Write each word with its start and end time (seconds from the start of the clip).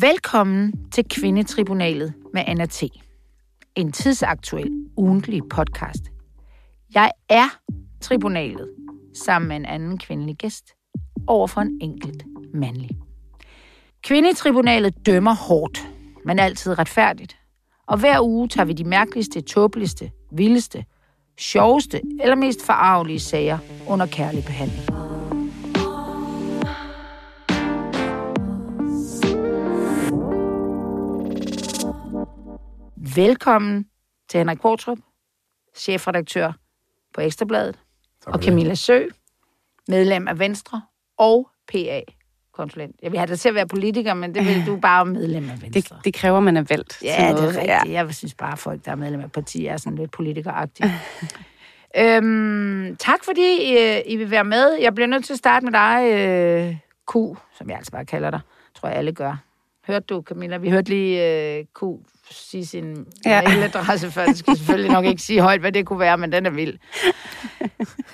Velkommen 0.00 0.90
til 0.92 1.04
Kvindetribunalet 1.10 2.14
med 2.34 2.42
Anna 2.46 2.66
T. 2.66 2.82
En 3.74 3.92
tidsaktuel 3.92 4.70
ugentlig 4.96 5.42
podcast. 5.50 6.02
Jeg 6.94 7.10
er 7.28 7.58
tribunalet 8.00 8.70
sammen 9.14 9.48
med 9.48 9.56
en 9.56 9.64
anden 9.64 9.98
kvindelig 9.98 10.36
gæst 10.36 10.64
over 11.26 11.46
for 11.46 11.60
en 11.60 11.78
enkelt 11.82 12.24
mandlig. 12.54 12.90
Kvindetribunalet 14.02 15.06
dømmer 15.06 15.34
hårdt, 15.34 15.88
men 16.24 16.38
altid 16.38 16.78
retfærdigt. 16.78 17.36
Og 17.86 17.98
hver 17.98 18.20
uge 18.20 18.48
tager 18.48 18.66
vi 18.66 18.72
de 18.72 18.84
mærkeligste, 18.84 19.40
tåbeligste, 19.40 20.10
vildeste, 20.32 20.84
sjoveste 21.38 22.00
eller 22.20 22.36
mest 22.36 22.66
forarvelige 22.66 23.20
sager 23.20 23.58
under 23.88 24.06
kærlig 24.06 24.44
behandling. 24.44 24.95
Velkommen 33.16 33.86
til 34.28 34.38
Henrik 34.38 34.60
Portrup, 34.60 34.98
chefredaktør 35.76 36.52
på 37.14 37.20
Ekstrabladet, 37.20 37.78
og 38.26 38.42
Camilla 38.42 38.74
Sø, 38.74 39.02
medlem 39.88 40.28
af 40.28 40.38
Venstre 40.38 40.82
og 41.18 41.50
PA 41.72 42.00
konsulent. 42.52 42.96
Jeg 43.02 43.12
vil 43.12 43.18
have 43.18 43.26
dig 43.26 43.38
til 43.38 43.48
at 43.48 43.54
være 43.54 43.66
politiker, 43.66 44.14
men 44.14 44.34
det 44.34 44.46
vil 44.46 44.66
du 44.66 44.76
bare 44.76 45.06
medlem 45.06 45.50
af 45.50 45.62
Venstre. 45.62 45.96
Det, 45.96 46.04
det 46.04 46.14
kræver, 46.14 46.40
man 46.40 46.56
er 46.56 46.64
valgt. 46.68 46.98
Ja, 47.02 47.34
det 47.36 47.44
er 47.44 47.48
rigtigt. 47.48 47.66
Ja. 47.66 47.80
Jeg 47.86 48.14
synes 48.14 48.34
bare, 48.34 48.52
at 48.52 48.58
folk, 48.58 48.84
der 48.84 48.90
er 48.90 48.96
medlem 48.96 49.20
af 49.20 49.32
partier, 49.32 49.72
er 49.72 49.76
sådan 49.76 49.98
lidt 49.98 50.10
politikeragtige. 50.10 50.92
øhm, 52.00 52.96
tak 52.96 53.24
fordi 53.24 53.58
I, 53.62 54.02
I 54.06 54.16
vil 54.16 54.30
være 54.30 54.44
med. 54.44 54.78
Jeg 54.80 54.94
bliver 54.94 55.08
nødt 55.08 55.24
til 55.24 55.32
at 55.32 55.38
starte 55.38 55.66
med 55.66 55.72
dig, 55.72 56.12
øh, 56.12 56.76
Q, 57.10 57.38
som 57.58 57.68
jeg 57.68 57.76
altså 57.76 57.92
bare 57.92 58.04
kalder 58.04 58.30
dig. 58.30 58.40
Tror 58.74 58.88
jeg, 58.88 58.98
alle 58.98 59.12
gør. 59.12 59.45
Hørte 59.86 60.06
du, 60.06 60.22
Camilla? 60.22 60.56
Vi 60.56 60.70
hørte 60.70 60.90
lige 60.90 61.56
øh, 61.58 61.64
Q 61.64 61.82
sige 62.30 62.66
sin 62.66 63.06
ja. 63.26 63.42
mailadresse 63.48 64.10
før. 64.10 64.26
Det 64.26 64.38
skal 64.38 64.56
selvfølgelig 64.56 64.92
nok 64.92 65.04
ikke 65.04 65.22
sige 65.22 65.40
højt, 65.40 65.60
hvad 65.60 65.72
det 65.72 65.86
kunne 65.86 65.98
være, 65.98 66.18
men 66.18 66.32
den 66.32 66.46
er 66.46 66.50
vild. 66.50 66.78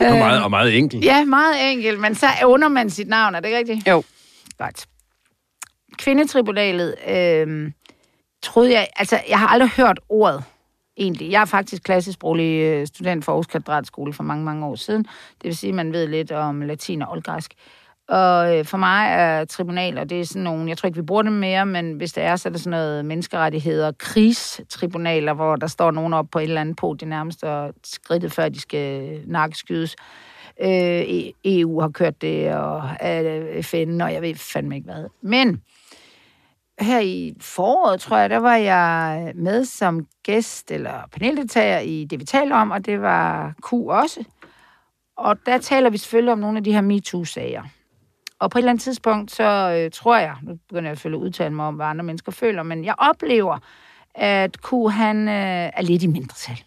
og, 0.00 0.18
meget, 0.18 0.42
og 0.44 0.50
meget 0.50 0.78
enkelt. 0.78 1.04
Ja, 1.04 1.24
meget 1.24 1.72
enkelt, 1.72 2.00
men 2.00 2.14
så 2.14 2.26
under 2.44 2.68
man 2.68 2.90
sit 2.90 3.08
navn, 3.08 3.34
er 3.34 3.40
det 3.40 3.48
ikke 3.48 3.58
rigtigt? 3.58 3.88
Jo. 3.88 4.02
Godt. 4.58 4.86
Kvindetribunalet, 5.98 6.94
øh, 7.08 7.72
troede 8.42 8.72
jeg, 8.72 8.88
altså 8.96 9.20
jeg 9.28 9.38
har 9.38 9.46
aldrig 9.46 9.70
hørt 9.70 10.00
ordet 10.08 10.44
egentlig. 10.96 11.30
Jeg 11.30 11.40
er 11.40 11.44
faktisk 11.44 11.82
klassisproglig 11.82 12.60
øh, 12.60 12.86
student 12.86 13.24
for 13.24 13.32
Aarhus 13.32 13.46
Kvadratskole 13.46 14.12
for 14.12 14.22
mange, 14.22 14.44
mange 14.44 14.66
år 14.66 14.74
siden. 14.74 15.02
Det 15.02 15.44
vil 15.44 15.56
sige, 15.56 15.68
at 15.68 15.74
man 15.74 15.92
ved 15.92 16.06
lidt 16.06 16.32
om 16.32 16.60
latin 16.60 17.02
og 17.02 17.12
oldgræsk. 17.12 17.54
Og 18.12 18.58
øh, 18.58 18.64
for 18.64 18.76
mig 18.76 19.06
er 19.10 19.44
tribunaler, 19.44 20.04
det 20.04 20.20
er 20.20 20.24
sådan 20.24 20.42
nogle, 20.42 20.68
jeg 20.68 20.78
tror 20.78 20.86
ikke, 20.86 20.98
vi 20.98 21.06
bruger 21.06 21.22
dem 21.22 21.32
mere, 21.32 21.66
men 21.66 21.92
hvis 21.92 22.12
det 22.12 22.22
er, 22.22 22.36
så 22.36 22.48
er 22.48 22.50
det 22.50 22.60
sådan 22.60 22.70
noget 22.70 23.04
menneskerettigheder, 23.04 23.92
krigstribunaler, 23.98 25.32
hvor 25.32 25.56
der 25.56 25.66
står 25.66 25.90
nogen 25.90 26.12
op 26.12 26.26
på 26.32 26.38
et 26.38 26.42
eller 26.42 26.60
andet 26.60 26.76
på 26.76 26.96
det 27.00 27.08
nærmeste 27.08 27.50
og 27.50 27.74
skridtet 27.84 28.32
før 28.32 28.48
de 28.48 28.60
skal 28.60 29.20
nakkeskydes. 29.26 29.96
Øh, 30.62 31.02
EU 31.44 31.80
har 31.80 31.88
kørt 31.88 32.22
det, 32.22 32.54
og 32.54 32.82
øh, 33.04 33.62
FN, 33.62 34.00
og 34.00 34.12
jeg 34.12 34.22
ved 34.22 34.34
fandme 34.34 34.76
ikke 34.76 34.92
hvad. 34.92 35.04
Men 35.22 35.62
her 36.80 37.00
i 37.00 37.34
foråret, 37.40 38.00
tror 38.00 38.18
jeg, 38.18 38.30
der 38.30 38.38
var 38.38 38.56
jeg 38.56 39.32
med 39.34 39.64
som 39.64 40.06
gæst 40.22 40.70
eller 40.70 41.08
paneldeltager 41.12 41.78
i 41.78 42.04
det, 42.04 42.20
vi 42.20 42.24
taler 42.24 42.56
om, 42.56 42.70
og 42.70 42.86
det 42.86 43.02
var 43.02 43.54
Q 43.68 43.72
også. 43.72 44.24
Og 45.16 45.36
der 45.46 45.58
taler 45.58 45.90
vi 45.90 45.98
selvfølgelig 45.98 46.32
om 46.32 46.38
nogle 46.38 46.58
af 46.58 46.64
de 46.64 46.72
her 46.72 46.80
MeToo-sager. 46.80 47.62
Og 48.42 48.50
på 48.50 48.58
et 48.58 48.60
eller 48.60 48.70
andet 48.70 48.82
tidspunkt, 48.82 49.30
så 49.30 49.78
øh, 49.78 49.90
tror 49.90 50.16
jeg, 50.16 50.34
nu 50.42 50.58
begynder 50.68 50.90
jeg 50.90 50.96
selvfølgelig 50.96 51.22
at 51.22 51.26
udtale 51.26 51.54
mig 51.54 51.66
om, 51.66 51.74
hvad 51.74 51.86
andre 51.86 52.04
mennesker 52.04 52.32
føler, 52.32 52.62
men 52.62 52.84
jeg 52.84 52.94
oplever, 52.98 53.58
at 54.14 54.56
Q, 54.62 54.72
han 54.90 55.28
øh, 55.28 55.70
er 55.74 55.82
lidt 55.82 56.02
i 56.02 56.06
mindretal. 56.06 56.62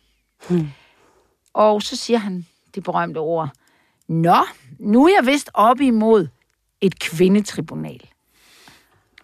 Hmm. 0.50 0.69
Og 1.53 1.81
så 1.81 1.95
siger 1.95 2.17
han 2.17 2.45
det 2.75 2.83
berømte 2.83 3.17
ord, 3.17 3.50
Nå, 4.07 4.35
nu 4.79 5.05
er 5.05 5.11
jeg 5.19 5.33
vist 5.33 5.50
op 5.53 5.81
imod 5.81 6.27
et 6.81 7.00
kvindetribunal. 7.00 8.01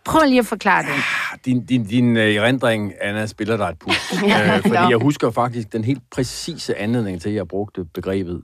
Prøv 0.05 0.21
lige 0.27 0.39
at 0.39 0.45
forklare 0.45 0.83
det. 0.83 0.89
Ah, 0.89 1.39
din, 1.45 1.65
din, 1.65 1.85
din 1.85 2.17
uh, 2.17 2.23
erindring, 2.23 2.93
Anna, 3.01 3.25
spiller 3.25 3.57
dig 3.57 3.65
et 3.65 3.79
pus. 3.79 4.13
uh, 4.13 4.61
fordi 4.61 4.89
jeg 4.89 4.97
husker 5.01 5.31
faktisk 5.31 5.73
den 5.73 5.83
helt 5.83 6.03
præcise 6.11 6.77
anledning 6.77 7.21
til, 7.21 7.29
at 7.29 7.35
jeg 7.35 7.47
brugte 7.47 7.85
begrebet 7.85 8.41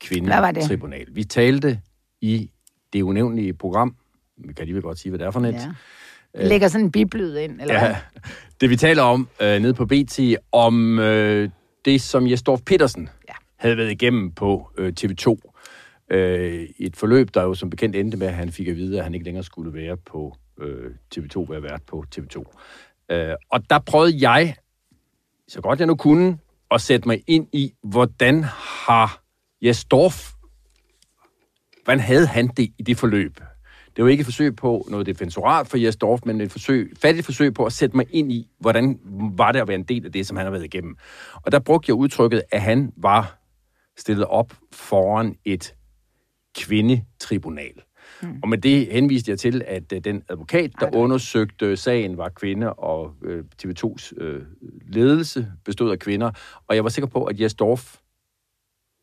kvindetribunal. 0.00 1.06
Vi 1.12 1.24
talte 1.24 1.80
i 2.20 2.50
det 2.92 3.02
unævnlige 3.02 3.54
program, 3.54 3.96
vi 4.36 4.52
kan 4.52 4.66
lige 4.66 4.80
godt 4.80 4.98
sige, 4.98 5.10
hvad 5.10 5.18
det 5.18 5.26
er 5.26 5.30
for 5.30 5.40
net. 5.40 5.54
Ja. 5.54 5.68
Uh, 6.34 6.48
lægger 6.48 6.68
sådan 6.68 6.84
en 6.84 6.92
biblyd 6.92 7.36
ind, 7.36 7.60
eller 7.60 7.74
ja, 7.74 7.86
hvad? 7.86 7.96
Det 8.60 8.70
vi 8.70 8.76
taler 8.76 9.02
om 9.02 9.28
uh, 9.40 9.46
nede 9.46 9.74
på 9.74 9.86
BT, 9.86 10.20
om 10.52 10.98
uh, 10.98 11.04
det, 11.84 12.00
som 12.00 12.26
Jesdorf 12.30 12.60
Petersen 12.66 13.08
ja. 13.28 13.34
havde 13.56 13.76
været 13.76 13.90
igennem 13.90 14.32
på 14.32 14.70
uh, 14.78 14.88
TV2 15.00 15.36
Øh, 16.10 16.68
et 16.78 16.96
forløb, 16.96 17.34
der 17.34 17.42
jo 17.42 17.54
som 17.54 17.70
bekendt 17.70 17.96
endte 17.96 18.16
med, 18.16 18.26
at 18.26 18.34
han 18.34 18.52
fik 18.52 18.68
at 18.68 18.76
vide, 18.76 18.98
at 18.98 19.04
han 19.04 19.14
ikke 19.14 19.24
længere 19.24 19.44
skulle 19.44 19.74
være 19.74 19.96
på 19.96 20.36
øh, 20.58 20.90
TV2, 21.14 21.50
være 21.50 21.62
vært 21.62 21.82
på 21.86 22.04
TV2. 22.16 22.44
Øh, 23.14 23.34
og 23.50 23.70
der 23.70 23.78
prøvede 23.78 24.30
jeg, 24.30 24.56
så 25.48 25.60
godt 25.60 25.78
jeg 25.78 25.86
nu 25.86 25.96
kunne, 25.96 26.38
at 26.70 26.80
sætte 26.80 27.08
mig 27.08 27.22
ind 27.26 27.48
i, 27.52 27.72
hvordan 27.82 28.44
har 28.86 29.22
Jes 29.62 29.84
Dorf, 29.84 30.32
hvordan 31.86 32.00
havde 32.00 32.26
han 32.26 32.46
det 32.46 32.72
i 32.78 32.82
det 32.82 32.96
forløb? 32.96 33.40
Det 33.96 34.04
var 34.04 34.10
ikke 34.10 34.20
et 34.20 34.26
forsøg 34.26 34.56
på 34.56 34.86
noget 34.90 35.06
defensorat 35.06 35.66
for 35.66 35.76
Jes 35.76 35.96
Dorf, 35.96 36.20
men 36.26 36.40
et 36.40 36.52
forsøg, 36.52 36.92
fattigt 37.02 37.24
forsøg 37.26 37.54
på 37.54 37.64
at 37.64 37.72
sætte 37.72 37.96
mig 37.96 38.06
ind 38.10 38.32
i, 38.32 38.48
hvordan 38.58 38.98
var 39.36 39.52
det 39.52 39.60
at 39.60 39.68
være 39.68 39.74
en 39.74 39.84
del 39.84 40.06
af 40.06 40.12
det, 40.12 40.26
som 40.26 40.36
han 40.36 40.46
har 40.46 40.50
været 40.50 40.64
igennem. 40.64 40.96
Og 41.34 41.52
der 41.52 41.58
brugte 41.58 41.90
jeg 41.90 41.94
udtrykket, 41.94 42.42
at 42.52 42.62
han 42.62 42.92
var 42.96 43.38
stillet 43.96 44.26
op 44.26 44.54
foran 44.72 45.36
et 45.44 45.74
kvindetribunal. 46.58 47.82
Mm. 48.22 48.38
Og 48.42 48.48
med 48.48 48.58
det 48.58 48.86
henviste 48.92 49.30
jeg 49.30 49.38
til, 49.38 49.62
at 49.66 49.92
uh, 49.92 49.98
den 50.04 50.22
advokat, 50.28 50.70
der 50.80 50.86
Ej, 50.86 50.92
undersøgte 50.94 51.76
sagen, 51.76 52.16
var 52.16 52.28
kvinde, 52.28 52.72
og 52.72 53.14
øh, 53.22 53.44
TV2's 53.62 54.22
uh, 54.22 54.26
øh, 54.26 54.42
ledelse 54.88 55.52
bestod 55.64 55.90
af 55.90 55.98
kvinder. 55.98 56.30
Og 56.68 56.76
jeg 56.76 56.84
var 56.84 56.90
sikker 56.90 57.08
på, 57.08 57.24
at 57.24 57.40
Jes 57.40 57.54
Dorf 57.54 57.96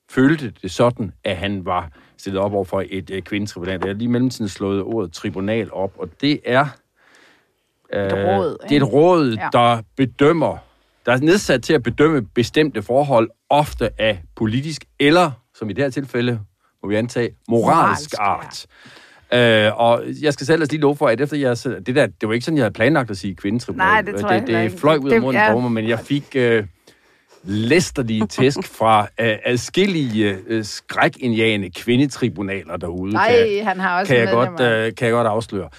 følte 0.09 0.53
det 0.61 0.71
sådan, 0.71 1.11
at 1.23 1.37
han 1.37 1.65
var 1.65 1.91
stillet 2.17 2.41
op 2.41 2.53
over 2.53 2.63
for 2.63 2.83
et 2.89 3.09
uh, 3.09 3.19
kvindetribunal. 3.19 3.79
Jeg 3.81 3.89
har 3.89 3.93
lige 3.93 4.07
mellemtiden 4.07 4.49
slået 4.49 4.83
ordet 4.83 5.13
tribunal 5.13 5.73
op, 5.73 5.93
og 5.97 6.09
det 6.21 6.39
er... 6.45 6.65
Uh, 7.95 8.01
et 8.01 8.13
råd. 8.13 8.57
Det 8.69 8.77
er 8.77 8.81
et 8.81 8.93
råd, 8.93 9.31
ja. 9.31 9.49
der 9.51 9.81
bedømmer, 9.97 10.57
der 11.05 11.11
er 11.11 11.17
nedsat 11.17 11.63
til 11.63 11.73
at 11.73 11.83
bedømme 11.83 12.21
bestemte 12.21 12.81
forhold, 12.81 13.29
ofte 13.49 13.89
af 14.01 14.21
politisk 14.35 14.85
eller, 14.99 15.31
som 15.55 15.69
i 15.69 15.73
det 15.73 15.83
her 15.83 15.91
tilfælde, 15.91 16.39
må 16.83 16.89
vi 16.89 16.95
antage, 16.95 17.29
moralsk, 17.49 17.49
moralsk 17.49 18.15
art. 18.19 18.65
Ja. 19.31 19.67
Øh, 19.67 19.79
og 19.79 20.03
jeg 20.21 20.33
skal 20.33 20.45
selv 20.45 20.65
lige 20.71 20.81
love 20.81 20.95
for, 20.95 21.07
at 21.07 21.21
efter 21.21 21.37
jeg... 21.37 21.57
Det, 21.85 21.95
der, 21.95 22.07
det 22.07 22.27
var 22.27 22.33
ikke 22.33 22.45
sådan, 22.45 22.57
jeg 22.57 22.63
havde 22.63 22.73
planlagt 22.73 23.11
at 23.11 23.17
sige 23.17 23.35
kvindetribunal. 23.35 23.87
Nej, 23.87 24.01
det 24.01 24.15
tror 24.19 24.31
jeg 24.31 24.41
Det, 24.41 24.71
det 24.71 24.79
fløj 24.79 24.97
ud 24.97 25.11
af 25.11 25.21
munden 25.21 25.41
ja. 25.41 25.53
på 25.53 25.59
mig, 25.59 25.71
men 25.71 25.87
jeg 25.87 25.99
fik... 25.99 26.35
Øh, 26.35 26.65
læsterlige 27.43 28.27
tæsk 28.27 28.59
fra 28.77 29.07
øh, 29.19 29.35
adskillige 29.45 30.37
øh, 30.47 30.65
skrækindjagende 30.65 31.69
kvindetribunaler 31.69 32.77
derude. 32.77 33.13
Nej, 33.13 33.47
kan, 33.55 33.65
han 33.65 33.79
har 33.79 33.99
også 33.99 34.13
kan 34.13 34.21
jeg, 34.21 34.31
godt, 34.31 34.61
øh, 34.61 34.95
kan 34.95 35.05
jeg 35.07 35.11
godt 35.11 35.27
afsløre. 35.27 35.69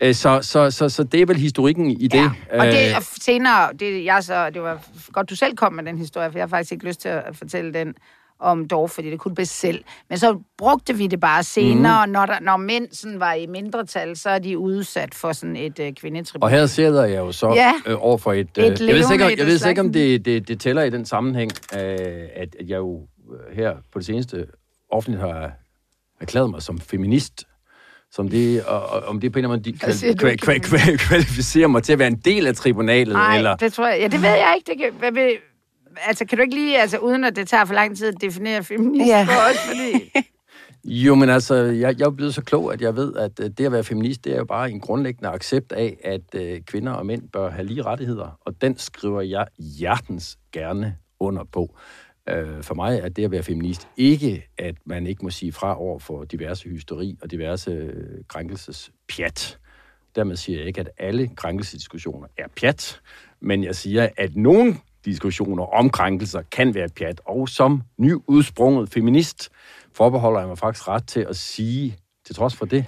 Øh, 0.00 0.14
så, 0.14 0.38
så, 0.42 0.70
så, 0.70 0.88
så 0.88 1.04
det 1.04 1.20
er 1.20 1.26
vel 1.26 1.36
historikken 1.36 1.90
i 1.90 2.06
det. 2.06 2.18
Ja, 2.18 2.58
og 2.58 2.66
det 2.66 2.96
og 2.96 3.02
senere, 3.02 3.72
det, 3.80 4.04
jeg 4.04 4.24
så, 4.24 4.50
det 4.50 4.62
var 4.62 4.84
godt, 5.12 5.30
du 5.30 5.36
selv 5.36 5.56
kom 5.56 5.72
med 5.72 5.84
den 5.84 5.98
historie, 5.98 6.30
for 6.30 6.38
jeg 6.38 6.42
har 6.42 6.48
faktisk 6.48 6.72
ikke 6.72 6.86
lyst 6.86 7.00
til 7.00 7.08
at 7.08 7.36
fortælle 7.36 7.74
den 7.74 7.94
om 8.42 8.68
Dorf, 8.68 8.90
fordi 8.90 9.10
det 9.10 9.18
kunne 9.18 9.34
bedst 9.34 9.58
selv. 9.58 9.84
Men 10.08 10.18
så 10.18 10.38
brugte 10.58 10.96
vi 10.96 11.06
det 11.06 11.20
bare 11.20 11.42
senere, 11.42 12.06
mm. 12.06 12.12
når, 12.12 12.26
der, 12.26 12.40
når 12.40 12.56
mænd 12.56 12.88
sådan 12.92 13.20
var 13.20 13.32
i 13.32 13.46
mindretal, 13.46 14.16
så 14.16 14.30
er 14.30 14.38
de 14.38 14.58
udsat 14.58 15.14
for 15.14 15.32
sådan 15.32 15.56
et 15.56 15.78
øh, 15.78 15.92
kvindetribunal. 15.92 16.44
Og 16.44 16.58
her 16.58 16.66
sidder 16.66 17.04
jeg 17.04 17.18
jo 17.18 17.32
så 17.32 17.52
ja, 17.54 17.72
øh, 17.86 17.96
over 18.00 18.18
for 18.18 18.32
et... 18.32 18.58
Øh, 18.58 18.64
et 18.64 18.80
jeg 18.80 18.94
ved 18.94 19.12
ikke, 19.12 19.24
jeg 19.38 19.46
ved 19.46 19.66
ikke, 19.68 19.80
om 19.80 19.92
det, 19.92 20.24
det, 20.24 20.48
det 20.48 20.60
tæller 20.60 20.82
i 20.82 20.90
den 20.90 21.04
sammenhæng, 21.04 21.50
øh, 21.74 21.80
at, 21.80 22.56
at 22.60 22.68
jeg 22.68 22.76
jo 22.76 23.06
øh, 23.32 23.56
her 23.56 23.74
på 23.92 23.98
det 23.98 24.06
seneste 24.06 24.46
offentligt 24.90 25.22
har 25.22 25.52
erklæret 26.20 26.50
mig 26.50 26.62
som 26.62 26.80
feminist 26.80 27.46
som 28.12 28.28
det, 28.28 28.64
og, 28.64 28.86
og, 28.86 29.02
om 29.02 29.20
det 29.20 29.32
på 29.32 29.38
en 29.38 29.44
eller 29.44 29.54
anden 29.54 29.78
måde 30.00 30.14
kval, 30.16 30.38
kval, 30.38 30.60
kval, 30.60 30.98
kvalificerer 30.98 31.68
mig 31.68 31.82
til 31.82 31.92
at 31.92 31.98
være 31.98 32.08
en 32.08 32.20
del 32.24 32.46
af 32.46 32.54
tribunalet? 32.54 33.12
Nej, 33.12 33.36
eller? 33.36 33.56
det 33.56 33.72
tror 33.72 33.88
jeg. 33.88 34.00
Ja, 34.00 34.04
det 34.04 34.22
ved 34.22 34.28
jeg 34.28 34.54
ikke. 34.56 34.70
Det 34.72 34.78
kan, 34.80 34.92
hvad 34.98 35.12
vil, 35.12 35.36
altså, 36.06 36.24
kan 36.24 36.38
du 36.38 36.42
ikke 36.42 36.54
lige, 36.54 36.80
altså, 36.80 36.98
uden 36.98 37.24
at 37.24 37.36
det 37.36 37.48
tager 37.48 37.64
for 37.64 37.74
lang 37.74 37.96
tid 37.96 38.06
at 38.06 38.20
definere 38.20 38.64
feminist 38.64 39.08
ja. 39.08 39.24
for 39.24 39.50
os, 39.50 39.58
fordi... 39.68 40.10
Jo, 40.84 41.14
men 41.14 41.28
altså, 41.28 41.54
jeg, 41.54 41.98
jeg 41.98 42.06
er 42.06 42.10
blevet 42.10 42.34
så 42.34 42.42
klog, 42.42 42.72
at 42.72 42.80
jeg 42.80 42.96
ved, 42.96 43.16
at 43.16 43.40
øh, 43.40 43.50
det 43.50 43.66
at 43.66 43.72
være 43.72 43.84
feminist, 43.84 44.24
det 44.24 44.32
er 44.32 44.36
jo 44.36 44.44
bare 44.44 44.70
en 44.70 44.80
grundlæggende 44.80 45.28
accept 45.30 45.72
af, 45.72 45.96
at 46.04 46.34
uh, 46.34 46.64
kvinder 46.66 46.92
og 46.92 47.06
mænd 47.06 47.28
bør 47.28 47.50
have 47.50 47.66
lige 47.66 47.82
rettigheder, 47.82 48.38
og 48.40 48.60
den 48.60 48.78
skriver 48.78 49.20
jeg 49.20 49.46
hjertens 49.58 50.38
gerne 50.52 50.96
under 51.20 51.44
på. 51.44 51.76
Uh, 52.32 52.62
for 52.62 52.74
mig 52.74 52.98
er 52.98 53.08
det 53.08 53.24
at 53.24 53.30
være 53.30 53.42
feminist 53.42 53.88
ikke, 53.96 54.48
at 54.58 54.74
man 54.84 55.06
ikke 55.06 55.24
må 55.24 55.30
sige 55.30 55.52
fra 55.52 55.80
over 55.80 55.98
for 55.98 56.24
diverse 56.24 56.68
hysteri 56.68 57.18
og 57.22 57.30
diverse 57.30 57.84
uh, 57.84 58.24
krænkelsespjat. 58.28 59.58
Dermed 60.14 60.36
siger 60.36 60.58
jeg 60.58 60.66
ikke, 60.66 60.80
at 60.80 60.90
alle 60.98 61.30
krænkelsesdiskussioner 61.36 62.26
er 62.38 62.46
pjat, 62.60 63.00
men 63.40 63.64
jeg 63.64 63.76
siger, 63.76 64.08
at 64.16 64.36
nogle 64.36 64.76
diskussioner 65.04 65.64
om 65.64 65.90
krænkelser 65.90 66.42
kan 66.42 66.74
være 66.74 66.88
pjat, 66.88 67.20
og 67.24 67.48
som 67.48 67.82
nyudsprunget 67.98 68.90
feminist 68.90 69.50
forbeholder 69.92 70.40
jeg 70.40 70.48
mig 70.48 70.58
faktisk 70.58 70.88
ret 70.88 71.06
til 71.06 71.20
at 71.20 71.36
sige, 71.36 71.96
til 72.26 72.34
trods 72.34 72.56
for 72.56 72.66
det, 72.66 72.84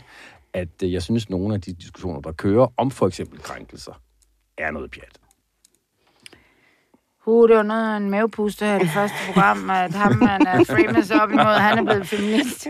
at 0.53 0.83
øh, 0.83 0.93
jeg 0.93 1.03
synes, 1.03 1.25
at 1.25 1.31
nogle 1.31 1.55
af 1.55 1.61
de 1.61 1.73
diskussioner, 1.73 2.21
der 2.21 2.33
kører 2.33 2.67
om 2.77 2.91
for 2.91 3.07
eksempel 3.07 3.39
krænkelser, 3.39 4.01
er 4.59 4.71
noget 4.71 4.91
pjat. 4.91 5.19
Uh, 7.27 7.49
det 7.49 7.57
var 7.57 7.63
noget 7.63 7.93
af 7.93 7.97
en 7.97 8.11
mavepuster 8.11 8.67
her 8.67 8.77
i 8.77 8.79
det 8.79 8.91
første 8.91 9.17
program, 9.27 9.71
at 9.71 9.93
ham, 9.93 10.17
man 10.17 10.47
øh, 10.47 10.61
er 10.61 10.65
famous 10.65 11.11
op 11.11 11.31
imod, 11.31 11.59
han 11.59 11.79
er 11.79 11.83
blevet 11.83 12.07
feminist. 12.07 12.67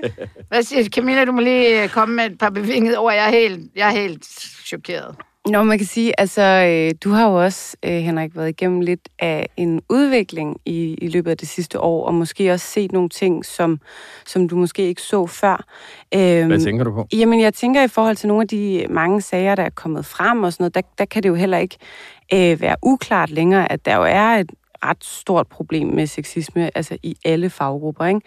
Hvad 0.48 0.62
siger 0.62 0.84
Camilla, 0.84 1.24
du 1.24 1.32
må 1.32 1.40
lige 1.40 1.82
øh, 1.82 1.88
komme 1.88 2.14
med 2.16 2.30
et 2.30 2.38
par 2.38 2.50
bevingede 2.50 2.98
ord. 2.98 3.14
Jeg 3.14 3.26
er 3.26 3.30
helt, 3.30 3.70
jeg 3.76 3.88
er 3.88 3.92
helt 3.92 4.24
chokeret. 4.64 5.16
Nå, 5.48 5.62
man 5.62 5.78
kan 5.78 5.86
sige, 5.86 6.20
altså, 6.20 6.42
øh, 6.42 6.94
du 7.04 7.10
har 7.10 7.28
jo 7.30 7.44
også, 7.44 7.76
øh, 7.82 7.92
Henrik, 7.92 8.36
været 8.36 8.48
igennem 8.48 8.80
lidt 8.80 9.08
af 9.18 9.48
en 9.56 9.80
udvikling 9.88 10.56
i, 10.64 10.94
i 10.94 11.08
løbet 11.08 11.30
af 11.30 11.36
det 11.36 11.48
sidste 11.48 11.80
år, 11.80 12.06
og 12.06 12.14
måske 12.14 12.52
også 12.52 12.66
set 12.66 12.92
nogle 12.92 13.08
ting, 13.08 13.44
som, 13.44 13.80
som 14.26 14.48
du 14.48 14.56
måske 14.56 14.82
ikke 14.82 15.02
så 15.02 15.26
før. 15.26 15.64
Øhm, 16.14 16.46
Hvad 16.48 16.60
tænker 16.60 16.84
du 16.84 16.92
på? 16.92 17.06
Jamen, 17.12 17.40
jeg 17.40 17.54
tænker 17.54 17.82
i 17.82 17.88
forhold 17.88 18.16
til 18.16 18.28
nogle 18.28 18.42
af 18.42 18.48
de 18.48 18.86
mange 18.90 19.20
sager, 19.20 19.54
der 19.54 19.62
er 19.62 19.70
kommet 19.70 20.04
frem 20.06 20.42
og 20.42 20.52
sådan 20.52 20.62
noget, 20.62 20.74
der, 20.74 20.80
der 20.98 21.04
kan 21.04 21.22
det 21.22 21.28
jo 21.28 21.34
heller 21.34 21.58
ikke 21.58 21.76
øh, 22.34 22.60
være 22.60 22.76
uklart 22.82 23.30
længere, 23.30 23.72
at 23.72 23.86
der 23.86 23.96
jo 23.96 24.02
er 24.02 24.28
et 24.28 24.50
ret 24.84 25.04
stort 25.04 25.46
problem 25.46 25.86
med 25.86 26.06
sexisme, 26.06 26.76
altså 26.76 26.98
i 27.02 27.16
alle 27.24 27.50
faggrupper. 27.50 28.04
Ikke? 28.04 28.20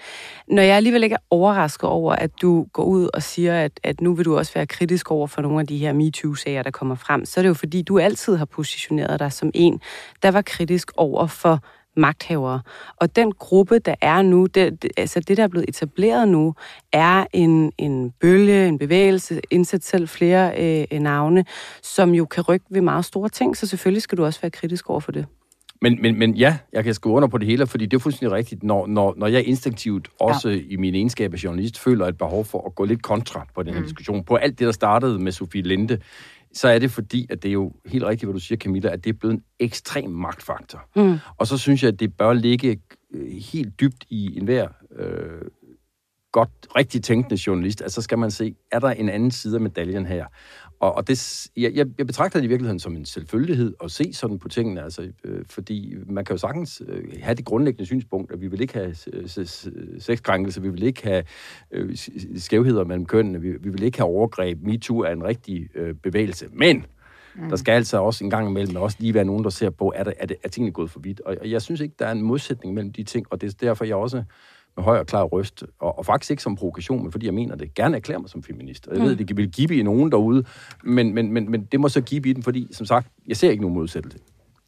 Når 0.48 0.62
jeg 0.62 0.75
alligevel 0.75 1.04
ikke 1.04 1.13
er 1.13 1.25
overrasket 1.30 1.89
over, 1.89 2.13
at 2.13 2.31
du 2.42 2.68
går 2.74 2.83
ud 2.83 3.09
og 3.13 3.24
siger, 3.24 3.63
at, 3.63 3.80
at 3.83 4.01
nu 4.01 4.13
vil 4.13 4.25
du 4.25 4.38
også 4.38 4.54
være 4.54 4.68
kritisk 4.68 5.12
over 5.12 5.27
for 5.27 5.42
nogle 5.42 5.59
af 5.59 5.68
de 5.68 5.77
her 5.77 5.94
MeToo-sager, 5.94 6.63
der 6.63 6.71
kommer 6.71 6.95
frem, 6.95 7.25
så 7.25 7.39
er 7.39 7.42
det 7.42 7.50
jo 7.50 7.54
fordi, 7.54 7.81
du 7.81 8.00
altid 8.00 8.36
har 8.36 8.45
positioneret 8.45 9.19
dig 9.19 9.31
som 9.31 9.51
en, 9.54 9.81
der 10.24 10.31
var 10.31 10.42
kritisk 10.42 10.92
over 10.98 11.27
for 11.27 11.59
magthavere. 11.98 12.62
Og 12.98 13.15
den 13.15 13.31
gruppe, 13.31 13.80
der 13.80 13.95
er 14.01 14.21
nu, 14.21 14.45
det, 14.45 14.81
det, 14.81 14.92
altså 14.98 15.19
det, 15.19 15.38
der 15.38 15.44
er 15.44 15.48
blevet 15.48 15.69
etableret 15.69 16.27
nu, 16.27 16.54
er 16.92 17.25
en, 17.33 17.71
en 17.77 18.12
bølge, 18.12 18.68
en 18.68 18.77
bevægelse, 18.77 19.42
indsat 19.51 19.83
selv 19.83 20.07
flere 20.07 20.54
øh, 20.92 21.00
navne, 21.00 21.45
som 21.83 22.13
jo 22.13 22.25
kan 22.25 22.44
rykke 22.44 22.65
ved 22.69 22.81
meget 22.81 23.06
store 23.06 23.30
ting, 23.30 23.57
så 23.57 23.68
selvfølgelig 23.68 24.01
skal 24.01 24.18
du 24.18 24.25
også 24.25 24.42
være 24.42 24.51
kritisk 24.51 24.89
over 24.89 25.00
for 25.00 25.12
det. 25.12 25.25
Men, 25.82 26.02
men, 26.02 26.20
men 26.20 26.36
ja, 26.36 26.58
jeg 26.74 26.84
kan 26.84 26.94
skrive 26.94 27.16
under 27.16 27.28
på 27.28 27.38
det 27.38 27.48
hele, 27.48 27.68
fordi 27.68 27.86
det 27.86 27.98
er 27.98 28.02
fuldstændig 28.02 28.32
rigtigt, 28.32 28.64
når, 28.64 28.88
når, 28.88 29.14
når 29.18 29.28
jeg 29.28 29.44
instinktivt 29.44 30.10
også 30.20 30.50
ja. 30.50 30.62
i 30.70 30.76
min 30.76 30.96
egenskab 30.96 31.34
af 31.34 31.44
journalist 31.44 31.80
føler 31.80 32.06
et 32.06 32.18
behov 32.18 32.46
for 32.46 32.68
at 32.68 32.76
gå 32.76 32.86
lidt 32.86 33.04
kontra 33.04 33.48
på 33.56 33.64
den 33.64 33.74
her 33.74 33.80
mm. 33.80 33.86
diskussion, 33.86 34.24
på 34.24 34.36
alt 34.36 34.60
det, 34.60 34.66
der 34.66 34.72
startede 34.72 35.20
med 35.20 35.32
Sofie 35.32 35.62
Linde, 35.62 36.00
så 36.54 36.68
er 36.68 36.80
det 36.80 36.92
fordi, 36.92 37.28
at 37.30 37.44
det 37.44 37.50
er 37.50 37.54
jo 37.54 37.74
helt 37.86 38.04
rigtigt, 38.04 38.28
hvad 38.28 38.34
du 38.34 38.40
siger, 38.40 38.58
Camilla, 38.58 38.90
at 38.90 39.04
det 39.04 39.10
er 39.10 39.18
blevet 39.20 39.34
en 39.34 39.44
ekstrem 39.60 40.10
magtfaktor. 40.10 40.90
Mm. 40.96 41.18
Og 41.38 41.48
så 41.48 41.58
synes 41.58 41.84
jeg, 41.84 41.94
at 41.94 42.00
det 42.00 42.18
bør 42.18 42.34
ligge 42.34 42.80
øh, 43.14 43.32
helt 43.54 43.80
dybt 43.80 44.06
i 44.10 44.38
enhver 44.38 44.68
øh, 45.00 45.42
godt, 46.32 46.50
rigtig 46.76 47.04
tænkende 47.04 47.42
journalist, 47.48 47.82
at 47.82 47.92
så 47.92 48.02
skal 48.02 48.18
man 48.18 48.32
se, 48.32 48.56
er 48.72 48.80
der 48.80 48.90
en 48.90 49.10
anden 49.10 49.32
side 49.32 49.56
af 49.56 49.62
medaljen 49.62 50.06
her? 50.06 50.26
Og, 50.80 50.96
og 50.96 51.08
det, 51.08 51.48
jeg, 51.58 51.88
jeg 51.98 52.08
betragter 52.08 52.40
det 52.40 52.46
i 52.46 52.48
virkeligheden 52.48 52.80
som 52.80 52.96
en 52.96 53.06
selvfølgelighed 53.06 53.74
at 53.84 53.92
se 53.92 54.14
sådan 54.14 54.40
på 54.40 54.48
tingene, 54.48 54.84
altså, 54.84 55.12
øh, 55.24 55.46
fordi 55.50 55.96
man 56.06 56.26
kan 56.26 56.34
jo 56.34 56.38
sagtens 56.38 56.82
øh, 56.88 57.04
have 57.22 57.36
det 57.36 57.46
grundlæggende 57.46 57.86
synspunkt, 57.86 58.32
at 58.32 58.42
vi 58.42 58.48
vil 58.48 58.62
ikke 58.62 58.74
have 58.74 58.96
sexkrænkelser, 60.00 60.62
vi 60.62 60.70
vil 60.70 60.84
ikke 60.84 61.04
have 61.04 61.24
øh, 61.72 61.98
skævheder 62.38 62.84
mellem 62.84 63.06
kønnene, 63.06 63.42
vi, 63.42 63.52
vi 63.52 63.70
vil 63.70 63.84
ikke 63.84 63.98
have 63.98 64.10
overgreb. 64.10 64.62
MeToo 64.62 65.00
er 65.00 65.12
en 65.12 65.24
rigtig 65.24 65.70
øh, 65.76 65.94
bevægelse, 65.94 66.48
men 66.54 66.86
Mm. 67.38 67.50
Der 67.50 67.56
skal 67.56 67.72
altså 67.72 67.98
også 67.98 68.24
en 68.24 68.30
gang 68.30 68.50
imellem 68.50 68.76
også 68.76 68.98
lige 69.00 69.14
være 69.14 69.26
nogen, 69.26 69.44
der 69.44 69.50
ser 69.50 69.70
på, 69.70 69.94
er, 69.96 70.04
der, 70.04 70.14
er, 70.20 70.26
det, 70.26 70.38
er 70.44 70.50
tingene 70.50 70.74
gået 70.74 70.92
for 70.92 71.00
vidt? 71.00 71.20
Og, 71.20 71.38
og 71.42 71.52
jeg 71.52 71.62
synes 71.62 71.82
ikke, 71.82 71.96
der 72.00 72.06
er 72.06 72.12
en 72.12 72.22
modsætning 72.22 72.74
mellem 72.74 72.94
de 72.94 73.04
ting, 73.04 73.26
og 73.30 73.42
det 73.42 73.48
er 73.48 73.58
derfor, 73.62 73.86
jeg 73.86 73.96
også 73.96 74.24
høj 74.78 75.00
og 75.00 75.08
klar 75.08 75.24
røst, 75.24 75.64
og, 75.80 75.98
og 75.98 76.06
faktisk 76.06 76.32
ikke 76.32 76.44
som 76.44 76.56
provokation, 76.56 77.04
men 77.04 77.12
fordi 77.12 77.26
jeg 77.26 77.34
mener 77.34 77.56
det, 77.56 77.74
gerne 77.74 77.96
erklære 77.96 78.20
mig 78.20 78.30
som 78.30 78.44
feminist. 78.44 78.88
Og 78.88 78.96
jeg 78.96 79.04
mm. 79.04 79.10
ved, 79.10 79.16
det 79.16 79.38
vil 79.38 79.52
give 79.52 79.80
i 79.80 79.84
nogen 79.84 80.12
derude, 80.12 80.44
men, 80.84 81.14
men, 81.14 81.32
men, 81.32 81.52
men 81.52 81.64
det 81.64 81.80
må 81.80 81.90
så 81.90 82.02
give 82.02 82.30
i 82.30 82.34
den, 82.34 82.44
fordi, 82.44 82.68
som 82.72 82.86
sagt, 82.86 83.08
jeg 83.28 83.38
ser 83.38 83.50
ikke 83.50 83.62
nogen 83.62 83.78
modsættelse. 83.78 84.20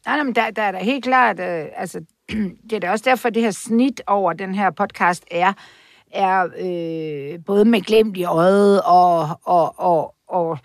Nej, 0.06 0.16
nej, 0.16 0.24
men 0.24 0.34
der, 0.34 0.50
der 0.50 0.62
er 0.62 0.72
da 0.72 0.78
helt 0.78 1.04
klart, 1.04 1.40
øh, 1.40 1.66
altså, 1.76 2.00
det 2.70 2.72
er 2.72 2.80
da 2.80 2.90
også 2.90 3.04
derfor, 3.08 3.30
det 3.30 3.42
her 3.42 3.50
snit 3.50 4.02
over 4.06 4.32
den 4.32 4.54
her 4.54 4.70
podcast 4.70 5.24
er, 5.30 5.52
er 6.12 6.42
øh, 6.42 7.44
både 7.44 7.64
med 7.64 7.80
glemt 7.80 8.16
i 8.16 8.24
øjet 8.24 8.82
og, 8.82 9.28
og, 9.44 9.80
og, 9.80 10.14
og, 10.28 10.58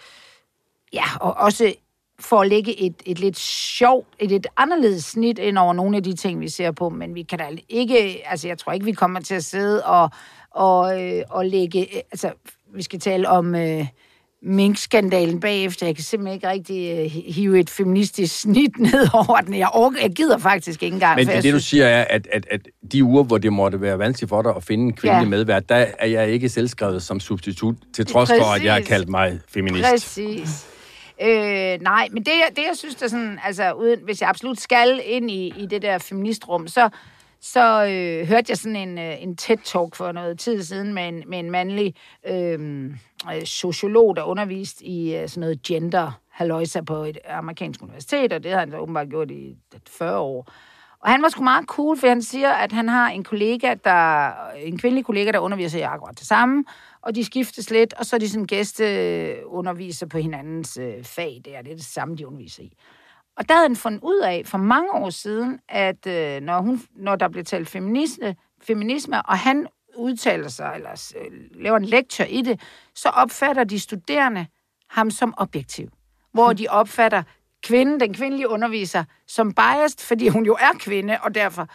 ja, 0.94 1.04
og 1.22 1.34
også 1.38 1.74
for 2.20 2.42
at 2.42 2.48
lægge 2.48 2.82
et, 2.82 2.94
et 3.06 3.20
lidt 3.20 3.38
sjovt, 3.40 4.08
et 4.20 4.30
lidt 4.30 4.48
anderledes 4.58 5.04
snit 5.04 5.40
ind 5.40 5.58
over 5.58 5.74
nogle 5.74 5.98
af 5.98 6.04
de 6.04 6.16
ting, 6.16 6.40
vi 6.40 6.50
ser 6.50 6.72
på, 6.72 6.90
men 6.90 7.16
vi 7.16 7.24
kan 7.24 7.40
da 7.40 7.46
ikke, 7.70 8.22
altså 8.30 8.48
jeg 8.48 8.58
tror 8.58 8.74
ikke, 8.74 8.86
vi 8.86 8.92
kommer 8.92 9.20
til 9.20 9.36
at 9.36 9.44
sidde 9.44 9.86
og, 9.86 10.10
og, 10.52 11.04
øh, 11.04 11.24
og 11.30 11.46
lægge, 11.46 11.88
altså 12.12 12.32
vi 12.74 12.84
skal 12.84 13.00
tale 13.00 13.30
om 13.30 13.56
øh, 13.56 13.88
minkskandalen 14.42 15.40
bagefter. 15.40 15.86
Jeg 15.86 15.96
kan 15.96 16.04
simpelthen 16.04 16.34
ikke 16.36 16.50
rigtig 16.50 17.00
øh, 17.00 17.12
hive 17.12 17.60
et 17.60 17.70
feministisk 17.70 18.40
snit 18.42 18.80
ned 18.80 19.08
over 19.14 19.42
den. 19.42 19.54
Jeg, 19.54 19.70
orker, 19.74 20.02
jeg 20.02 20.12
gider 20.12 20.38
faktisk 20.38 20.84
ikke 20.84 20.94
engang. 20.94 21.16
Men 21.16 21.28
det, 21.28 21.44
det 21.44 21.54
du 21.54 21.60
siger 21.60 21.86
er, 21.86 22.06
at, 22.10 22.28
at, 22.32 22.48
at 22.52 22.62
de 22.92 23.04
uger, 23.04 23.24
hvor 23.24 23.38
det 23.38 23.54
måtte 23.54 23.82
være 23.82 24.00
vanskeligt 24.00 24.30
for 24.30 24.42
dig 24.42 24.56
at 24.56 24.64
finde 24.64 24.84
en 24.84 24.94
kvindelig 24.94 25.24
ja. 25.24 25.30
medvært, 25.30 25.70
der 25.70 25.86
er 26.00 26.08
jeg 26.08 26.30
ikke 26.30 26.50
selvskrevet 26.50 27.04
som 27.04 27.20
substitut, 27.20 27.76
til 27.94 28.06
trods 28.06 28.30
Præcis. 28.30 28.44
for, 28.44 28.56
at 28.56 28.64
jeg 28.64 28.74
har 28.74 28.82
kaldt 28.82 29.10
mig 29.10 29.40
feminist. 29.50 29.86
Præcis. 29.92 30.75
Øh, 31.22 31.82
nej, 31.82 32.08
men 32.12 32.24
det, 32.24 32.34
det 32.50 32.64
jeg 32.68 32.74
synes, 32.74 32.96
der 32.96 33.08
sådan, 33.08 33.40
altså, 33.44 33.74
uden, 33.74 34.00
hvis 34.04 34.22
jeg 34.22 34.30
absolut 34.30 34.60
skal 34.60 35.02
ind 35.06 35.32
i, 35.32 35.54
i 35.58 35.66
det 35.66 35.82
der 35.82 35.98
feministrum, 35.98 36.68
så, 36.68 36.90
så 37.42 37.86
øh, 37.86 38.28
hørte 38.28 38.46
jeg 38.50 38.58
sådan 38.58 38.76
en, 38.76 38.98
øh, 38.98 39.24
en 39.24 39.38
TED-talk 39.42 39.96
for 39.96 40.12
noget 40.12 40.40
tid 40.40 40.64
siden 40.64 40.94
med 40.94 41.08
en, 41.08 41.24
med 41.28 41.40
en 41.40 41.52
mandlig 41.52 41.96
øh, 42.28 42.90
øh, 43.34 43.46
sociolog, 43.46 44.16
der 44.16 44.24
underviste 44.24 44.86
i 44.86 45.16
øh, 45.16 45.30
sådan 45.30 45.42
noget 45.42 45.62
gender 45.62 46.12
haløjsa 46.32 46.82
på 46.82 46.96
et 46.96 47.18
amerikansk 47.30 47.82
universitet, 47.82 48.34
og 48.34 48.44
det 48.44 48.52
har 48.52 48.60
han 48.60 48.72
så 48.72 48.78
åbenbart 48.78 49.10
gjort 49.10 49.32
i 49.32 49.56
40 49.88 50.20
år. 50.20 50.52
Og 51.00 51.12
han 51.12 51.22
var 51.22 51.30
sgu 51.30 51.44
meget 51.44 51.66
cool, 51.66 51.98
for 51.98 52.08
han 52.08 52.22
siger, 52.22 52.50
at 52.50 52.72
han 52.72 52.90
har 52.90 53.10
en 53.10 53.24
kollega, 53.24 53.76
der, 53.84 54.32
en 54.56 54.78
kvindelig 54.78 55.06
kollega, 55.06 55.32
der 55.32 55.40
underviser 55.40 55.80
i 55.80 55.82
akkurat 55.82 56.20
det 56.20 56.28
samme, 56.28 56.64
og 57.06 57.16
de 57.16 57.26
skiftes 57.26 57.70
lidt, 57.70 57.94
og 57.94 58.06
så 58.06 58.16
er 58.16 58.20
de 58.20 58.30
sådan 58.30 58.46
gæsteunderviser 58.46 60.06
på 60.06 60.18
hinandens 60.18 60.78
øh, 60.78 61.04
fag 61.04 61.42
der. 61.46 61.62
Det 61.62 61.72
er 61.72 61.76
det 61.76 61.86
samme, 61.86 62.16
de 62.16 62.28
underviser 62.28 62.64
i. 62.64 62.74
Og 63.38 63.50
der 63.50 63.56
havde 63.56 63.68
han 63.68 63.76
fundet 63.76 64.00
ud 64.04 64.20
af 64.20 64.42
for 64.46 64.58
mange 64.58 64.92
år 64.92 65.10
siden, 65.10 65.60
at 65.70 66.08
øh, 66.08 66.42
når, 66.42 66.62
hun, 66.62 66.82
når 66.96 67.16
der 67.16 67.28
blev 67.28 67.44
talt 67.44 67.70
feminisme, 67.70 68.36
feminisme, 68.62 69.26
og 69.26 69.38
han 69.38 69.68
udtaler 69.96 70.48
sig, 70.48 70.72
eller 70.76 71.14
øh, 71.22 71.62
laver 71.62 71.78
en 71.78 71.86
lektor 71.86 72.24
i 72.24 72.42
det, 72.42 72.62
så 72.96 73.10
opfatter 73.10 73.64
de 73.64 73.80
studerende 73.80 74.48
ham 74.90 75.12
som 75.12 75.34
objektiv. 75.38 75.90
Hvor 76.32 76.54
de 76.54 76.68
opfatter 76.70 77.24
kvinden, 77.64 78.00
den 78.00 78.14
kvindelige 78.14 78.50
underviser, 78.50 79.04
som 79.28 79.54
biased, 79.54 80.00
fordi 80.00 80.28
hun 80.28 80.46
jo 80.46 80.54
er 80.54 80.72
kvinde, 80.80 81.18
og 81.22 81.36
derfor... 81.36 81.70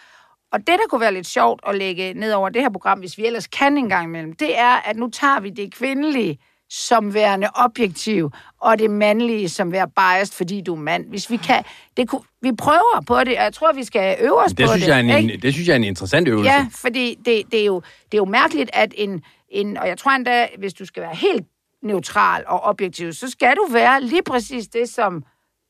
Og 0.51 0.59
det, 0.59 0.67
der 0.67 0.87
kunne 0.89 1.01
være 1.01 1.13
lidt 1.13 1.27
sjovt 1.27 1.61
at 1.67 1.75
lægge 1.75 2.13
ned 2.13 2.33
over 2.33 2.49
det 2.49 2.61
her 2.61 2.69
program, 2.69 2.99
hvis 2.99 3.17
vi 3.17 3.25
ellers 3.25 3.47
kan 3.47 3.77
en 3.77 3.89
gang 3.89 4.05
imellem, 4.05 4.33
det 4.33 4.57
er, 4.57 4.75
at 4.89 4.97
nu 4.97 5.09
tager 5.09 5.39
vi 5.39 5.49
det 5.49 5.73
kvindelige 5.73 6.39
som 6.69 7.13
værende 7.13 7.47
objektiv, 7.55 8.31
og 8.61 8.79
det 8.79 8.91
mandlige 8.91 9.49
som 9.49 9.71
være 9.71 9.87
biased, 9.87 10.35
fordi 10.35 10.61
du 10.61 10.75
er 10.75 10.79
mand. 10.79 11.05
Hvis 11.05 11.29
vi 11.29 11.37
kan, 11.37 11.63
det 11.97 12.09
kunne, 12.09 12.21
vi 12.41 12.51
prøver 12.51 13.03
på 13.07 13.19
det, 13.19 13.37
og 13.37 13.43
jeg 13.43 13.53
tror, 13.53 13.73
vi 13.73 13.83
skal 13.83 14.17
øve 14.19 14.43
os 14.43 14.51
det 14.51 14.65
på 14.65 14.71
synes 14.71 14.85
det. 14.85 15.07
Jeg 15.07 15.19
en, 15.19 15.41
det 15.41 15.53
synes 15.53 15.67
jeg 15.67 15.73
er 15.73 15.77
en 15.77 15.83
interessant 15.83 16.27
øvelse. 16.27 16.51
Ja, 16.51 16.67
fordi 16.71 17.17
det, 17.25 17.43
det, 17.51 17.61
er, 17.61 17.65
jo, 17.65 17.81
det 18.05 18.13
er 18.13 18.17
jo 18.17 18.25
mærkeligt, 18.25 18.69
at 18.73 18.93
en, 18.97 19.23
en, 19.49 19.77
og 19.77 19.87
jeg 19.87 19.97
tror 19.97 20.11
endda, 20.11 20.47
hvis 20.57 20.73
du 20.73 20.85
skal 20.85 21.03
være 21.03 21.15
helt 21.15 21.47
neutral 21.83 22.43
og 22.47 22.59
objektiv, 22.59 23.13
så 23.13 23.29
skal 23.29 23.55
du 23.55 23.67
være 23.71 24.03
lige 24.03 24.23
præcis 24.23 24.67
det, 24.67 24.89
som 24.89 25.23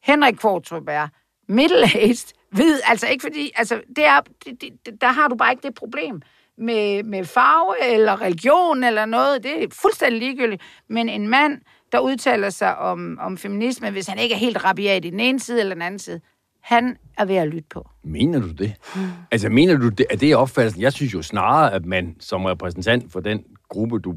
Henrik 0.04 0.34
Kvartrup 0.34 0.84
er. 0.88 1.08
Middle-aged, 1.52 2.41
Hvid, 2.52 2.80
altså 2.88 3.08
ikke 3.08 3.22
fordi, 3.22 3.52
altså 3.56 3.82
det 3.96 4.06
er, 4.06 4.20
det, 4.46 4.62
det, 4.62 5.02
der 5.02 5.08
har 5.08 5.28
du 5.28 5.36
bare 5.36 5.52
ikke 5.52 5.68
det 5.68 5.76
problem 5.76 6.22
med, 6.58 7.04
med 7.04 7.26
farve 7.26 7.94
eller 7.94 8.22
religion 8.22 8.84
eller 8.84 9.06
noget, 9.06 9.44
det 9.44 9.64
er 9.64 9.68
fuldstændig 9.82 10.20
ligegyldigt. 10.20 10.62
Men 10.90 11.10
en 11.10 11.28
mand, 11.28 11.62
der 11.92 12.00
udtaler 12.00 12.50
sig 12.50 12.78
om, 12.78 13.18
om 13.22 13.38
feminisme, 13.38 13.92
hvis 13.92 14.08
han 14.08 14.20
ikke 14.20 14.36
er 14.36 14.40
helt 14.40 14.66
rabiat 14.66 15.06
i 15.06 15.10
den 15.10 15.20
ene 15.20 15.40
side 15.40 15.60
eller 15.60 15.76
den 15.76 15.82
anden 15.82 16.00
side, 16.00 16.22
han 16.62 16.98
er 17.18 17.26
ved 17.26 17.36
at 17.36 17.48
lytte 17.48 17.68
på. 17.70 17.90
Mener 18.04 18.40
du 18.40 18.52
det? 18.52 18.74
Hmm. 18.96 19.04
Altså, 19.32 19.50
mener 19.50 19.78
du, 19.78 19.90
det, 19.90 20.06
at 20.10 20.22
det 20.22 20.32
er 20.32 20.36
opfattelsen? 20.36 20.82
Jeg 20.82 20.94
synes 20.94 21.14
jo 21.14 21.22
snarere, 21.22 21.74
at 21.74 21.86
man 21.86 22.16
som 22.20 22.46
repræsentant 22.46 23.12
for 23.12 23.20
den 23.20 23.44
gruppe, 23.70 24.00
du 24.00 24.16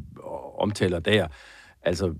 omtaler 0.59 0.99
der, 0.99 1.26
altså 1.83 2.14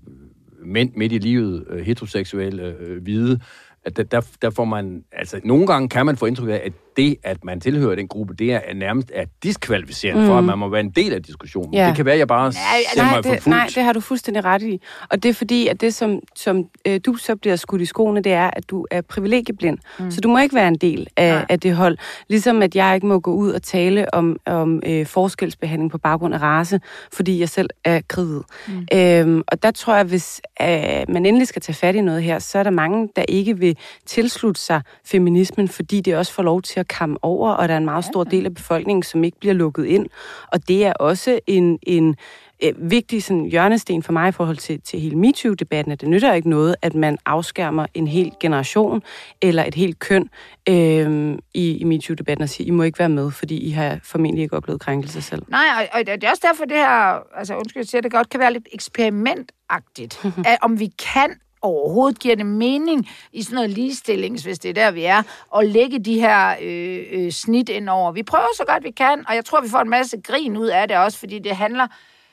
mænd 0.65 0.91
midt 0.95 1.11
i 1.11 1.17
livet, 1.17 1.65
øh, 1.69 1.85
heteroseksuelle, 1.85 2.63
øh, 2.63 3.03
hvide, 3.03 3.39
at 3.85 3.97
der, 3.97 4.03
der, 4.03 4.21
der 4.41 4.49
får 4.49 4.65
man, 4.65 5.03
altså 5.11 5.39
nogle 5.43 5.67
gange 5.67 5.89
kan 5.89 6.05
man 6.05 6.17
få 6.17 6.25
indtryk 6.25 6.49
af, 6.49 6.61
at 6.65 6.73
det, 6.97 7.17
at 7.23 7.43
man 7.43 7.59
tilhører 7.59 7.95
den 7.95 8.07
gruppe, 8.07 8.33
det 8.33 8.53
er 8.53 8.59
nærmest 8.75 9.11
er 9.13 9.25
diskvalificerende 9.43 10.21
mm. 10.21 10.27
for, 10.27 10.37
at 10.37 10.43
man 10.43 10.59
må 10.59 10.69
være 10.69 10.81
en 10.81 10.89
del 10.89 11.13
af 11.13 11.23
diskussionen. 11.23 11.73
Ja. 11.73 11.87
Det 11.87 11.95
kan 11.95 12.05
være, 12.05 12.13
at 12.13 12.19
jeg 12.19 12.27
bare 12.27 12.43
nej, 12.43 12.53
ser 12.93 13.03
nej, 13.03 13.15
mig 13.15 13.23
det, 13.23 13.41
for 13.41 13.49
Nej, 13.49 13.69
det 13.75 13.83
har 13.83 13.93
du 13.93 13.99
fuldstændig 13.99 14.45
ret 14.45 14.61
i. 14.61 14.81
Og 15.09 15.23
det 15.23 15.29
er 15.29 15.33
fordi, 15.33 15.67
at 15.67 15.81
det, 15.81 15.93
som, 15.93 16.19
som 16.35 16.65
øh, 16.87 16.99
du 17.05 17.15
så 17.15 17.35
bliver 17.35 17.55
skudt 17.55 17.81
i 17.81 17.85
skoene, 17.85 18.21
det 18.21 18.31
er, 18.31 18.49
at 18.53 18.69
du 18.69 18.85
er 18.91 19.01
privilegieblind. 19.01 19.77
Mm. 19.99 20.11
Så 20.11 20.21
du 20.21 20.29
må 20.29 20.39
ikke 20.39 20.55
være 20.55 20.67
en 20.67 20.75
del 20.75 21.07
af, 21.17 21.45
af 21.49 21.59
det 21.59 21.75
hold. 21.75 21.97
Ligesom 22.29 22.61
at 22.61 22.75
jeg 22.75 22.95
ikke 22.95 23.07
må 23.07 23.19
gå 23.19 23.33
ud 23.33 23.51
og 23.51 23.63
tale 23.63 24.13
om, 24.13 24.39
om 24.45 24.81
øh, 24.85 25.05
forskelsbehandling 25.05 25.91
på 25.91 25.97
baggrund 25.97 26.33
af 26.33 26.41
race, 26.41 26.79
fordi 27.13 27.39
jeg 27.39 27.49
selv 27.49 27.69
er 27.83 28.01
kriget. 28.07 28.43
Mm. 28.67 28.87
Øhm, 28.93 29.43
og 29.47 29.63
der 29.63 29.71
tror 29.71 29.95
jeg, 29.95 30.05
hvis 30.05 30.41
øh, 30.61 30.67
man 31.09 31.25
endelig 31.25 31.47
skal 31.47 31.61
tage 31.61 31.75
fat 31.75 31.95
i 31.95 32.01
noget 32.01 32.23
her, 32.23 32.39
så 32.39 32.59
er 32.59 32.63
der 32.63 32.69
mange, 32.69 33.09
der 33.15 33.25
ikke 33.27 33.57
vil 33.57 33.74
tilslutte 34.05 34.61
sig 34.61 34.81
feminismen, 35.05 35.67
fordi 35.67 36.01
det 36.01 36.17
også 36.17 36.33
får 36.33 36.43
lov 36.43 36.61
til 36.61 36.79
at 36.79 36.87
komme 36.87 37.17
over, 37.21 37.51
og 37.51 37.67
der 37.67 37.73
er 37.73 37.77
en 37.77 37.85
meget 37.85 38.05
stor 38.05 38.23
del 38.23 38.45
af 38.45 38.53
befolkningen, 38.53 39.03
som 39.03 39.23
ikke 39.23 39.39
bliver 39.39 39.53
lukket 39.53 39.85
ind. 39.85 40.07
Og 40.47 40.67
det 40.67 40.85
er 40.85 40.93
også 40.93 41.39
en, 41.47 41.79
en 41.83 42.15
øh, 42.63 42.73
vigtig 42.91 43.23
sådan, 43.23 43.45
hjørnesten 43.45 44.03
for 44.03 44.13
mig 44.13 44.29
i 44.29 44.31
forhold 44.31 44.57
til, 44.57 44.81
til 44.81 44.99
hele 44.99 45.15
MeToo-debatten, 45.15 45.91
at 45.91 46.01
det 46.01 46.09
nytter 46.09 46.33
ikke 46.33 46.49
noget, 46.49 46.75
at 46.81 46.95
man 46.95 47.17
afskærmer 47.25 47.85
en 47.93 48.07
hel 48.07 48.31
generation 48.39 49.03
eller 49.41 49.63
et 49.63 49.75
helt 49.75 49.99
køn 49.99 50.29
øh, 50.69 51.37
i, 51.53 51.77
i 51.77 51.83
MeToo-debatten 51.83 52.41
og 52.41 52.49
siger, 52.49 52.67
I 52.67 52.71
må 52.71 52.83
ikke 52.83 52.99
være 52.99 53.09
med, 53.09 53.31
fordi 53.31 53.57
I 53.57 53.69
har 53.69 53.99
formentlig 54.03 54.43
ikke 54.43 54.57
oplevet 54.57 54.81
krænkelse 54.81 55.21
selv. 55.21 55.41
Nej, 55.47 55.65
og, 55.77 55.99
og 55.99 56.07
det 56.07 56.23
er 56.23 56.29
også 56.29 56.47
derfor, 56.47 56.65
det 56.65 56.77
her, 56.77 57.37
altså 57.37 57.55
undskyld, 57.55 57.81
jeg 57.81 57.87
siger, 57.87 58.01
det 58.01 58.11
godt 58.11 58.29
kan 58.29 58.39
være 58.39 58.53
lidt 58.53 58.67
eksperimentagtigt, 58.73 60.25
at 60.51 60.57
om 60.61 60.79
vi 60.79 60.89
kan 61.13 61.29
overhovedet 61.65 62.19
giver 62.19 62.35
det 62.35 62.45
mening 62.45 63.09
i 63.31 63.43
sådan 63.43 63.55
noget 63.55 63.69
ligestillings, 63.69 64.43
hvis 64.43 64.59
det 64.59 64.69
er 64.69 64.73
der, 64.73 64.91
vi 64.91 65.03
er, 65.03 65.23
at 65.57 65.67
lægge 65.67 65.99
de 65.99 66.19
her 66.19 66.55
øh, 66.61 67.05
øh, 67.11 67.31
snit 67.31 67.69
ind 67.69 67.89
over. 67.89 68.11
Vi 68.11 68.23
prøver 68.23 68.47
så 68.57 68.63
godt 68.67 68.83
vi 68.83 68.91
kan, 68.91 69.25
og 69.27 69.35
jeg 69.35 69.45
tror, 69.45 69.61
vi 69.61 69.69
får 69.69 69.79
en 69.79 69.89
masse 69.89 70.21
grin 70.21 70.57
ud 70.57 70.67
af 70.67 70.87
det 70.87 70.97
også, 70.97 71.19
fordi 71.19 71.39
det 71.39 71.55
handler, 71.55 71.87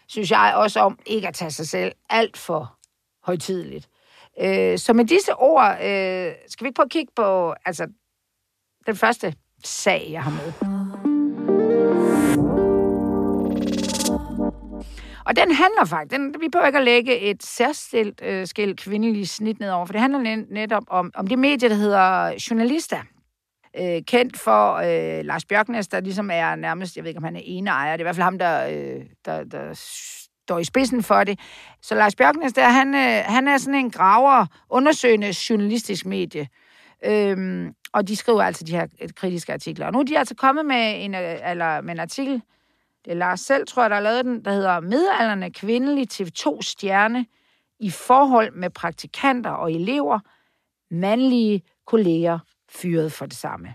synes 0.06 0.30
jeg, 0.30 0.52
også 0.56 0.80
om 0.80 0.98
ikke 1.06 1.28
at 1.28 1.34
tage 1.34 1.50
sig 1.50 1.68
selv 1.68 1.92
alt 2.10 2.36
for 2.36 2.76
højtidligt. 3.24 3.88
Øh, 4.40 4.78
så 4.78 4.92
med 4.92 5.04
disse 5.04 5.34
ord, 5.34 5.70
øh, 5.70 6.32
skal 6.48 6.64
vi 6.64 6.68
ikke 6.68 6.76
prøve 6.76 6.86
at 6.86 6.90
kigge 6.90 7.12
på 7.16 7.54
altså, 7.64 7.86
den 8.86 8.96
første 8.96 9.34
sag, 9.64 10.08
jeg 10.10 10.22
har 10.22 10.30
med. 10.30 10.81
Og 15.26 15.36
den 15.36 15.54
handler 15.54 15.84
faktisk, 15.84 16.18
den, 16.18 16.34
vi 16.40 16.48
behøver 16.48 16.66
ikke 16.66 16.78
at 16.78 16.84
lægge 16.84 17.18
et 17.18 17.42
særskilt 17.42 18.22
øh, 18.22 18.46
skæld 18.46 18.76
kvindelig 18.76 19.28
snit 19.28 19.60
nedover, 19.60 19.86
for 19.86 19.92
det 19.92 20.00
handler 20.00 20.44
netop 20.50 20.84
om, 20.86 21.10
om 21.14 21.26
det 21.26 21.38
medie, 21.38 21.68
der 21.68 21.74
hedder 21.74 22.34
Journalister. 22.50 23.02
Øh, 23.80 24.02
kendt 24.06 24.38
for 24.38 24.74
øh, 24.74 25.24
Lars 25.24 25.44
Bjørknes, 25.44 25.88
der 25.88 26.00
ligesom 26.00 26.30
er 26.32 26.54
nærmest, 26.54 26.96
jeg 26.96 27.04
ved 27.04 27.08
ikke, 27.08 27.18
om 27.18 27.24
han 27.24 27.36
er 27.36 27.40
ene 27.44 27.70
ejer, 27.70 27.96
det 27.96 28.00
er 28.00 28.02
i 28.02 28.06
hvert 28.06 28.16
fald 28.16 28.24
ham, 28.24 28.38
der, 28.38 28.66
øh, 28.68 29.04
der, 29.24 29.44
der 29.44 29.72
står 30.44 30.58
i 30.58 30.64
spidsen 30.64 31.02
for 31.02 31.24
det. 31.24 31.40
Så 31.82 31.94
Lars 31.94 32.14
Bjørknes, 32.14 32.52
der, 32.52 32.68
han, 32.68 32.94
øh, 32.94 33.24
han 33.26 33.48
er 33.48 33.58
sådan 33.58 33.74
en 33.74 33.90
graver, 33.90 34.46
undersøgende 34.70 35.34
journalistisk 35.50 36.06
medie. 36.06 36.48
Øhm, 37.04 37.74
og 37.92 38.08
de 38.08 38.16
skriver 38.16 38.42
altså 38.42 38.64
de 38.64 38.72
her 38.72 38.86
øh, 39.02 39.08
kritiske 39.16 39.52
artikler. 39.52 39.86
Og 39.86 39.92
nu 39.92 39.98
er 39.98 40.02
de 40.02 40.18
altså 40.18 40.34
kommet 40.34 40.66
med 40.66 41.04
en, 41.04 41.14
øh, 41.14 41.50
eller, 41.50 41.80
med 41.80 41.94
en 41.94 42.00
artikel, 42.00 42.42
det 43.04 43.10
er 43.10 43.14
Lars 43.14 43.40
selv, 43.40 43.66
tror 43.66 43.82
jeg, 43.82 43.90
der 43.90 43.96
har 43.96 44.02
lavet 44.02 44.24
den, 44.24 44.44
der 44.44 44.52
hedder 44.52 44.80
Midalderne 44.80 45.50
kvindelig 45.50 46.08
TV2-stjerne 46.12 47.26
i 47.80 47.90
forhold 47.90 48.52
med 48.52 48.70
praktikanter 48.70 49.50
og 49.50 49.72
elever, 49.72 50.18
mandlige 50.90 51.62
kolleger 51.86 52.38
fyret 52.70 53.12
for 53.12 53.26
det 53.26 53.36
samme. 53.36 53.74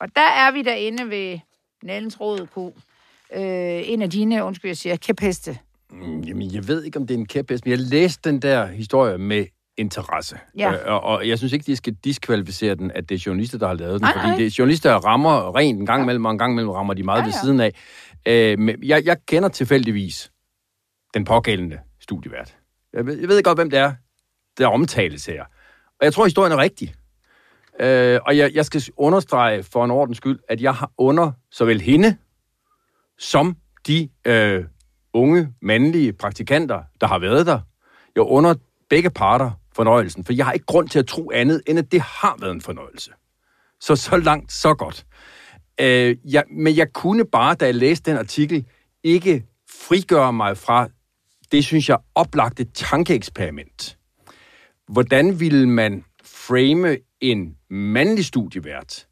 Og 0.00 0.16
der 0.16 0.22
er 0.22 0.52
vi 0.52 0.62
derinde 0.62 1.10
ved 1.10 1.38
Nellens 1.82 2.20
Rådeko. 2.20 2.76
Øh, 3.34 3.42
en 3.90 4.02
af 4.02 4.10
dine, 4.10 4.44
undskyld, 4.44 4.68
jeg 4.68 4.76
siger, 4.76 4.96
kæpheste. 4.96 5.58
Mm, 5.90 6.20
jamen, 6.20 6.54
jeg 6.54 6.68
ved 6.68 6.82
ikke, 6.82 6.98
om 6.98 7.06
det 7.06 7.14
er 7.14 7.18
en 7.18 7.26
kæphest, 7.26 7.64
men 7.64 7.70
jeg 7.70 7.78
læste 7.78 8.30
den 8.30 8.42
der 8.42 8.66
historie 8.66 9.18
med 9.18 9.46
interesse. 9.76 10.38
Ja. 10.58 10.72
Øh, 10.72 10.78
og, 10.86 11.02
og 11.02 11.28
jeg 11.28 11.38
synes 11.38 11.52
ikke, 11.52 11.66
de 11.66 11.76
skal 11.76 11.94
diskvalificere 12.04 12.74
den, 12.74 12.90
at 12.90 13.08
det 13.08 13.14
er 13.14 13.22
journalister, 13.26 13.58
der 13.58 13.66
har 13.66 13.74
lavet 13.74 13.92
den. 13.92 14.00
Nej, 14.00 14.12
fordi 14.12 14.26
nej. 14.26 14.36
det 14.36 14.46
er 14.46 14.54
journalister, 14.58 14.94
rammer 14.94 15.56
rent 15.56 15.80
en 15.80 15.86
gang 15.86 16.02
imellem, 16.02 16.24
og 16.24 16.32
en 16.32 16.38
gang 16.38 16.52
imellem 16.52 16.70
rammer 16.70 16.94
de 16.94 17.02
meget 17.02 17.18
ja, 17.18 17.22
ja. 17.22 17.26
ved 17.26 17.32
siden 17.32 17.60
af. 17.60 17.74
Øh, 18.26 18.88
jeg, 18.88 19.04
jeg 19.04 19.16
kender 19.26 19.48
tilfældigvis 19.48 20.32
den 21.14 21.24
pågældende 21.24 21.78
studievært. 22.00 22.56
Jeg 22.92 23.06
ved, 23.06 23.20
jeg 23.20 23.28
ved 23.28 23.42
godt, 23.42 23.58
hvem 23.58 23.70
det 23.70 23.78
er, 23.78 23.92
der 24.58 24.66
omtales 24.66 25.26
her. 25.26 25.44
Og 26.00 26.04
jeg 26.04 26.12
tror, 26.12 26.24
historien 26.24 26.52
er 26.52 26.56
rigtig. 26.56 26.94
Øh, 27.80 28.20
og 28.26 28.36
jeg, 28.36 28.54
jeg 28.54 28.64
skal 28.64 28.82
understrege 28.96 29.62
for 29.62 29.84
en 29.84 29.90
ordens 29.90 30.16
skyld, 30.16 30.38
at 30.48 30.60
jeg 30.60 30.74
har 30.74 30.90
under 30.98 31.32
såvel 31.50 31.80
hende 31.80 32.16
som 33.18 33.56
de 33.86 34.08
øh, 34.24 34.64
unge 35.12 35.54
mandlige 35.62 36.12
praktikanter, 36.12 36.82
der 37.00 37.06
har 37.06 37.18
været 37.18 37.46
der. 37.46 37.60
Jeg 38.14 38.22
under 38.22 38.54
begge 38.90 39.10
parter 39.10 39.50
fornøjelsen, 39.76 40.24
for 40.24 40.32
jeg 40.32 40.46
har 40.46 40.52
ikke 40.52 40.66
grund 40.66 40.88
til 40.88 40.98
at 40.98 41.06
tro 41.06 41.30
andet, 41.30 41.62
end 41.66 41.78
at 41.78 41.92
det 41.92 42.00
har 42.00 42.36
været 42.40 42.52
en 42.52 42.60
fornøjelse. 42.60 43.10
Så 43.80 43.96
så 43.96 44.16
langt, 44.16 44.52
så 44.52 44.74
godt. 44.74 45.06
Øh, 45.80 46.16
ja, 46.24 46.42
men 46.50 46.76
jeg 46.76 46.92
kunne 46.92 47.24
bare, 47.24 47.54
da 47.54 47.64
jeg 47.64 47.74
læste 47.74 48.10
den 48.10 48.18
artikel, 48.18 48.66
ikke 49.02 49.44
frigøre 49.70 50.32
mig 50.32 50.56
fra 50.56 50.88
det, 51.52 51.64
synes 51.64 51.88
jeg, 51.88 51.98
oplagte 52.14 52.64
tankeeksperiment. 52.64 53.98
Hvordan 54.88 55.40
ville 55.40 55.68
man 55.68 56.04
frame 56.24 56.96
en 57.20 57.56
mandlig 57.70 58.24
studievært, 58.24 59.06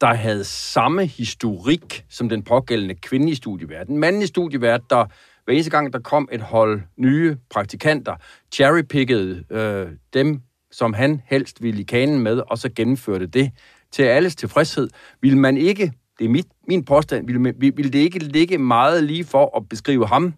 der 0.00 0.14
havde 0.14 0.44
samme 0.44 1.06
historik 1.06 2.04
som 2.08 2.28
den 2.28 2.42
pågældende 2.42 2.94
kvindelige 2.94 3.36
studievært? 3.36 3.88
En 3.88 3.98
mandlig 3.98 4.28
studievært, 4.28 4.80
der 4.90 5.06
hver 5.44 5.54
eneste 5.54 5.70
gang, 5.70 5.92
der 5.92 5.98
kom 5.98 6.28
et 6.32 6.40
hold 6.40 6.82
nye 6.96 7.36
praktikanter, 7.50 8.16
cherrypickede 8.52 9.44
øh, 9.50 9.88
dem, 10.14 10.40
som 10.70 10.92
han 10.92 11.22
helst 11.26 11.62
ville 11.62 11.80
i 11.80 11.84
kanen 11.84 12.20
med, 12.20 12.42
og 12.50 12.58
så 12.58 12.70
gennemførte 12.76 13.26
det 13.26 13.50
til 13.92 14.02
alles 14.02 14.36
tilfredshed, 14.36 14.88
vil 15.20 15.36
man 15.36 15.56
ikke, 15.56 15.92
det 16.18 16.24
er 16.24 16.28
mit, 16.28 16.46
min 16.68 16.84
påstand, 16.84 17.26
vil, 17.26 17.54
vil 17.76 17.92
det 17.92 17.98
ikke 17.98 18.18
ligge 18.18 18.58
meget 18.58 19.04
lige 19.04 19.24
for 19.24 19.56
at 19.56 19.68
beskrive 19.68 20.06
ham 20.06 20.34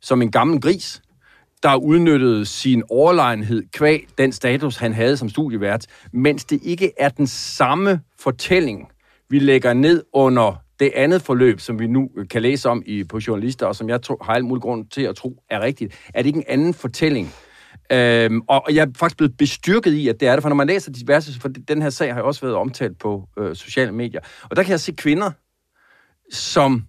som 0.00 0.22
en 0.22 0.30
gammel 0.30 0.60
gris, 0.60 1.02
der 1.62 1.74
udnyttede 1.76 2.46
sin 2.46 2.82
overlegenhed 2.90 3.62
kvæg 3.72 4.06
den 4.18 4.32
status, 4.32 4.76
han 4.76 4.92
havde 4.92 5.16
som 5.16 5.28
studievært, 5.28 5.86
mens 6.12 6.44
det 6.44 6.60
ikke 6.62 6.92
er 6.98 7.08
den 7.08 7.26
samme 7.26 8.00
fortælling, 8.18 8.88
vi 9.28 9.38
lægger 9.38 9.72
ned 9.72 10.02
under 10.12 10.62
det 10.80 10.92
andet 10.94 11.22
forløb, 11.22 11.60
som 11.60 11.78
vi 11.78 11.86
nu 11.86 12.10
øh, 12.16 12.28
kan 12.28 12.42
læse 12.42 12.68
om 12.68 12.82
i, 12.86 13.04
på 13.04 13.20
journalister, 13.26 13.66
og 13.66 13.76
som 13.76 13.88
jeg 13.88 14.02
tror, 14.02 14.24
har 14.24 14.34
alt 14.34 14.44
mulig 14.44 14.62
grund 14.62 14.86
til 14.86 15.02
at 15.02 15.16
tro 15.16 15.42
er 15.50 15.60
rigtigt, 15.60 15.94
er 16.14 16.22
det 16.22 16.26
ikke 16.26 16.36
en 16.36 16.44
anden 16.48 16.74
fortælling, 16.74 17.32
Øhm, 17.92 18.42
og 18.48 18.64
jeg 18.70 18.82
er 18.82 18.90
faktisk 18.96 19.16
blevet 19.16 19.36
bestyrket 19.36 19.92
i, 19.92 20.08
at 20.08 20.20
det 20.20 20.28
er 20.28 20.32
det, 20.32 20.42
for 20.42 20.48
når 20.48 20.56
man 20.56 20.66
læser 20.66 20.92
diverse, 20.92 21.40
for 21.40 21.48
den 21.48 21.82
her 21.82 21.90
sag 21.90 22.08
har 22.08 22.16
jeg 22.16 22.24
også 22.24 22.40
været 22.40 22.54
omtalt 22.54 22.98
på 22.98 23.28
øh, 23.38 23.56
sociale 23.56 23.92
medier, 23.92 24.20
og 24.50 24.56
der 24.56 24.62
kan 24.62 24.70
jeg 24.70 24.80
se 24.80 24.92
kvinder, 24.92 25.30
som 26.30 26.86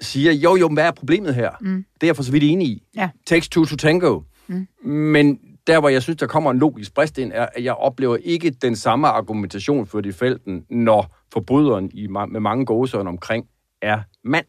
siger, 0.00 0.32
jo 0.32 0.56
jo, 0.56 0.68
hvad 0.68 0.84
er 0.84 0.90
problemet 0.90 1.34
her? 1.34 1.50
Mm. 1.60 1.84
Det 1.94 2.02
er 2.02 2.06
jeg 2.06 2.16
for 2.16 2.22
så 2.22 2.32
vidt 2.32 2.44
enig 2.44 2.68
i. 2.68 2.82
Ja. 2.96 3.10
Takes 3.26 3.48
two 3.48 3.64
to 3.64 3.76
tango. 3.76 4.20
Mm. 4.46 4.68
Men 4.88 5.38
der, 5.66 5.80
hvor 5.80 5.88
jeg 5.88 6.02
synes, 6.02 6.18
der 6.18 6.26
kommer 6.26 6.50
en 6.50 6.58
logisk 6.58 6.94
brist 6.94 7.18
ind, 7.18 7.32
er, 7.34 7.46
at 7.54 7.64
jeg 7.64 7.74
oplever 7.74 8.16
ikke 8.16 8.50
den 8.50 8.76
samme 8.76 9.08
argumentation 9.08 9.86
for 9.86 10.00
de 10.00 10.12
felten, 10.12 10.64
når 10.70 11.16
forbryderen 11.32 11.90
i, 11.94 12.06
med 12.06 12.40
mange 12.40 12.66
gåsøjne 12.66 13.08
omkring 13.08 13.46
er 13.82 14.00
mand. 14.24 14.46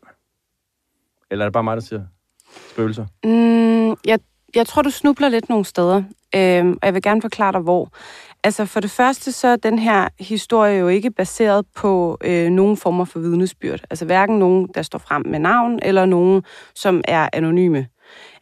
Eller 1.31 1.45
er 1.45 1.49
det 1.49 1.53
bare 1.53 1.63
mig, 1.63 1.77
der 1.77 1.83
siger 1.83 2.01
spøgelser? 2.71 3.05
Mm, 3.23 3.97
jeg 4.05 4.19
jeg 4.55 4.67
tror, 4.67 4.81
du 4.81 4.89
snubler 4.89 5.29
lidt 5.29 5.49
nogle 5.49 5.65
steder, 5.65 6.03
øh, 6.35 6.65
og 6.67 6.79
jeg 6.83 6.93
vil 6.93 7.01
gerne 7.01 7.21
forklare 7.21 7.51
dig, 7.51 7.61
hvor. 7.61 7.89
Altså 8.43 8.65
for 8.65 8.79
det 8.79 8.91
første, 8.91 9.31
så 9.31 9.47
er 9.47 9.55
den 9.55 9.79
her 9.79 10.07
historie 10.19 10.79
jo 10.79 10.87
ikke 10.87 11.11
baseret 11.11 11.65
på 11.75 12.17
øh, 12.23 12.49
nogen 12.49 12.77
former 12.77 13.05
for 13.05 13.19
vidnesbyrd. 13.19 13.81
Altså 13.89 14.05
hverken 14.05 14.39
nogen, 14.39 14.69
der 14.75 14.81
står 14.81 14.99
frem 14.99 15.23
med 15.25 15.39
navn, 15.39 15.79
eller 15.81 16.05
nogen, 16.05 16.43
som 16.75 17.01
er 17.07 17.29
anonyme. 17.33 17.87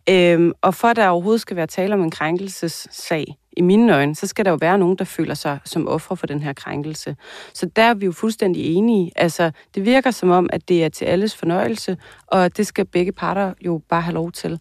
Øhm, 0.09 0.51
og 0.61 0.75
for 0.75 0.87
at 0.87 0.95
der 0.95 1.07
overhovedet 1.07 1.41
skal 1.41 1.57
være 1.57 1.67
tale 1.67 1.93
om 1.93 2.01
en 2.01 2.11
krænkelsessag, 2.11 3.25
i 3.59 3.61
mine 3.61 3.95
øjne, 3.95 4.15
så 4.15 4.27
skal 4.27 4.45
der 4.45 4.51
jo 4.51 4.57
være 4.61 4.77
nogen, 4.77 4.97
der 4.97 5.05
føler 5.05 5.33
sig 5.33 5.59
som 5.65 5.87
ofre 5.87 6.17
for 6.17 6.27
den 6.27 6.41
her 6.41 6.53
krænkelse. 6.53 7.15
Så 7.53 7.69
der 7.75 7.81
er 7.81 7.93
vi 7.93 8.05
jo 8.05 8.11
fuldstændig 8.11 8.65
enige. 8.65 9.11
Altså, 9.15 9.51
det 9.75 9.85
virker 9.85 10.11
som 10.11 10.29
om, 10.29 10.49
at 10.53 10.69
det 10.69 10.83
er 10.83 10.89
til 10.89 11.05
alles 11.05 11.35
fornøjelse, 11.35 11.97
og 12.27 12.57
det 12.57 12.67
skal 12.67 12.85
begge 12.85 13.11
parter 13.11 13.53
jo 13.65 13.81
bare 13.89 14.01
have 14.01 14.13
lov 14.13 14.31
til. 14.31 14.59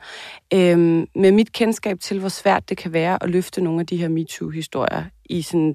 Øhm, 0.54 1.06
med 1.14 1.32
mit 1.32 1.52
kendskab 1.52 2.00
til, 2.00 2.20
hvor 2.20 2.28
svært 2.28 2.68
det 2.68 2.76
kan 2.76 2.92
være 2.92 3.22
at 3.22 3.30
løfte 3.30 3.60
nogle 3.60 3.80
af 3.80 3.86
de 3.86 3.96
her 3.96 4.08
MeToo-historier 4.08 5.04
i 5.24 5.42
sådan 5.42 5.74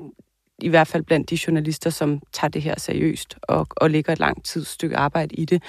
i 0.60 0.70
hvert 0.70 0.88
fald 0.88 1.04
blandt 1.04 1.30
de 1.30 1.38
journalister, 1.48 1.90
som 1.90 2.22
tager 2.34 2.50
det 2.50 2.62
her 2.62 2.80
seriøst 2.80 3.38
og, 3.42 3.68
og 3.70 3.90
lægger 3.90 4.14
et 4.14 4.20
langt 4.20 4.46
tidsstykke 4.46 4.98
arbejde 4.98 5.36
i 5.36 5.46
det, 5.46 5.64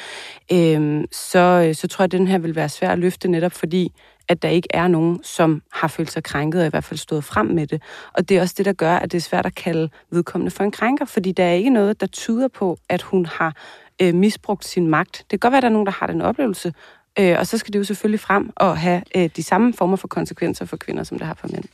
øhm, 0.52 1.04
så, 1.12 1.64
øh, 1.68 1.74
så 1.74 1.88
tror 1.88 2.02
jeg, 2.02 2.06
at 2.06 2.12
den 2.12 2.28
her 2.28 2.38
vil 2.38 2.56
være 2.56 2.68
svær 2.68 2.90
at 2.90 2.98
løfte 2.98 3.28
netop 3.28 3.52
fordi, 3.52 3.92
at 4.28 4.42
der 4.42 4.48
ikke 4.48 4.68
er 4.70 4.88
nogen, 4.88 5.20
som 5.22 5.62
har 5.72 5.88
følt 5.88 6.10
sig 6.10 6.22
krænket 6.22 6.60
og 6.60 6.66
i 6.66 6.70
hvert 6.70 6.84
fald 6.84 6.98
stået 6.98 7.24
frem 7.24 7.46
med 7.46 7.66
det. 7.66 7.82
Og 8.12 8.28
det 8.28 8.36
er 8.36 8.40
også 8.40 8.54
det, 8.58 8.66
der 8.66 8.72
gør, 8.72 8.96
at 8.96 9.12
det 9.12 9.18
er 9.18 9.22
svært 9.22 9.46
at 9.46 9.54
kalde 9.54 9.90
vedkommende 10.10 10.50
for 10.50 10.64
en 10.64 10.70
krænker, 10.70 11.04
fordi 11.04 11.32
der 11.32 11.44
er 11.44 11.52
ikke 11.52 11.70
noget, 11.70 12.00
der 12.00 12.06
tyder 12.06 12.48
på, 12.48 12.78
at 12.88 13.02
hun 13.02 13.26
har 13.26 13.56
øh, 14.02 14.14
misbrugt 14.14 14.64
sin 14.64 14.88
magt. 14.88 15.18
Det 15.18 15.28
kan 15.30 15.38
godt 15.38 15.52
være, 15.52 15.58
at 15.58 15.62
der 15.62 15.68
er 15.68 15.72
nogen, 15.72 15.86
der 15.86 15.92
har 15.92 16.06
den 16.06 16.20
oplevelse, 16.20 16.74
øh, 17.18 17.36
og 17.38 17.46
så 17.46 17.58
skal 17.58 17.72
det 17.72 17.78
jo 17.78 17.84
selvfølgelig 17.84 18.20
frem 18.20 18.50
og 18.56 18.78
have 18.78 19.02
øh, 19.16 19.30
de 19.36 19.42
samme 19.42 19.72
former 19.72 19.96
for 19.96 20.08
konsekvenser 20.08 20.64
for 20.64 20.76
kvinder, 20.76 21.04
som 21.04 21.18
det 21.18 21.26
har 21.26 21.34
for 21.34 21.48
mænd. 21.48 21.64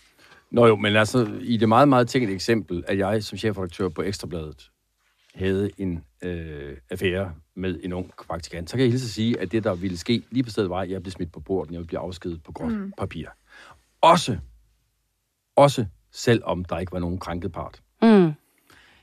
Nå 0.51 0.67
jo, 0.67 0.77
men 0.77 0.97
altså, 0.97 1.39
i 1.41 1.57
det 1.57 1.69
meget, 1.69 1.89
meget 1.89 2.09
tænkte 2.09 2.35
eksempel, 2.35 2.85
at 2.87 2.99
jeg 2.99 3.25
som 3.25 3.39
chefredaktør 3.39 3.89
på 3.89 4.03
Ekstrabladet 4.03 4.71
havde 5.35 5.71
en 5.79 6.05
øh, 6.23 6.77
affære 6.91 7.33
med 7.55 7.81
en 7.83 7.93
ung 7.93 8.11
praktikant, 8.27 8.71
så 8.71 8.77
kan 8.77 8.83
jeg 8.83 8.91
hilse 8.91 9.05
at 9.05 9.11
sige, 9.11 9.41
at 9.41 9.53
det, 9.53 9.65
der 9.65 9.75
ville 9.75 9.99
ske 9.99 10.23
lige 10.31 10.45
på 10.45 10.51
stedet, 10.51 10.71
var, 10.71 10.81
at 10.81 10.91
jeg 10.91 11.03
blev 11.03 11.13
smidt 11.13 11.33
på 11.33 11.41
bordet, 11.41 11.71
jeg 11.71 11.79
ville 11.79 11.87
blive 11.87 12.01
afskedet 12.01 12.43
på 12.43 12.53
gråt 12.53 12.73
mm. 12.73 12.93
papir. 12.99 13.27
Også, 14.01 14.39
også 15.57 15.87
selvom 16.13 16.65
der 16.65 16.79
ikke 16.79 16.93
var 16.93 16.99
nogen 16.99 17.19
krænket 17.19 17.53
part. 17.53 17.81
Mm. 18.03 18.33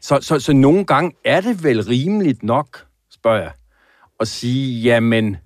Så, 0.02 0.20
så, 0.22 0.40
så 0.40 0.54
nogle 0.54 0.86
gange 0.86 1.16
er 1.26 1.42
det 1.42 1.64
vel 1.64 1.84
rimeligt 1.84 2.44
nok, 2.44 2.88
spørger 3.10 3.42
jeg, 3.42 3.52
at 4.20 4.28
sige, 4.28 4.82
jamen, 4.82 5.38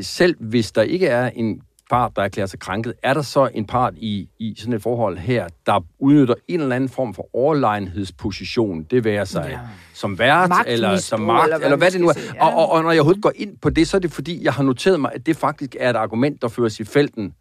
selv 0.00 0.36
hvis 0.40 0.72
der 0.72 0.82
ikke 0.82 1.06
er 1.06 1.30
en 1.30 1.62
part, 1.90 2.16
der 2.16 2.22
erklærer 2.22 2.46
sig 2.46 2.60
krænket, 2.60 2.94
er 3.02 3.14
der 3.14 3.22
så 3.22 3.50
en 3.54 3.66
part 3.66 3.94
i, 3.96 4.28
i 4.38 4.54
sådan 4.58 4.74
et 4.74 4.82
forhold 4.82 5.18
her, 5.18 5.48
der 5.66 5.84
udnytter 5.98 6.34
en 6.48 6.60
eller 6.60 6.76
anden 6.76 6.90
form 6.90 7.14
for 7.14 7.36
overlegenhedsposition, 7.36 8.82
det 8.82 9.04
være 9.04 9.26
sig 9.26 9.46
ja. 9.50 9.58
som 9.94 10.18
vært, 10.18 10.50
eller 10.66 10.96
som 10.96 11.20
magt, 11.20 11.44
eller 11.44 11.58
hvad, 11.58 11.66
eller 11.66 11.76
hvad 11.76 11.90
det 11.90 12.00
nu 12.00 12.08
er. 12.08 12.12
Ja. 12.34 12.46
Og, 12.46 12.54
og, 12.54 12.72
og 12.72 12.82
når 12.82 12.90
jeg 12.90 13.00
overhovedet 13.00 13.22
går 13.22 13.32
ind 13.36 13.58
på 13.58 13.70
det, 13.70 13.88
så 13.88 13.96
er 13.96 14.00
det 14.00 14.12
fordi, 14.12 14.44
jeg 14.44 14.52
har 14.52 14.62
noteret 14.62 15.00
mig, 15.00 15.12
at 15.14 15.26
det 15.26 15.36
faktisk 15.36 15.76
er 15.80 15.90
et 15.90 15.96
argument, 15.96 16.42
der 16.42 16.48
føres 16.48 16.80
i 16.80 16.84
felten, 16.84 17.34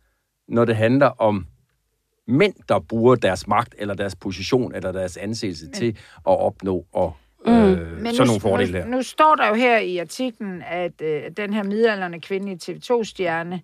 når 0.47 0.65
det 0.65 0.75
handler 0.75 1.07
om 1.07 1.45
mænd, 2.27 2.53
der 2.69 2.79
bruger 2.79 3.15
deres 3.15 3.47
magt, 3.47 3.75
eller 3.77 3.93
deres 3.93 4.15
position, 4.15 4.75
eller 4.75 4.91
deres 4.91 5.17
anseelse 5.17 5.65
Men. 5.65 5.73
til 5.73 5.97
at 6.15 6.39
opnå 6.39 6.85
og 6.93 7.13
Mm. 7.45 7.53
Øh, 7.53 8.01
Men 8.01 8.15
sådan 8.15 8.19
nu, 8.19 8.25
nogle 8.25 8.41
fordele 8.41 8.77
her. 8.77 8.85
Nu, 8.85 8.97
nu 8.97 9.03
står 9.03 9.35
der 9.35 9.47
jo 9.47 9.53
her 9.53 9.77
i 9.77 9.97
artiklen, 9.97 10.63
at 10.67 11.01
øh, 11.01 11.21
den 11.37 11.53
her 11.53 11.63
midalderne 11.63 12.21
kvindelige 12.21 12.59
TV2-stjerne, 12.63 13.61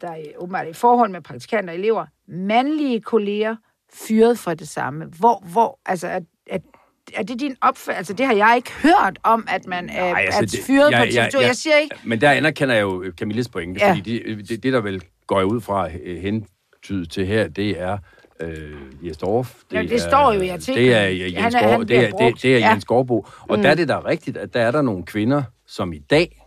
der 0.00 0.08
er 0.08 0.22
åbenbart 0.38 0.68
i 0.68 0.72
forhold 0.72 1.10
med 1.10 1.20
praktikanter 1.20 1.72
og 1.72 1.78
elever, 1.78 2.06
mandlige 2.28 3.00
kolleger 3.00 3.56
fyret 3.94 4.38
for 4.38 4.54
det 4.54 4.68
samme. 4.68 5.04
Hvor, 5.04 5.44
hvor, 5.52 5.80
altså, 5.86 6.08
at, 6.08 6.22
at 6.46 6.62
er 7.14 7.22
det 7.22 7.40
din 7.40 7.56
opfattelse? 7.60 7.98
Altså, 7.98 8.12
det 8.12 8.26
har 8.26 8.34
jeg 8.34 8.52
ikke 8.56 8.72
hørt 8.72 9.18
om, 9.22 9.46
at 9.48 9.66
man 9.66 9.88
er, 9.88 10.10
Nej, 10.10 10.20
altså, 10.20 10.58
er 10.58 10.62
fyret 10.66 10.92
det, 10.92 10.98
jeg, 10.98 11.00
på 11.00 11.10
TV2. 11.10 11.16
Jeg, 11.16 11.30
jeg, 11.34 11.42
jeg 11.48 11.56
siger 11.56 11.76
ikke... 11.76 11.96
Men 12.04 12.20
der 12.20 12.30
anerkender 12.30 12.74
jeg 12.74 12.82
jo 12.82 13.12
Camilles 13.18 13.48
pointe, 13.48 13.80
ja. 13.80 13.90
fordi 13.90 14.18
det, 14.18 14.48
det, 14.48 14.62
det, 14.62 14.72
der 14.72 14.80
vel 14.80 15.02
går 15.26 15.38
jeg 15.38 15.46
ud 15.46 15.60
fra 15.60 15.88
hentydet 16.20 17.10
til 17.10 17.26
her, 17.26 17.48
det 17.48 17.80
er 17.80 17.98
øh, 18.40 18.72
Jes 19.02 19.16
Dorf. 19.16 19.54
Det, 19.70 19.76
ja, 19.76 19.82
det 19.82 19.92
er, 19.92 19.98
står 19.98 20.32
jo 20.32 20.40
i 20.40 20.48
artiklen. 20.48 20.76
Det 20.76 20.94
er 20.94 21.06
Jens, 21.06 21.54
han 21.54 21.54
er, 21.54 21.68
han 21.68 21.80
det 21.80 21.96
er, 21.96 22.10
det, 22.10 22.42
det 22.42 22.54
er 22.54 22.58
ja. 22.58 22.70
Jens 22.70 22.84
Gårdbo. 22.84 23.26
Og 23.48 23.56
mm. 23.56 23.62
der 23.62 23.70
er 23.70 23.74
det 23.74 23.88
da 23.88 23.98
rigtigt, 23.98 24.36
at 24.36 24.54
der 24.54 24.60
er 24.60 24.70
der 24.70 24.82
nogle 24.82 25.04
kvinder, 25.04 25.42
som 25.66 25.92
i 25.92 25.98
dag 25.98 26.43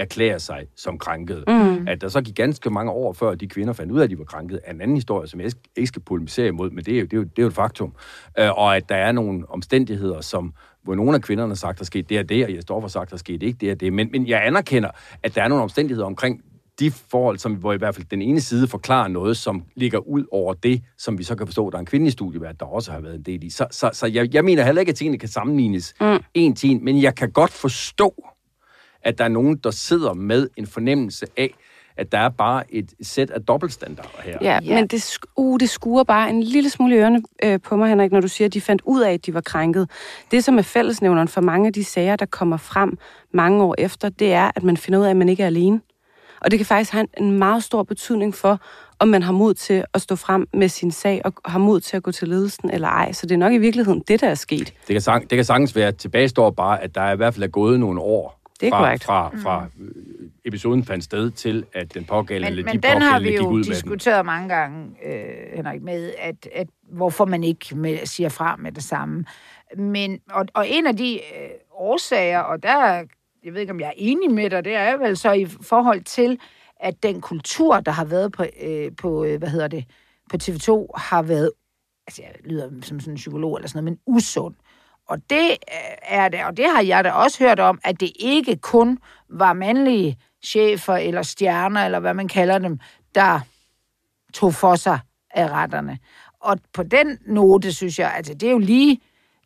erklære 0.00 0.40
sig 0.40 0.66
som 0.76 0.98
krænkede. 0.98 1.44
Mm. 1.48 1.88
At 1.88 2.00
der 2.00 2.08
så 2.08 2.22
gik 2.22 2.36
ganske 2.36 2.70
mange 2.70 2.92
år 2.92 3.12
før, 3.12 3.34
de 3.34 3.48
kvinder 3.48 3.72
fandt 3.72 3.92
ud 3.92 3.98
af, 3.98 4.04
at 4.04 4.10
de 4.10 4.18
var 4.18 4.24
krænkede, 4.24 4.60
er 4.64 4.72
en 4.72 4.80
anden 4.80 4.96
historie, 4.96 5.28
som 5.28 5.40
jeg 5.40 5.52
ikke 5.76 5.86
skal 5.86 6.02
polemisere 6.02 6.48
imod, 6.48 6.70
men 6.70 6.84
det 6.84 6.94
er 6.94 6.98
jo, 6.98 7.04
det 7.04 7.12
er 7.12 7.16
jo, 7.16 7.22
det 7.22 7.38
er 7.38 7.42
jo 7.42 7.48
et 7.48 7.54
faktum. 7.54 7.92
Øh, 8.38 8.58
og 8.58 8.76
at 8.76 8.88
der 8.88 8.96
er 8.96 9.12
nogle 9.12 9.44
omstændigheder, 9.48 10.20
som 10.20 10.54
hvor 10.82 10.94
nogle 10.94 11.14
af 11.14 11.22
kvinderne 11.22 11.50
har 11.50 11.56
sagt, 11.56 11.78
der 11.78 11.84
skete 11.84 12.06
det 12.08 12.18
og 12.18 12.28
det, 12.28 12.44
og 12.44 12.54
jeg 12.54 12.62
står 12.62 12.80
for 12.80 12.88
sagt, 12.88 13.10
der 13.10 13.16
skete 13.16 13.46
ikke 13.46 13.58
det 13.60 13.72
og 13.72 13.80
det. 13.80 13.92
Men, 13.92 14.08
men 14.12 14.26
jeg 14.26 14.46
anerkender, 14.46 14.90
at 15.22 15.34
der 15.34 15.42
er 15.42 15.48
nogle 15.48 15.62
omstændigheder 15.62 16.06
omkring 16.06 16.40
de 16.80 16.90
forhold, 16.90 17.38
som, 17.38 17.54
hvor 17.54 17.72
i 17.72 17.76
hvert 17.76 17.94
fald 17.94 18.06
den 18.10 18.22
ene 18.22 18.40
side 18.40 18.68
forklarer 18.68 19.08
noget, 19.08 19.36
som 19.36 19.62
ligger 19.76 19.98
ud 19.98 20.24
over 20.32 20.54
det, 20.54 20.82
som 20.98 21.18
vi 21.18 21.22
så 21.22 21.34
kan 21.34 21.46
forstå, 21.46 21.70
der 21.70 21.76
er 21.76 21.80
en 21.80 21.86
kvindelig 21.86 22.12
studievært, 22.12 22.60
der 22.60 22.66
også 22.66 22.92
har 22.92 23.00
været 23.00 23.14
en 23.14 23.22
del 23.22 23.44
i. 23.44 23.50
Så, 23.50 23.66
så, 23.70 23.90
så 23.92 24.06
jeg, 24.06 24.34
jeg 24.34 24.44
mener 24.44 24.64
heller 24.64 24.80
ikke, 24.80 24.90
at 24.90 24.96
tingene 24.96 25.18
kan 25.18 25.28
sammenlignes 25.28 25.94
mm. 26.00 26.18
en 26.34 26.56
til 26.56 26.70
en, 26.70 26.84
men 26.84 27.02
jeg 27.02 27.14
kan 27.14 27.30
godt 27.30 27.50
forstå, 27.50 28.24
at 29.02 29.18
der 29.18 29.24
er 29.24 29.28
nogen, 29.28 29.56
der 29.56 29.70
sidder 29.70 30.14
med 30.14 30.48
en 30.56 30.66
fornemmelse 30.66 31.26
af, 31.36 31.54
at 31.96 32.12
der 32.12 32.18
er 32.18 32.28
bare 32.28 32.74
et 32.74 32.94
sæt 33.02 33.30
af 33.30 33.42
dobbeltstandarder 33.42 34.22
her. 34.24 34.38
Ja, 34.40 34.58
ja. 34.64 34.74
men 34.74 34.86
det, 34.86 35.18
uh, 35.36 35.60
det 35.60 35.70
skuer 35.70 36.04
bare 36.04 36.30
en 36.30 36.42
lille 36.42 36.70
smule 36.70 36.96
ørerne 36.96 37.22
øh, 37.44 37.60
på 37.60 37.76
mig, 37.76 37.88
Henrik, 37.88 38.12
når 38.12 38.20
du 38.20 38.28
siger, 38.28 38.46
at 38.48 38.54
de 38.54 38.60
fandt 38.60 38.82
ud 38.84 39.00
af, 39.00 39.12
at 39.12 39.26
de 39.26 39.34
var 39.34 39.40
krænket. 39.40 39.90
Det, 40.30 40.44
som 40.44 40.58
er 40.58 40.62
fællesnævneren 40.62 41.28
for 41.28 41.40
mange 41.40 41.66
af 41.66 41.72
de 41.72 41.84
sager, 41.84 42.16
der 42.16 42.26
kommer 42.26 42.56
frem 42.56 42.98
mange 43.32 43.62
år 43.62 43.74
efter, 43.78 44.08
det 44.08 44.32
er, 44.32 44.50
at 44.56 44.62
man 44.62 44.76
finder 44.76 44.98
ud 45.00 45.04
af, 45.04 45.10
at 45.10 45.16
man 45.16 45.28
ikke 45.28 45.42
er 45.42 45.46
alene. 45.46 45.80
Og 46.40 46.50
det 46.50 46.58
kan 46.58 46.66
faktisk 46.66 46.92
have 46.92 47.06
en 47.18 47.38
meget 47.38 47.64
stor 47.64 47.82
betydning 47.82 48.34
for, 48.34 48.60
om 48.98 49.08
man 49.08 49.22
har 49.22 49.32
mod 49.32 49.54
til 49.54 49.84
at 49.94 50.00
stå 50.00 50.16
frem 50.16 50.48
med 50.54 50.68
sin 50.68 50.90
sag, 50.90 51.20
og 51.24 51.32
har 51.44 51.58
mod 51.58 51.80
til 51.80 51.96
at 51.96 52.02
gå 52.02 52.12
til 52.12 52.28
ledelsen 52.28 52.70
eller 52.70 52.88
ej. 52.88 53.12
Så 53.12 53.26
det 53.26 53.34
er 53.34 53.38
nok 53.38 53.52
i 53.52 53.58
virkeligheden 53.58 54.02
det, 54.08 54.20
der 54.20 54.28
er 54.28 54.34
sket. 54.34 54.74
Det 54.86 54.94
kan, 54.94 55.00
sang, 55.00 55.30
det 55.30 55.36
kan 55.36 55.44
sagtens 55.44 55.76
være, 55.76 55.88
at 55.88 55.96
tilbage 55.96 56.28
står 56.28 56.50
bare, 56.50 56.82
at 56.82 56.94
der 56.94 57.00
er 57.00 57.12
i 57.12 57.16
hvert 57.16 57.34
fald 57.34 57.44
er 57.44 57.48
gået 57.48 57.80
nogle 57.80 58.00
år, 58.00 58.39
det 58.60 58.66
er 58.66 58.70
fra, 58.70 58.78
korrekt. 58.78 59.04
fra, 59.04 59.30
fra 59.42 59.66
mm. 59.76 60.30
episoden 60.44 60.84
fandt 60.84 61.04
sted 61.04 61.30
til, 61.30 61.64
at 61.72 61.94
den 61.94 62.04
pågældende, 62.04 62.56
men, 62.56 62.64
men 62.64 62.82
de 62.82 62.88
den 62.88 63.02
har 63.02 63.20
vi 63.20 63.34
jo 63.36 63.62
diskuteret 63.62 64.26
mange 64.26 64.48
gange, 64.48 64.90
øh, 65.04 65.56
Henrik, 65.56 65.82
med, 65.82 66.12
at, 66.18 66.48
at 66.54 66.68
hvorfor 66.92 67.24
man 67.24 67.44
ikke 67.44 67.76
med, 67.76 68.06
siger 68.06 68.28
fra 68.28 68.56
med 68.56 68.72
det 68.72 68.82
samme. 68.82 69.24
Men, 69.76 70.20
og, 70.30 70.46
og 70.54 70.68
en 70.68 70.86
af 70.86 70.96
de 70.96 71.14
øh, 71.14 71.50
årsager, 71.72 72.40
og 72.40 72.62
der, 72.62 73.04
jeg 73.44 73.54
ved 73.54 73.60
ikke, 73.60 73.72
om 73.72 73.80
jeg 73.80 73.88
er 73.88 73.92
enig 73.96 74.30
med 74.30 74.50
dig, 74.50 74.64
det 74.64 74.74
er 74.74 74.96
vel 74.96 75.16
så 75.16 75.32
i 75.32 75.46
forhold 75.46 76.04
til, 76.04 76.38
at 76.80 77.02
den 77.02 77.20
kultur, 77.20 77.80
der 77.80 77.92
har 77.92 78.04
været 78.04 78.32
på, 78.32 78.44
øh, 78.62 78.92
på 78.96 79.24
øh, 79.24 79.38
hvad 79.38 79.48
hedder 79.48 79.68
det, 79.68 79.84
på 80.30 80.36
TV2, 80.42 80.86
har 80.96 81.22
været, 81.22 81.52
altså 82.06 82.22
jeg 82.22 82.34
lyder 82.44 82.68
som 82.82 83.00
sådan 83.00 83.12
en 83.12 83.16
psykolog 83.16 83.56
eller 83.56 83.68
sådan 83.68 83.84
noget, 83.84 83.98
men 84.06 84.16
usund. 84.16 84.54
Og 85.10 85.18
det 85.30 85.50
øh, 85.50 85.96
er 86.02 86.28
det, 86.28 86.44
og 86.44 86.56
det 86.56 86.64
har 86.74 86.82
jeg 86.82 87.04
da 87.04 87.10
også 87.10 87.44
hørt 87.44 87.60
om, 87.60 87.80
at 87.84 88.00
det 88.00 88.12
ikke 88.16 88.56
kun 88.56 88.98
var 89.28 89.52
mandlige 89.52 90.18
chefer 90.44 90.94
eller 90.94 91.22
stjerner, 91.22 91.84
eller 91.84 92.00
hvad 92.00 92.14
man 92.14 92.28
kalder 92.28 92.58
dem, 92.58 92.78
der 93.14 93.40
tog 94.34 94.54
for 94.54 94.74
sig 94.74 94.98
af 95.30 95.48
retterne. 95.48 95.98
Og 96.40 96.58
på 96.72 96.82
den 96.82 97.18
note, 97.26 97.72
synes 97.72 97.98
jeg, 97.98 98.12
altså 98.16 98.34
det 98.34 98.46
er 98.46 98.50
jo 98.50 98.58
lige, 98.58 99.00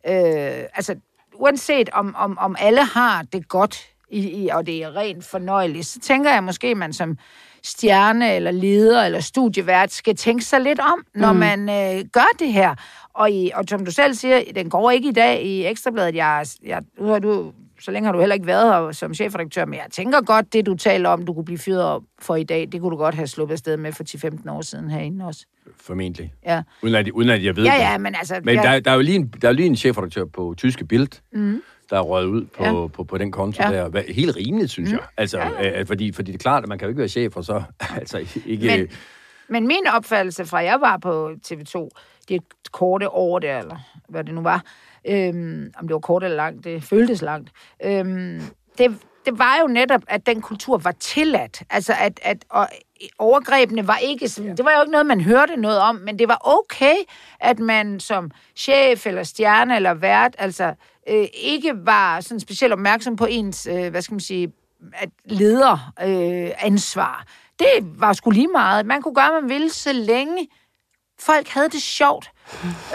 øh, 0.07 0.63
altså 0.73 0.95
uanset 1.33 1.89
om, 1.89 2.15
om, 2.17 2.37
om 2.37 2.55
alle 2.59 2.83
har 2.83 3.23
det 3.33 3.47
godt, 3.47 3.87
i, 4.09 4.43
i, 4.43 4.49
og 4.49 4.65
det 4.65 4.83
er 4.83 4.95
rent 4.95 5.25
fornøjeligt, 5.25 5.85
så 5.85 5.99
tænker 5.99 6.33
jeg 6.33 6.43
måske, 6.43 6.67
at 6.67 6.77
man 6.77 6.93
som 6.93 7.17
stjerne 7.63 8.35
eller 8.35 8.51
leder 8.51 9.03
eller 9.03 9.19
studievært 9.19 9.91
skal 9.91 10.15
tænke 10.15 10.45
sig 10.45 10.61
lidt 10.61 10.79
om, 10.79 11.05
når 11.15 11.33
mm. 11.33 11.39
man 11.39 11.69
øh, 11.69 12.05
gør 12.13 12.27
det 12.39 12.53
her. 12.53 12.75
Og, 13.15 13.31
i, 13.31 13.51
og 13.55 13.63
som 13.69 13.85
du 13.85 13.91
selv 13.91 14.13
siger, 14.13 14.41
den 14.55 14.69
går 14.69 14.91
ikke 14.91 15.09
i 15.09 15.11
dag 15.11 15.43
i 15.43 15.65
Ekstrabladet. 15.65 16.15
Jeg, 16.15 16.45
jeg, 16.65 16.81
nu 16.99 17.07
har 17.07 17.19
du, 17.19 17.51
så 17.79 17.91
længe 17.91 18.05
har 18.05 18.13
du 18.13 18.19
heller 18.19 18.33
ikke 18.33 18.47
været 18.47 18.73
her 18.73 18.91
som 18.91 19.13
chefredaktør, 19.13 19.65
men 19.65 19.73
jeg 19.73 19.85
tænker 19.91 20.21
godt, 20.21 20.53
det 20.53 20.65
du 20.65 20.75
taler 20.75 21.09
om, 21.09 21.25
du 21.25 21.33
kunne 21.33 21.45
blive 21.45 21.57
fyret 21.57 22.03
for 22.19 22.35
i 22.35 22.43
dag, 22.43 22.67
det 22.71 22.81
kunne 22.81 22.91
du 22.91 22.97
godt 22.97 23.15
have 23.15 23.27
sluppet 23.27 23.53
afsted 23.53 23.77
med 23.77 23.91
for 23.91 24.03
10-15 24.03 24.51
år 24.51 24.61
siden 24.61 24.89
herinde 24.89 25.25
også. 25.25 25.45
Formentlig. 25.81 26.33
Ja. 26.45 26.63
Uden 26.83 26.95
at, 26.95 27.09
uden 27.09 27.29
at 27.29 27.43
jeg 27.43 27.55
ved 27.55 27.63
ja, 27.63 27.91
Ja, 27.91 27.97
men 27.97 28.15
altså... 28.15 28.39
Men 28.43 28.55
jeg... 28.55 28.63
der, 28.63 28.79
der, 28.79 28.91
er 28.91 28.95
jo 28.95 29.01
lige 29.01 29.15
en, 29.15 29.33
der 29.41 29.47
er 29.47 29.51
lige 29.51 29.65
en 29.65 29.75
chefredaktør 29.75 30.25
på 30.25 30.53
Tyske 30.57 30.85
Bild, 30.85 31.07
mm 31.31 31.61
der 31.89 31.97
er 31.97 32.01
røget 32.01 32.27
ud 32.27 32.45
på, 32.45 32.63
ja. 32.63 32.71
på, 32.71 32.87
på, 32.87 33.03
på 33.03 33.17
den 33.17 33.31
konto 33.31 33.63
ja. 33.63 33.71
der. 33.71 34.01
Helt 34.13 34.35
rimeligt, 34.35 34.71
synes 34.71 34.91
mm. 34.91 34.97
jeg. 34.97 35.05
Altså, 35.17 35.39
ja. 35.39 35.79
øh, 35.79 35.87
fordi, 35.87 36.11
fordi 36.11 36.31
det 36.31 36.37
er 36.37 36.41
klart, 36.41 36.63
at 36.63 36.69
man 36.69 36.77
kan 36.77 36.85
jo 36.85 36.89
ikke 36.89 36.99
være 36.99 37.07
chef, 37.07 37.37
og 37.37 37.43
så 37.43 37.63
altså 37.99 38.41
ikke... 38.45 38.67
Men, 38.67 38.87
men 39.47 39.67
min 39.67 39.87
opfattelse 39.93 40.45
fra, 40.45 40.57
jeg 40.57 40.81
var 40.81 40.97
på 40.97 41.31
TV2, 41.47 41.89
det 42.29 42.41
korte 42.71 43.09
år 43.09 43.39
der, 43.39 43.59
eller 43.59 43.77
hvad 44.09 44.23
det 44.23 44.33
nu 44.33 44.41
var, 44.41 44.63
øhm, 45.07 45.73
om 45.77 45.87
det 45.87 45.93
var 45.93 45.99
kort 45.99 46.23
eller 46.23 46.37
langt, 46.37 46.63
det 46.63 46.83
føltes 46.83 47.21
langt, 47.21 47.51
øhm, 47.83 48.41
det, 48.77 48.99
det 49.25 49.39
var 49.39 49.57
jo 49.61 49.67
netop, 49.67 50.01
at 50.07 50.25
den 50.25 50.41
kultur 50.41 50.77
var 50.77 50.91
tilladt. 50.91 51.63
Altså, 51.69 51.93
at, 51.99 52.19
at 52.23 52.45
og 52.49 52.67
overgrebene 53.19 53.87
var 53.87 53.97
ikke 53.97 54.29
sådan, 54.29 54.57
det 54.57 54.65
var 54.65 54.71
jo 54.71 54.81
ikke 54.81 54.91
noget, 54.91 55.05
man 55.05 55.21
hørte 55.21 55.57
noget 55.57 55.79
om, 55.79 55.95
men 55.95 56.19
det 56.19 56.27
var 56.27 56.41
okay, 56.41 56.95
at 57.39 57.59
man 57.59 57.99
som 57.99 58.31
chef 58.55 59.07
eller 59.07 59.23
stjerne 59.23 59.75
eller 59.75 59.93
vært, 59.93 60.35
altså 60.37 60.73
øh, 61.09 61.25
ikke 61.33 61.73
var 61.75 62.19
sådan 62.19 62.39
specielt 62.39 62.73
opmærksom 62.73 63.15
på 63.15 63.25
ens, 63.25 63.67
øh, 63.71 63.89
hvad 63.91 64.01
skal 64.01 64.13
man 64.13 64.19
sige, 64.19 64.51
at 64.93 65.09
leder 65.25 65.93
øh, 66.01 66.51
ansvar. 66.59 67.25
Det 67.59 67.99
var 67.99 68.13
sgu 68.13 68.29
lige 68.29 68.47
meget. 68.47 68.85
Man 68.85 69.01
kunne 69.01 69.15
gøre, 69.15 69.31
hvad 69.31 69.41
man 69.41 69.49
ville, 69.49 69.69
så 69.69 69.93
længe 69.93 70.47
folk 71.19 71.47
havde 71.47 71.69
det 71.69 71.81
sjovt. 71.81 72.31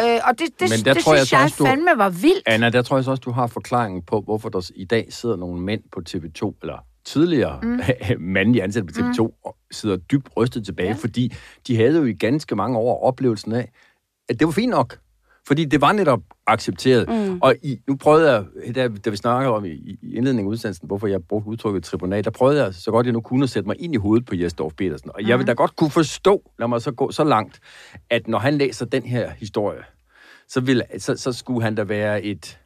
Øh, 0.03 0.21
og 0.25 0.39
det, 0.39 0.61
det, 0.61 0.71
Men 0.71 0.85
der 0.85 0.95
det 0.95 1.05
tror 1.05 1.17
synes 1.17 1.33
jeg, 1.33 1.41
jeg 1.41 1.53
du, 1.59 1.65
fandme 1.65 1.91
var 1.97 2.09
vildt. 2.09 2.43
Anna, 2.47 2.71
der 2.71 2.83
tror 2.83 2.97
jeg 2.97 3.05
så 3.05 3.11
også, 3.11 3.21
du 3.21 3.31
har 3.31 3.47
forklaringen 3.47 4.03
på, 4.03 4.21
hvorfor 4.21 4.49
der 4.49 4.71
i 4.75 4.85
dag 4.85 5.07
sidder 5.11 5.37
nogle 5.37 5.61
mænd 5.61 5.83
på 5.93 6.01
TV2, 6.09 6.59
eller 6.63 6.85
tidligere 7.05 7.61
mm. 7.63 7.81
mandlige 8.35 8.63
ansatte 8.63 8.93
på 8.93 9.01
TV2, 9.01 9.23
mm. 9.23 9.33
og 9.45 9.57
sidder 9.71 9.97
dybt 9.97 10.29
rystet 10.37 10.65
tilbage, 10.65 10.89
ja. 10.89 10.95
fordi 10.95 11.33
de 11.67 11.77
havde 11.77 11.97
jo 11.97 12.05
i 12.05 12.13
ganske 12.13 12.57
mange 12.57 12.79
år 12.79 13.05
oplevelsen 13.05 13.53
af, 13.53 13.73
at 14.29 14.39
det 14.41 14.47
var 14.47 14.53
fint 14.53 14.71
nok. 14.71 14.99
Fordi 15.47 15.65
det 15.65 15.81
var 15.81 15.93
netop 15.93 16.21
accepteret. 16.47 17.09
Mm. 17.09 17.39
Og 17.43 17.55
i, 17.63 17.79
nu 17.87 17.97
prøvede 17.97 18.33
jeg, 18.33 18.45
da, 18.75 18.89
da 18.89 19.11
vi 19.11 19.17
snakkede 19.17 19.55
om 19.55 19.65
i, 19.65 19.71
i 19.71 19.99
indledningen 20.03 20.49
af 20.49 20.51
udsendelsen, 20.51 20.87
hvorfor 20.87 21.07
jeg 21.07 21.25
brugte 21.25 21.49
udtrykket 21.49 21.85
tribunal, 21.85 22.25
der 22.25 22.31
prøvede 22.31 22.65
jeg 22.65 22.75
så 22.75 22.91
godt 22.91 23.07
jeg 23.07 23.13
nu 23.13 23.21
kunne 23.21 23.43
at 23.43 23.51
sætte 23.51 23.67
mig 23.67 23.77
ind 23.81 23.95
i 23.95 23.97
hovedet 23.97 24.27
på 24.27 24.35
Jesdorf 24.35 24.73
Petersen. 24.75 25.11
Og 25.11 25.21
mm. 25.23 25.29
jeg 25.29 25.39
vil 25.39 25.47
da 25.47 25.53
godt 25.53 25.77
kunne 25.77 25.91
forstå, 25.91 26.51
lad 26.59 26.69
mig 26.69 26.83
så 26.83 26.93
gå 26.93 27.11
så 27.11 27.25
langt, 27.25 27.61
at 28.11 28.29
når 28.29 28.39
han 28.39 28.55
læser 28.55 28.87
den 28.87 29.03
her 29.03 29.31
historie, 29.31 29.83
så, 30.49 30.61
vil, 30.61 30.83
så, 30.99 31.17
så 31.17 31.33
skulle 31.33 31.63
han 31.63 31.75
da 31.75 31.85
være 31.85 32.23
et, 32.23 32.59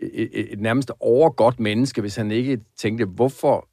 et, 0.00 0.30
et, 0.32 0.52
et 0.52 0.60
nærmest 0.60 0.92
overgodt 1.00 1.60
menneske, 1.60 2.00
hvis 2.00 2.16
han 2.16 2.30
ikke 2.30 2.60
tænkte, 2.76 3.04
hvorfor, 3.04 3.68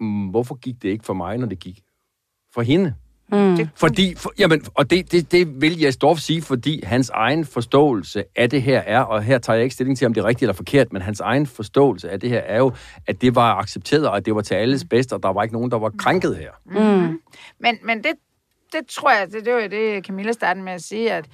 mm, 0.00 0.26
hvorfor 0.28 0.54
gik 0.54 0.82
det 0.82 0.88
ikke 0.88 1.04
for 1.04 1.14
mig, 1.14 1.38
når 1.38 1.46
det 1.46 1.58
gik 1.58 1.80
for 2.54 2.62
hende? 2.62 2.94
Mm. 3.32 3.68
Fordi, 3.74 4.14
for, 4.16 4.32
jamen, 4.38 4.62
og 4.74 4.90
det, 4.90 5.12
det, 5.12 5.32
det 5.32 5.60
vil 5.60 5.80
jeg 5.80 6.02
Dorf 6.02 6.18
sige, 6.18 6.42
fordi 6.42 6.80
hans 6.84 7.10
egen 7.10 7.44
forståelse 7.44 8.24
af 8.36 8.50
det 8.50 8.62
her 8.62 8.78
er, 8.78 9.00
og 9.00 9.22
her 9.22 9.38
tager 9.38 9.54
jeg 9.54 9.64
ikke 9.64 9.74
stilling 9.74 9.98
til, 9.98 10.06
om 10.06 10.14
det 10.14 10.20
er 10.20 10.24
rigtigt 10.24 10.42
eller 10.42 10.54
forkert, 10.54 10.92
men 10.92 11.02
hans 11.02 11.20
egen 11.20 11.46
forståelse 11.46 12.10
af 12.10 12.20
det 12.20 12.30
her 12.30 12.38
er 12.38 12.58
jo, 12.58 12.72
at 13.06 13.22
det 13.22 13.34
var 13.34 13.54
accepteret, 13.54 14.08
og 14.08 14.16
at 14.16 14.26
det 14.26 14.34
var 14.34 14.42
til 14.42 14.54
alles 14.54 14.84
bedste, 14.84 15.12
og 15.12 15.22
der 15.22 15.32
var 15.32 15.42
ikke 15.42 15.54
nogen, 15.54 15.70
der 15.70 15.78
var 15.78 15.92
krænket 15.98 16.36
her. 16.36 16.50
Mm. 16.66 17.20
Men, 17.60 17.78
men 17.84 17.98
det, 17.98 18.12
det 18.72 18.80
tror 18.88 19.10
jeg, 19.10 19.26
det, 19.32 19.44
det 19.44 19.54
var 19.54 19.60
jo 19.60 19.68
det, 19.68 20.06
Camilla 20.06 20.32
startede 20.32 20.64
med 20.64 20.72
at 20.72 20.82
sige, 20.82 21.12
at 21.12 21.24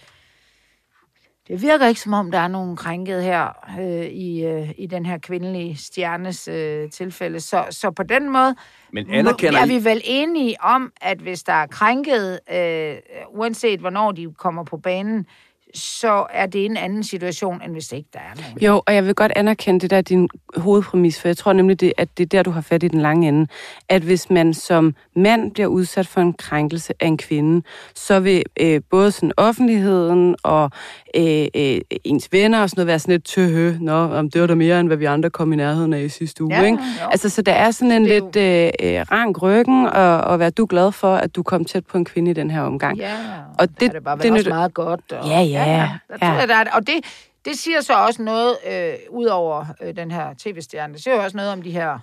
det 1.49 1.63
virker 1.63 1.87
ikke 1.87 2.01
som 2.01 2.13
om, 2.13 2.31
der 2.31 2.39
er 2.39 2.49
nogen 2.49 2.77
krænket 2.77 3.23
her 3.23 3.49
øh, 3.81 4.07
i, 4.07 4.45
øh, 4.45 4.71
i 4.79 4.87
den 4.87 5.07
her 5.07 5.19
kvindelige 5.19 5.77
stjernes 5.77 6.49
øh, 6.49 6.91
tilfælde. 6.91 7.41
Så, 7.41 7.65
så 7.71 7.91
på 7.91 8.03
den 8.03 8.31
måde 8.31 8.55
Men 8.93 9.11
anerkender 9.11 9.61
er 9.61 9.65
I- 9.67 9.69
vi 9.69 9.85
vel 9.85 10.01
enige 10.05 10.57
om, 10.61 10.93
at 11.01 11.19
hvis 11.19 11.43
der 11.43 11.53
er 11.53 11.67
krænket, 11.67 12.41
øh, 12.53 12.95
uanset 13.35 13.81
hvornår 13.81 14.13
de 14.13 14.35
kommer 14.39 14.65
på 14.65 14.77
banen, 14.77 15.27
så 15.75 16.27
er 16.31 16.47
det 16.47 16.65
en 16.65 16.77
anden 16.77 17.05
situation, 17.05 17.63
end 17.65 17.73
hvis 17.73 17.93
ikke 17.93 18.09
der 18.13 18.19
er 18.19 18.43
nogen. 18.43 18.59
Jo, 18.61 18.83
og 18.87 18.95
jeg 18.95 19.07
vil 19.07 19.15
godt 19.15 19.33
anerkende 19.37 19.81
det 19.81 19.91
der 19.91 19.97
er 19.97 20.01
din 20.01 20.29
hovedpræmis, 20.57 21.21
for 21.21 21.29
jeg 21.29 21.37
tror 21.37 21.53
nemlig, 21.53 21.81
det, 21.81 21.93
at 21.99 22.09
det 22.19 22.23
er 22.25 22.29
der, 22.29 22.43
du 22.43 22.51
har 22.51 22.61
fat 22.61 22.83
i 22.83 22.89
den 22.89 23.01
lange 23.01 23.29
ende. 23.29 23.47
At 23.89 24.03
hvis 24.03 24.31
man 24.31 24.55
som 24.55 24.95
mand 25.17 25.51
bliver 25.53 25.67
udsat 25.67 26.07
for 26.07 26.21
en 26.21 26.33
krænkelse 26.33 26.93
af 27.01 27.07
en 27.07 27.17
kvinde, 27.19 27.63
så 27.95 28.21
vil 28.21 28.43
øh, 28.61 28.81
både 28.91 29.11
sådan 29.11 29.33
offentligheden 29.37 30.37
og 30.43 30.71
øh, 31.17 31.47
øh, 31.55 31.81
ens 32.05 32.29
venner 32.33 32.63
og 32.63 32.71
sådan 32.71 32.81
noget 32.81 32.87
være 32.87 32.99
sådan 32.99 33.13
lidt 33.13 33.25
tøhø. 33.25 33.75
Nå, 33.81 33.93
om 33.93 34.31
det 34.31 34.41
var 34.41 34.47
der 34.47 34.55
mere, 34.55 34.81
end 34.81 34.89
hvad 34.89 34.97
vi 34.97 35.05
andre 35.05 35.31
kom 35.31 35.53
i 35.53 35.57
nærheden 35.57 35.93
af 35.93 36.01
i 36.01 36.09
sidste 36.09 36.45
uge. 36.45 36.55
Ja, 36.57 36.63
ikke? 36.65 36.79
jo. 37.03 37.09
Altså, 37.11 37.29
så 37.29 37.43
der 37.43 37.53
er 37.53 37.71
sådan 37.71 37.93
en 37.93 38.07
er 38.07 38.09
lidt 38.21 38.37
øh, 38.37 38.97
øh, 38.99 39.01
rank 39.13 39.43
ryggen, 39.43 39.87
og, 39.87 40.21
og 40.21 40.39
vær 40.39 40.51
du 40.51 40.67
glad 40.71 40.93
for, 40.93 41.15
at 41.15 41.37
du 41.37 41.43
kom 41.43 41.65
tæt 41.65 41.87
på 41.87 41.99
en 41.99 42.05
kvinde 42.05 42.31
i 42.31 42.35
den 42.35 42.51
her 42.51 42.61
omgang. 42.61 42.99
Ja, 42.99 43.15
Og 43.59 43.69
det, 43.69 43.81
det- 43.81 43.89
er 43.89 43.93
det 43.93 44.05
bare 44.05 44.17
det 44.17 44.23
det 44.23 44.33
også 44.33 44.43
nytter- 44.43 44.55
meget 44.55 44.75
godt. 44.75 45.13
Og, 45.13 45.29
Ja, 45.29 45.41
ja, 45.41 45.58
Der 45.65 46.19
ja. 46.23 46.29
tror 46.29 46.39
jeg, 46.39 46.49
der 46.49 46.55
er 46.55 46.65
det. 46.65 46.73
Og 46.73 46.87
det, 46.87 47.05
det 47.45 47.59
siger 47.59 47.81
så 47.81 47.95
også 47.95 48.23
noget, 48.23 48.57
øh, 48.71 48.95
ud 49.11 49.27
over 49.27 49.67
øh, 49.83 49.97
den 49.97 50.11
her 50.11 50.35
tv-stjerne, 50.39 50.95
det 50.95 51.03
siger 51.03 51.15
jo 51.15 51.23
også 51.23 51.37
noget 51.37 51.53
om 51.53 51.63
de 51.63 51.71
her 51.71 51.99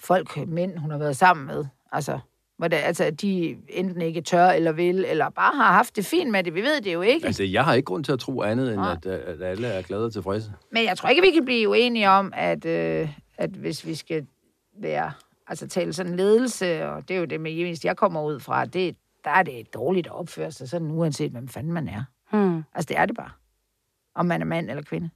folk, 0.00 0.36
mænd, 0.48 0.78
hun 0.78 0.90
har 0.90 0.98
været 0.98 1.16
sammen 1.16 1.46
med. 1.46 1.64
Altså, 1.92 2.18
hvor 2.58 2.68
det, 2.68 2.76
altså, 2.76 3.04
at 3.04 3.20
de 3.20 3.56
enten 3.68 4.02
ikke 4.02 4.20
tør 4.20 4.46
eller 4.46 4.72
vil, 4.72 5.04
eller 5.04 5.30
bare 5.30 5.56
har 5.56 5.72
haft 5.72 5.96
det 5.96 6.06
fint 6.06 6.30
med 6.30 6.44
det. 6.44 6.54
Vi 6.54 6.62
ved 6.62 6.80
det 6.80 6.92
jo 6.92 7.00
ikke. 7.00 7.26
Altså, 7.26 7.44
jeg 7.44 7.64
har 7.64 7.74
ikke 7.74 7.86
grund 7.86 8.04
til 8.04 8.12
at 8.12 8.18
tro 8.18 8.42
andet, 8.42 8.68
end 8.68 8.76
Nej. 8.76 8.92
at, 8.92 9.06
at 9.06 9.42
alle 9.42 9.68
er 9.68 9.82
glade 9.82 10.04
og 10.04 10.12
tilfredse. 10.12 10.52
Men 10.72 10.84
jeg 10.84 10.96
tror 10.96 11.08
ikke, 11.08 11.22
vi 11.22 11.30
kan 11.30 11.44
blive 11.44 11.68
uenige 11.68 12.10
om, 12.10 12.32
at, 12.36 12.64
øh, 12.64 13.08
at 13.38 13.50
hvis 13.50 13.86
vi 13.86 13.94
skal 13.94 14.26
være, 14.80 15.12
altså 15.46 15.68
tale 15.68 15.92
sådan 15.92 16.16
ledelse, 16.16 16.88
og 16.88 17.08
det 17.08 17.16
er 17.16 17.18
jo 17.18 17.24
det 17.24 17.40
med 17.40 17.78
jeg 17.84 17.96
kommer 17.96 18.22
ud 18.22 18.40
fra, 18.40 18.64
det, 18.64 18.96
der 19.24 19.30
er 19.30 19.42
det 19.42 19.74
dårligt 19.74 20.06
at 20.06 20.12
opføre 20.12 20.52
sig 20.52 20.68
sådan, 20.68 20.90
uanset 20.90 21.30
hvem 21.30 21.48
fanden 21.48 21.72
man 21.72 21.88
er. 21.88 22.04
Hmm. 22.32 22.62
Altså, 22.74 22.86
det 22.88 22.98
er 22.98 23.06
det 23.06 23.16
bare. 23.16 23.30
Om 24.14 24.26
man 24.26 24.40
er 24.40 24.44
mand 24.44 24.70
eller 24.70 24.82
kvinde. 24.82 25.10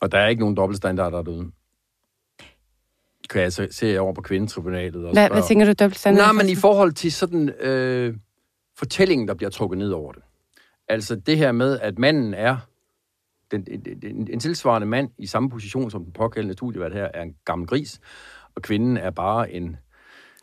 Og 0.00 0.12
der 0.12 0.18
er 0.18 0.28
ikke 0.28 0.40
nogen 0.40 0.56
dobbeltstandarder 0.56 1.22
derude. 1.22 1.50
Kan 3.30 3.42
jeg 3.42 3.52
så 3.52 3.68
se 3.70 3.98
over 3.98 4.12
på 4.12 4.20
kvindetribunalet 4.20 5.06
og 5.06 5.12
Hvad, 5.12 5.30
hvad 5.30 5.42
tænker 5.48 5.66
du, 5.66 5.72
dobbelt 5.72 5.98
standard? 5.98 6.24
Nej, 6.24 6.32
men 6.32 6.48
i 6.48 6.54
forhold 6.54 6.92
til 6.92 7.12
sådan 7.12 7.48
øh, 7.48 8.16
fortællingen, 8.78 9.28
der 9.28 9.34
bliver 9.34 9.50
trukket 9.50 9.78
ned 9.78 9.90
over 9.90 10.12
det. 10.12 10.22
Altså 10.88 11.16
det 11.16 11.38
her 11.38 11.52
med, 11.52 11.80
at 11.80 11.98
manden 11.98 12.34
er 12.34 12.56
den, 13.50 13.66
en, 13.70 14.00
en, 14.02 14.28
en 14.32 14.40
tilsvarende 14.40 14.86
mand 14.86 15.10
i 15.18 15.26
samme 15.26 15.50
position 15.50 15.90
som 15.90 16.04
den 16.04 16.12
pågældende 16.12 16.54
studievært 16.54 16.92
her, 16.92 17.08
er 17.14 17.22
en 17.22 17.34
gammel 17.44 17.68
gris, 17.68 18.00
og 18.54 18.62
kvinden 18.62 18.96
er 18.96 19.10
bare 19.10 19.52
en 19.52 19.76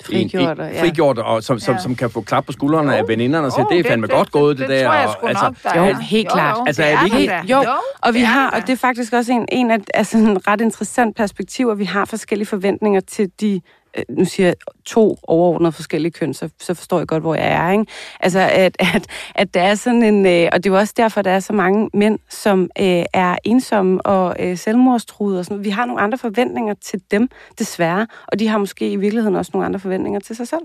Frigjort, 0.03 0.41
en, 0.41 0.59
og- 0.59 0.67
en, 0.67 0.73
ja. 0.73 0.81
frigjort 0.81 1.17
og 1.17 1.43
som, 1.43 1.59
som, 1.59 1.75
Ja. 1.75 1.81
som 1.81 1.95
kan 1.95 2.09
få 2.09 2.21
klap 2.21 2.45
på 2.45 2.51
skuldrene 2.51 2.91
Jo. 2.91 2.97
af 2.97 3.07
veninderne 3.07 3.47
og 3.47 3.51
sige, 3.51 3.61
Jo, 3.71 3.77
det 3.77 3.85
er 3.85 3.89
fandme 3.89 4.07
godt 4.07 4.31
gået, 4.31 4.57
det, 4.57 4.69
det, 4.69 4.79
der. 4.79 4.85
tror 4.85 4.93
jeg 4.93 5.07
og, 5.07 5.13
sgu 5.13 5.27
altså, 5.27 5.43
nok, 5.45 5.55
der 5.63 5.79
Jo, 5.79 5.85
er. 5.89 5.99
helt 5.99 6.31
klart. 6.31 6.57
Altså, 6.67 6.81
det 6.81 6.91
er 6.91 7.03
vi 7.15 7.19
ikke-. 7.21 7.41
Jo, 7.45 7.63
og 8.01 8.13
vi 8.13 8.19
det 8.19 8.23
er 8.23 8.27
har, 8.29 8.49
og 8.51 8.61
det 8.61 8.69
er 8.69 8.77
faktisk 8.77 9.13
også 9.13 9.31
en, 9.31 9.45
en 9.51 9.71
af 9.71 9.77
altså, 9.93 10.17
en 10.17 10.47
ret 10.47 10.61
interessant 10.61 11.15
perspektiv, 11.15 11.67
at 11.69 11.79
vi 11.79 11.85
har 11.85 12.05
forskellige 12.05 12.47
forventninger 12.47 12.99
til 12.99 13.31
de, 13.41 13.61
nu 14.09 14.25
siger 14.25 14.47
jeg 14.47 14.55
to 14.85 15.17
overordnede 15.23 15.71
forskellige 15.71 16.11
køn, 16.11 16.33
så, 16.33 16.49
så 16.59 16.73
forstår 16.73 16.97
jeg 16.97 17.07
godt, 17.07 17.23
hvor 17.23 17.35
jeg 17.35 17.51
er, 17.51 17.71
ikke? 17.71 17.85
Altså, 18.19 18.39
at, 18.39 18.77
at, 18.95 19.07
at 19.35 19.53
der 19.53 19.61
er 19.61 19.75
sådan 19.75 20.03
en, 20.03 20.25
øh, 20.25 20.49
og 20.51 20.63
det 20.63 20.69
er 20.69 20.73
jo 20.73 20.79
også 20.79 20.93
derfor, 20.97 21.21
der 21.21 21.31
er 21.31 21.39
så 21.39 21.53
mange 21.53 21.89
mænd, 21.93 22.19
som 22.29 22.69
øh, 22.79 23.05
er 23.13 23.37
ensomme 23.43 24.01
og 24.01 24.35
øh, 24.39 24.57
selvmordstruede 24.57 25.39
og 25.39 25.45
sådan 25.45 25.55
noget. 25.55 25.65
Vi 25.65 25.69
har 25.69 25.85
nogle 25.85 26.01
andre 26.01 26.17
forventninger 26.17 26.73
til 26.73 27.01
dem, 27.11 27.29
desværre, 27.59 28.07
og 28.27 28.39
de 28.39 28.47
har 28.47 28.57
måske 28.57 28.91
i 28.91 28.95
virkeligheden 28.95 29.35
også 29.35 29.51
nogle 29.53 29.65
andre 29.65 29.79
forventninger 29.79 30.19
til 30.19 30.35
sig 30.35 30.47
selv. 30.47 30.61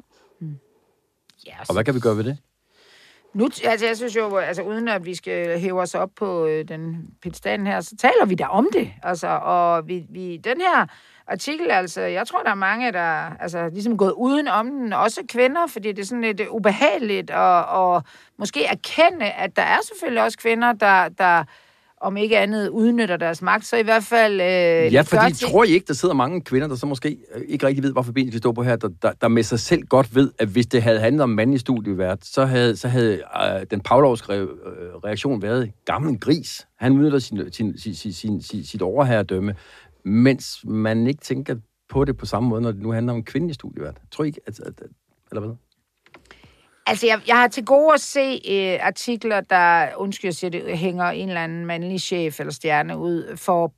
Ja, 1.46 1.54
og 1.68 1.74
hvad 1.74 1.84
kan 1.84 1.94
vi 1.94 2.00
gøre 2.00 2.16
ved 2.16 2.24
det? 2.24 2.38
Nu, 3.34 3.44
altså, 3.64 3.86
jeg 3.86 3.96
synes 3.96 4.16
jo, 4.16 4.36
altså, 4.36 4.62
uden 4.62 4.88
at 4.88 5.06
vi 5.06 5.14
skal 5.14 5.60
hæve 5.60 5.80
os 5.80 5.94
op 5.94 6.10
på 6.16 6.46
øh, 6.46 6.68
den 6.68 7.06
pitstaden 7.22 7.66
her, 7.66 7.80
så 7.80 7.96
taler 7.96 8.26
vi 8.26 8.34
da 8.34 8.46
om 8.46 8.68
det. 8.72 8.92
Altså, 9.02 9.28
og 9.28 9.88
vi, 9.88 10.06
vi, 10.10 10.36
den 10.36 10.60
her 10.60 10.86
artikel, 11.28 11.70
altså, 11.70 12.00
jeg 12.00 12.26
tror, 12.26 12.42
der 12.42 12.50
er 12.50 12.54
mange, 12.54 12.92
der 12.92 13.36
altså, 13.40 13.68
ligesom 13.72 13.96
gået 13.96 14.12
uden 14.16 14.48
om 14.48 14.66
den, 14.70 14.92
også 14.92 15.20
kvinder, 15.28 15.66
fordi 15.68 15.92
det 15.92 15.98
er 15.98 16.06
sådan 16.06 16.22
lidt 16.22 16.40
ubehageligt, 16.50 17.30
og, 17.30 17.64
og 17.66 18.02
måske 18.38 18.64
erkende, 18.64 19.26
at 19.30 19.56
der 19.56 19.62
er 19.62 19.78
selvfølgelig 19.88 20.22
også 20.22 20.38
kvinder, 20.38 20.72
der, 20.72 21.08
der 21.08 21.44
om 22.00 22.16
ikke 22.16 22.38
andet 22.38 22.68
udnytter 22.68 23.16
deres 23.16 23.42
magt, 23.42 23.66
så 23.66 23.76
i 23.76 23.82
hvert 23.82 24.02
fald... 24.04 24.32
Øh, 24.32 24.94
Ja, 24.94 25.00
fordi 25.00 25.34
ting- 25.34 25.50
tror 25.52 25.64
I 25.64 25.68
ikke, 25.68 25.86
der 25.88 25.94
sidder 25.94 26.14
mange 26.14 26.40
kvinder, 26.40 26.68
der 26.68 26.76
så 26.76 26.86
måske 26.86 27.16
øh, 27.34 27.42
ikke 27.48 27.66
rigtig 27.66 27.84
ved, 27.84 27.92
hvorfor 27.92 28.12
ben 28.12 28.26
de 28.26 28.32
skal 28.32 28.38
stå 28.38 28.52
på 28.52 28.62
her, 28.62 28.76
der, 28.76 28.88
der, 29.02 29.12
der 29.20 29.28
med 29.28 29.42
sig 29.42 29.60
selv 29.60 29.82
godt 29.82 30.14
ved, 30.14 30.30
at 30.38 30.48
hvis 30.48 30.66
det 30.66 30.82
havde 30.82 31.00
handlet 31.00 31.22
om 31.22 31.30
mandlig 31.30 31.60
studievært, 31.60 32.18
så 32.26 32.44
havde, 32.44 32.76
så 32.76 32.88
havde 32.88 33.14
øh, 33.14 33.66
den 33.70 33.80
pavlovske 33.80 34.32
re, 34.32 34.36
øh, 34.36 34.46
reaktion 35.04 35.42
været 35.42 35.70
gammel 35.84 36.20
gris. 36.20 36.66
Han 36.80 36.92
udnytter 36.92 37.18
sin, 37.18 37.52
sin, 37.52 37.78
sin, 37.78 37.94
sin, 37.94 38.12
sin, 38.12 38.42
sin, 38.42 38.64
sit 38.64 38.82
overherredømme, 38.82 39.54
mens 40.04 40.64
man 40.64 41.06
ikke 41.06 41.20
tænker 41.20 41.56
på 41.88 42.04
det 42.04 42.16
på 42.16 42.26
samme 42.26 42.48
måde, 42.48 42.62
når 42.62 42.72
det 42.72 42.82
nu 42.82 42.92
handler 42.92 43.12
om 43.12 43.24
kvindelig 43.24 43.54
studievært. 43.54 44.00
Tror 44.10 44.24
I 44.24 44.26
ikke, 44.26 44.40
at, 44.46 44.60
at, 44.60 44.66
at 44.66 44.90
eller 45.30 45.40
hvad? 45.40 45.56
Altså, 46.86 47.06
jeg, 47.06 47.20
jeg 47.26 47.36
har 47.36 47.48
til 47.48 47.64
gode 47.64 47.94
at 47.94 48.00
se 48.00 48.40
øh, 48.50 48.86
artikler, 48.86 49.40
der, 49.40 49.88
undskyld, 49.96 50.28
jeg 50.28 50.34
siger 50.34 50.50
det, 50.50 50.78
hænger 50.78 51.04
en 51.04 51.28
eller 51.28 51.44
anden 51.44 51.66
mandlig 51.66 52.00
chef 52.00 52.40
eller 52.40 52.52
stjerne 52.52 52.98
ud 52.98 53.36
for 53.36 53.74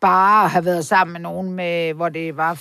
bare 0.00 0.44
at 0.44 0.50
have 0.50 0.64
været 0.64 0.86
sammen 0.86 1.12
med 1.12 1.20
nogen, 1.20 1.52
med, 1.52 1.94
hvor 1.94 2.08
det 2.08 2.36
var 2.36 2.54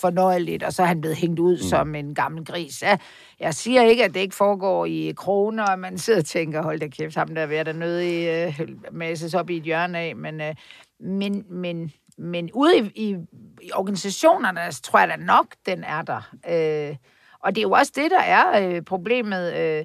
fornøjeligt, 0.00 0.62
og 0.62 0.72
så 0.72 0.82
er 0.82 0.86
han 0.86 1.00
blevet 1.00 1.16
hængt 1.16 1.40
ud 1.40 1.56
mm. 1.56 1.62
som 1.62 1.94
en 1.94 2.14
gammel 2.14 2.44
gris. 2.44 2.82
Ja, 2.82 2.98
jeg 3.40 3.54
siger 3.54 3.82
ikke, 3.82 4.04
at 4.04 4.14
det 4.14 4.20
ikke 4.20 4.34
foregår 4.34 4.86
i 4.86 5.12
kroner, 5.16 5.64
og 5.64 5.78
man 5.78 5.98
sidder 5.98 6.18
og 6.20 6.24
tænker, 6.24 6.62
hold 6.62 6.80
da 6.80 6.88
kæft, 6.88 7.14
ham 7.14 7.34
der 7.34 7.42
er 7.42 7.46
ved 7.46 7.56
at 7.56 7.66
der 7.66 7.72
nødig 7.72 8.28
øh, 8.28 8.68
masses 8.92 9.34
op 9.34 9.50
i 9.50 9.56
et 9.56 9.62
hjørne 9.62 9.98
af, 9.98 10.16
men, 10.16 10.40
øh, 10.40 10.54
men, 11.00 11.44
men, 11.50 11.92
men 12.18 12.50
ude 12.54 12.78
i, 12.78 12.90
i, 12.94 13.16
i 13.62 13.72
organisationerne, 13.74 14.60
altså, 14.60 14.82
tror 14.82 14.98
jeg 14.98 15.08
da 15.08 15.16
nok, 15.16 15.46
den 15.66 15.84
er 15.84 16.02
der. 16.02 16.30
Øh, 16.48 16.96
og 17.40 17.54
det 17.54 17.60
er 17.60 17.62
jo 17.62 17.70
også 17.70 17.92
det, 17.94 18.10
der 18.10 18.20
er 18.20 18.68
øh, 18.68 18.82
problemet. 18.82 19.54
Øh, 19.54 19.84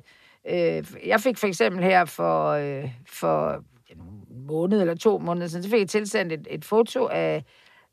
øh, 0.50 0.86
jeg 1.08 1.22
fik 1.22 1.38
for 1.38 1.48
eksempel 1.48 1.84
her 1.84 2.06
for, 2.06 2.50
øh, 2.50 2.92
for 3.08 3.64
en 3.90 3.98
måned 4.48 4.82
eller 4.82 4.96
to 4.96 5.18
måneder 5.18 5.48
siden, 5.48 5.64
så 5.64 5.70
fik 5.70 5.80
jeg 5.80 5.90
tilsendt 5.90 6.34
et, 6.34 6.48
et 6.50 6.66
foto 6.66 7.08
af, 7.08 7.44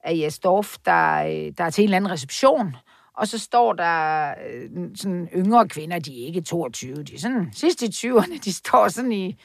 af 0.05 0.19
Jes 0.19 0.39
Dorf, 0.39 0.77
der, 0.85 1.17
øh, 1.17 1.53
der 1.59 1.65
er 1.65 1.71
til 1.71 1.83
en 1.83 1.87
eller 1.87 1.97
anden 1.97 2.11
reception. 2.11 2.77
Og 3.17 3.29
så 3.29 3.39
står 3.39 3.73
der 3.73 4.29
øh, 4.31 4.71
sådan 4.95 5.29
yngre 5.37 5.69
kvinder, 5.69 5.99
de 5.99 6.23
er 6.23 6.27
ikke 6.27 6.41
22, 6.41 6.95
de 7.03 7.15
er 7.15 7.19
sådan 7.19 7.53
sidst 7.53 7.83
i 7.83 7.87
20'erne, 7.87 8.39
de 8.45 8.53
står 8.53 8.89
sådan 8.89 9.13
i, 9.13 9.37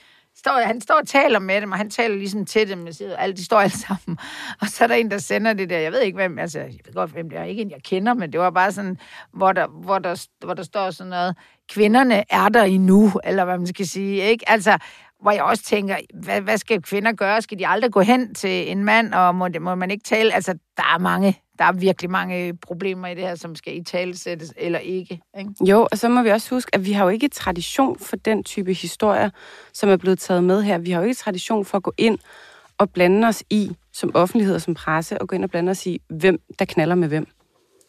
står, 0.45 0.59
han 0.59 0.81
står 0.81 0.95
og 0.95 1.07
taler 1.07 1.39
med 1.39 1.61
dem, 1.61 1.71
og 1.71 1.77
han 1.77 1.89
taler 1.89 2.15
ligesom 2.15 2.45
til 2.45 2.69
dem, 2.69 2.87
og 2.87 2.93
siger, 2.93 3.15
alle, 3.15 3.35
de 3.35 3.45
står 3.45 3.57
alle 3.57 3.77
sammen. 3.77 4.17
Og 4.61 4.67
så 4.67 4.83
er 4.83 4.87
der 4.87 4.95
en, 4.95 5.11
der 5.11 5.17
sender 5.17 5.53
det 5.53 5.69
der, 5.69 5.77
jeg 5.77 5.91
ved 5.91 6.01
ikke 6.01 6.15
hvem, 6.15 6.39
altså, 6.39 6.59
jeg 6.59 6.79
ved 6.85 6.93
godt, 6.93 7.11
hvem 7.11 7.29
det 7.29 7.39
er, 7.39 7.43
ikke 7.43 7.61
en, 7.61 7.71
jeg 7.71 7.83
kender, 7.83 8.13
men 8.13 8.33
det 8.33 8.39
var 8.39 8.49
bare 8.49 8.71
sådan, 8.71 8.97
hvor 9.33 9.51
der, 9.51 9.67
hvor 9.67 9.99
der, 9.99 10.27
hvor 10.45 10.53
der 10.53 10.63
står 10.63 10.91
sådan 10.91 11.09
noget, 11.09 11.35
kvinderne 11.69 12.23
er 12.29 12.49
der 12.49 12.63
endnu, 12.63 13.11
eller 13.23 13.45
hvad 13.45 13.57
man 13.57 13.67
skal 13.67 13.87
sige, 13.87 14.21
ikke? 14.21 14.49
Altså, 14.49 14.77
hvor 15.25 15.31
jeg 15.31 15.43
også 15.43 15.63
tænker, 15.63 15.95
hvad, 16.13 16.41
hvad 16.41 16.57
skal 16.57 16.81
kvinder 16.81 17.11
gøre? 17.11 17.41
Skal 17.41 17.59
de 17.59 17.67
aldrig 17.67 17.91
gå 17.91 18.01
hen 18.01 18.33
til 18.33 18.71
en 18.71 18.83
mand, 18.83 19.13
og 19.13 19.35
må, 19.35 19.47
må 19.59 19.75
man 19.75 19.91
ikke 19.91 20.03
tale? 20.03 20.33
Altså, 20.33 20.53
der 20.77 20.83
er 20.95 20.99
mange, 20.99 21.39
der 21.57 21.65
er 21.65 21.71
virkelig 21.71 22.11
mange 22.11 22.57
problemer 22.57 23.07
i 23.07 23.15
det 23.15 23.23
her, 23.23 23.35
som 23.35 23.55
skal 23.55 23.77
i 23.77 23.83
tale 23.83 24.17
sættes 24.17 24.53
eller 24.57 24.79
ikke, 24.79 25.21
ikke. 25.39 25.51
Jo, 25.61 25.87
og 25.91 25.97
så 25.97 26.09
må 26.09 26.21
vi 26.21 26.29
også 26.29 26.55
huske, 26.55 26.75
at 26.75 26.85
vi 26.85 26.91
har 26.91 27.03
jo 27.03 27.09
ikke 27.09 27.27
tradition 27.27 27.99
for 27.99 28.15
den 28.15 28.43
type 28.43 28.73
historier, 28.73 29.29
som 29.73 29.89
er 29.89 29.97
blevet 29.97 30.19
taget 30.19 30.43
med 30.43 30.63
her. 30.63 30.77
Vi 30.77 30.91
har 30.91 30.99
jo 30.99 31.03
ikke 31.03 31.17
tradition 31.17 31.65
for 31.65 31.77
at 31.77 31.83
gå 31.83 31.93
ind 31.97 32.17
og 32.77 32.89
blande 32.89 33.27
os 33.27 33.43
i, 33.49 33.71
som 33.93 34.11
offentlighed 34.13 34.55
og 34.55 34.61
som 34.61 34.73
presse, 34.73 35.21
og 35.21 35.27
gå 35.27 35.35
ind 35.35 35.43
og 35.43 35.49
blande 35.49 35.69
os 35.69 35.85
i, 35.85 36.01
hvem 36.07 36.41
der 36.59 36.65
knaller 36.65 36.95
med 36.95 37.07
hvem. 37.07 37.27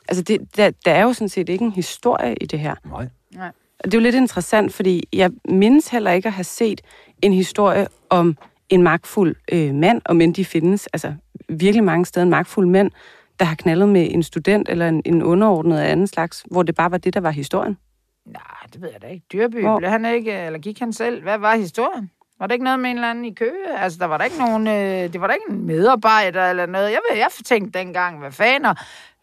Altså, 0.09 0.23
det, 0.23 0.57
der, 0.57 0.71
der 0.85 0.93
er 0.93 1.03
jo 1.03 1.13
sådan 1.13 1.29
set 1.29 1.49
ikke 1.49 1.65
en 1.65 1.73
historie 1.73 2.35
i 2.41 2.47
det 2.47 2.59
her. 2.59 2.75
Nej. 2.85 3.09
Nej. 3.35 3.53
Og 3.79 3.85
det 3.85 3.95
er 3.95 3.99
jo 3.99 4.03
lidt 4.03 4.15
interessant, 4.15 4.73
fordi 4.73 5.09
jeg 5.13 5.31
mindes 5.49 5.89
heller 5.89 6.11
ikke 6.11 6.27
at 6.27 6.33
have 6.33 6.45
set 6.45 6.81
en 7.23 7.33
historie 7.33 7.87
om 8.11 8.37
en 8.69 8.83
magtfuld 8.83 9.37
øh, 9.53 9.75
mand, 9.75 10.03
om 10.05 10.21
end 10.21 10.35
de 10.35 10.45
findes, 10.45 10.87
altså 10.87 11.15
virkelig 11.49 11.85
mange 11.85 12.05
steder 12.07 12.25
en 12.25 12.31
magtfuld 12.31 12.67
mænd, 12.67 12.91
der 13.39 13.45
har 13.45 13.55
knaldet 13.55 13.89
med 13.89 14.09
en 14.11 14.23
student 14.23 14.69
eller 14.69 14.89
en, 14.89 15.03
en 15.05 15.23
underordnet 15.23 15.79
af 15.79 15.91
anden 15.93 16.07
slags, 16.07 16.45
hvor 16.51 16.63
det 16.63 16.75
bare 16.75 16.91
var 16.91 16.99
det, 16.99 17.15
der 17.15 17.21
var 17.21 17.31
historien. 17.31 17.79
Nej, 18.27 18.43
det 18.73 18.83
ved 18.83 18.91
jeg 18.93 19.03
da 19.03 19.07
ikke. 19.07 19.27
Dyrby, 19.33 19.61
Hvor- 19.61 19.79
blev 19.79 19.91
han 19.91 20.05
ikke, 20.05 20.33
eller 20.33 20.59
gik 20.59 20.79
han 20.79 20.93
selv? 20.93 21.23
Hvad 21.23 21.39
var 21.39 21.57
historien? 21.57 22.11
Var 22.39 22.47
det 22.47 22.55
ikke 22.55 22.65
noget 22.65 22.81
med 22.81 22.91
en 22.91 22.97
eller 22.97 23.11
anden 23.11 23.25
i 23.25 23.35
Køge? 23.35 23.79
Altså, 23.79 23.99
der 23.99 24.05
var 24.07 24.19
der 24.19 24.25
ikke 24.25 24.39
nogen, 24.39 24.67
øh, 24.67 25.13
det 25.13 25.21
var 25.21 25.27
der 25.27 25.35
ikke 25.35 25.47
en 25.51 25.67
medarbejder 25.67 26.51
eller 26.51 26.67
noget. 26.67 26.91
Jeg, 26.91 26.99
ved, 27.11 27.19
jeg 27.19 27.29
tænkte 27.45 27.79
dengang, 27.79 28.19
hvad 28.19 28.33
fanden, 28.33 28.65
og 28.65 28.77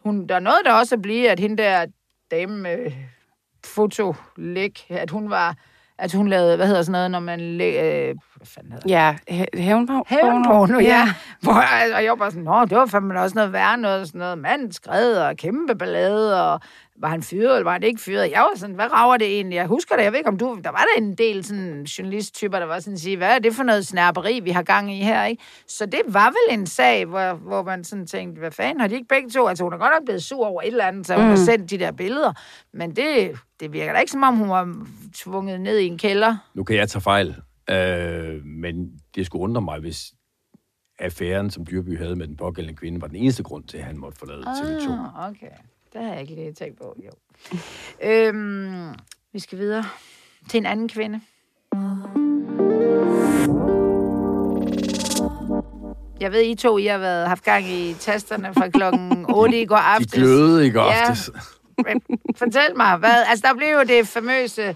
hun, 0.03 0.27
der 0.27 0.35
er 0.35 0.39
noget 0.39 0.57
der 0.65 0.73
også 0.73 0.95
at 0.95 1.01
blive, 1.01 1.29
at 1.29 1.39
hende 1.39 1.63
der 1.63 1.85
dame 2.31 2.57
med 2.57 2.91
fotolæg, 3.65 4.85
at 4.89 5.09
hun 5.09 5.29
var, 5.29 5.55
at 5.99 6.13
hun 6.13 6.27
lavede, 6.27 6.55
hvad 6.55 6.67
hedder 6.67 6.81
sådan 6.81 6.91
noget, 6.91 7.11
når 7.11 7.19
man, 7.19 7.39
læ- 7.39 8.09
øh, 8.09 8.15
hvad 8.35 8.47
fanden 8.47 8.71
hedder 8.71 8.83
det? 8.83 8.91
Ja, 8.91 9.15
hæ- 9.43 9.59
hævnporno. 9.61 10.03
Hævnporno, 10.07 10.79
ja. 10.79 11.13
Hvor, 11.41 11.53
jeg- 11.53 11.95
og 11.95 12.03
jeg 12.03 12.09
var 12.09 12.15
bare 12.15 12.31
sådan, 12.31 12.43
nå, 12.43 12.65
det 12.65 12.77
var 12.77 12.85
fandme 12.85 13.21
også 13.21 13.35
noget 13.35 13.53
værre 13.53 13.77
noget, 13.77 14.07
sådan 14.07 14.19
noget 14.19 14.37
mand 14.37 14.71
skred 14.71 15.15
og 15.17 15.37
kæmpe 15.37 15.75
ballade, 15.75 16.43
og 16.51 16.59
var 16.99 17.07
han 17.09 17.23
fyret, 17.23 17.55
eller 17.55 17.63
var 17.63 17.71
han 17.71 17.83
ikke 17.83 18.01
fyret? 18.01 18.31
Jeg 18.31 18.39
var 18.39 18.57
sådan, 18.57 18.75
hvad 18.75 18.91
rager 18.91 19.17
det 19.17 19.27
egentlig? 19.27 19.55
Jeg 19.55 19.67
husker 19.67 19.95
det, 19.95 20.03
jeg 20.03 20.11
ved 20.11 20.19
ikke 20.19 20.29
om 20.29 20.37
du, 20.37 20.59
der 20.63 20.69
var 20.69 20.77
der 20.95 21.01
en 21.01 21.15
del 21.15 21.45
sådan 21.45 21.83
journalisttyper, 21.83 22.59
der 22.59 22.65
var 22.65 22.79
sådan 22.79 22.97
sige, 22.97 23.17
hvad 23.17 23.35
er 23.35 23.39
det 23.39 23.53
for 23.53 23.63
noget 23.63 23.87
snærperi, 23.87 24.39
vi 24.39 24.49
har 24.49 24.63
gang 24.63 24.93
i 24.93 25.01
her, 25.01 25.23
ikke? 25.25 25.43
Så 25.67 25.85
det 25.85 26.01
var 26.07 26.27
vel 26.29 26.59
en 26.59 26.65
sag, 26.65 27.05
hvor, 27.05 27.33
hvor 27.33 27.63
man 27.63 27.83
sådan 27.83 28.07
tænkte, 28.07 28.39
hvad 28.39 28.51
fanden, 28.51 28.79
har 28.81 28.87
de 28.87 28.95
ikke 28.95 29.07
begge 29.07 29.29
to? 29.29 29.47
Altså 29.47 29.63
hun 29.63 29.73
er 29.73 29.77
godt 29.77 29.91
nok 29.99 30.05
blevet 30.05 30.23
sur 30.23 30.45
over 30.45 30.61
et 30.61 30.67
eller 30.67 30.85
andet, 30.85 31.07
så 31.07 31.15
hun 31.15 31.23
Mm. 31.23 31.29
har 31.29 31.35
sendt 31.37 31.69
de 31.69 31.77
der 31.77 31.91
billeder, 31.91 32.33
men 32.73 32.95
det, 32.95 33.31
det 33.59 33.73
virker 33.73 33.93
da 33.93 33.99
ikke 33.99 34.11
som 34.11 34.23
om, 34.23 34.35
hun 34.35 34.49
var 34.49 34.75
tvunget 35.15 35.61
ned 35.61 35.77
i 35.77 35.85
en 35.87 35.97
kælder. 35.97 36.35
Nu 36.53 36.63
kan 36.63 36.75
jeg 36.75 36.89
tage 36.89 37.01
fejl, 37.01 37.35
øh, 37.69 38.45
men 38.45 38.91
det 39.15 39.25
skulle 39.25 39.43
undre 39.43 39.61
mig, 39.61 39.79
hvis 39.79 40.03
affæren, 40.99 41.49
som 41.49 41.65
Dyrby 41.65 41.97
havde 41.97 42.15
med 42.15 42.27
den 42.27 42.37
pågældende 42.37 42.77
kvinde, 42.77 43.01
var 43.01 43.07
den 43.07 43.15
eneste 43.15 43.43
grund 43.43 43.63
til, 43.63 43.77
at 43.77 43.83
han 43.83 43.97
måtte 43.97 44.19
forlade 44.19 44.41
TV2. 44.41 44.91
Ah, 44.91 45.29
okay. 45.29 45.47
Det 45.93 46.01
har 46.03 46.11
jeg 46.11 46.21
ikke 46.21 46.35
lige 46.35 46.53
tænkt 46.53 46.77
på, 46.77 46.95
jo. 47.05 47.11
øhm, 48.09 48.93
vi 49.33 49.39
skal 49.39 49.57
videre 49.57 49.83
til 50.49 50.57
en 50.57 50.65
anden 50.65 50.89
kvinde. 50.89 51.21
Jeg 56.19 56.31
ved, 56.31 56.41
I 56.41 56.55
to 56.55 56.77
I 56.77 56.85
har 56.85 56.97
været, 56.97 57.27
haft 57.27 57.43
gang 57.43 57.65
i 57.69 57.93
tasterne 57.99 58.53
fra 58.53 58.69
klokken 58.69 59.25
8 59.35 59.61
i 59.61 59.65
går 59.65 59.75
De 59.75 59.81
aftes. 59.81 60.11
glødede 60.13 60.67
i 60.67 60.71
går 60.71 60.83
Ja. 60.83 61.01
aftes. 61.09 61.29
Fortæl 62.35 62.77
mig, 62.77 62.97
hvad, 62.97 63.23
altså 63.29 63.47
der 63.47 63.53
blev 63.53 63.67
jo 63.67 63.83
det 63.83 64.07
famøse 64.07 64.75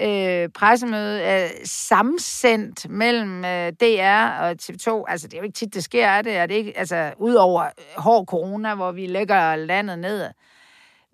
øh, 0.00 0.48
pressemøde 0.48 1.22
øh, 1.44 1.50
samsendt 1.64 2.88
mellem 2.90 3.44
øh, 3.44 3.72
DR 3.72 4.38
og 4.40 4.50
TV2. 4.62 5.04
Altså 5.08 5.26
det 5.28 5.34
er 5.34 5.38
jo 5.38 5.44
ikke 5.44 5.54
tit, 5.58 5.74
det 5.74 5.84
sker, 5.84 6.06
er 6.06 6.22
det? 6.22 6.36
Er 6.36 6.46
det 6.46 6.54
ikke, 6.54 6.78
altså 6.78 7.12
udover 7.18 7.62
øh, 7.64 7.70
hård 7.96 8.26
corona, 8.26 8.74
hvor 8.74 8.92
vi 8.92 9.06
lægger 9.06 9.56
landet 9.56 9.98
ned. 9.98 10.26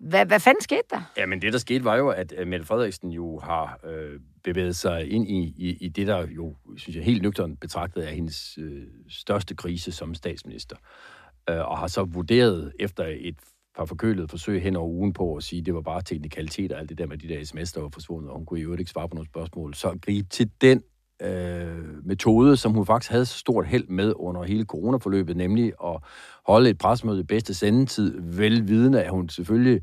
Hvad, 0.01 0.25
hvad 0.25 0.39
fanden 0.39 0.61
skete 0.61 0.81
der? 0.89 1.11
Jamen 1.17 1.41
det, 1.41 1.53
der 1.53 1.59
skete, 1.59 1.83
var 1.83 1.95
jo, 1.95 2.09
at 2.09 2.33
Mette 2.47 2.65
Frederiksen 2.65 3.11
jo 3.11 3.39
har 3.39 3.79
øh, 3.83 4.19
bevæget 4.43 4.75
sig 4.75 5.11
ind 5.11 5.27
i, 5.27 5.53
i, 5.57 5.77
i 5.81 5.89
det, 5.89 6.07
der 6.07 6.27
jo, 6.27 6.55
synes 6.77 6.95
jeg, 6.95 7.05
helt 7.05 7.21
nøgternt 7.21 7.59
betragtet 7.59 8.07
er 8.07 8.11
hendes 8.11 8.57
øh, 8.57 8.83
største 9.09 9.55
krise 9.55 9.91
som 9.91 10.13
statsminister. 10.13 10.75
Øh, 11.49 11.69
og 11.69 11.77
har 11.77 11.87
så 11.87 12.03
vurderet 12.03 12.73
efter 12.79 13.05
et 13.19 13.35
par 13.77 13.85
forkølede 13.85 14.27
forsøg 14.27 14.61
hen 14.61 14.75
over 14.75 14.89
ugen 14.89 15.13
på 15.13 15.35
at 15.35 15.43
sige, 15.43 15.59
at 15.59 15.65
det 15.65 15.73
var 15.73 15.81
bare 15.81 16.01
teknikalitet 16.01 16.71
og 16.71 16.79
alt 16.79 16.89
det 16.89 16.97
der 16.97 17.05
med 17.07 17.17
de 17.17 17.27
der 17.27 17.39
sms'er, 17.39 17.73
der 17.75 17.81
var 17.81 17.89
forsvundet, 17.89 18.31
og 18.31 18.37
hun 18.37 18.45
kunne 18.45 18.59
i 18.59 18.63
øvrigt 18.63 18.79
ikke 18.79 18.91
svare 18.91 19.09
på 19.09 19.15
nogle 19.15 19.29
spørgsmål. 19.29 19.73
Så 19.73 19.97
gribe 20.01 20.29
til 20.29 20.51
den 20.61 20.83
øh, 21.21 22.05
metode, 22.05 22.57
som 22.57 22.71
hun 22.71 22.85
faktisk 22.85 23.11
havde 23.11 23.25
så 23.25 23.37
stort 23.37 23.67
held 23.67 23.87
med 23.87 24.13
under 24.15 24.43
hele 24.43 24.65
coronaforløbet, 24.65 25.37
nemlig 25.37 25.73
at 25.83 25.97
holde 26.45 26.69
et 26.69 26.77
presmøde 26.77 27.19
i 27.19 27.23
bedste 27.23 27.53
sendetid, 27.53 28.21
velvidende, 28.21 29.03
at 29.03 29.11
hun 29.11 29.29
selvfølgelig 29.29 29.81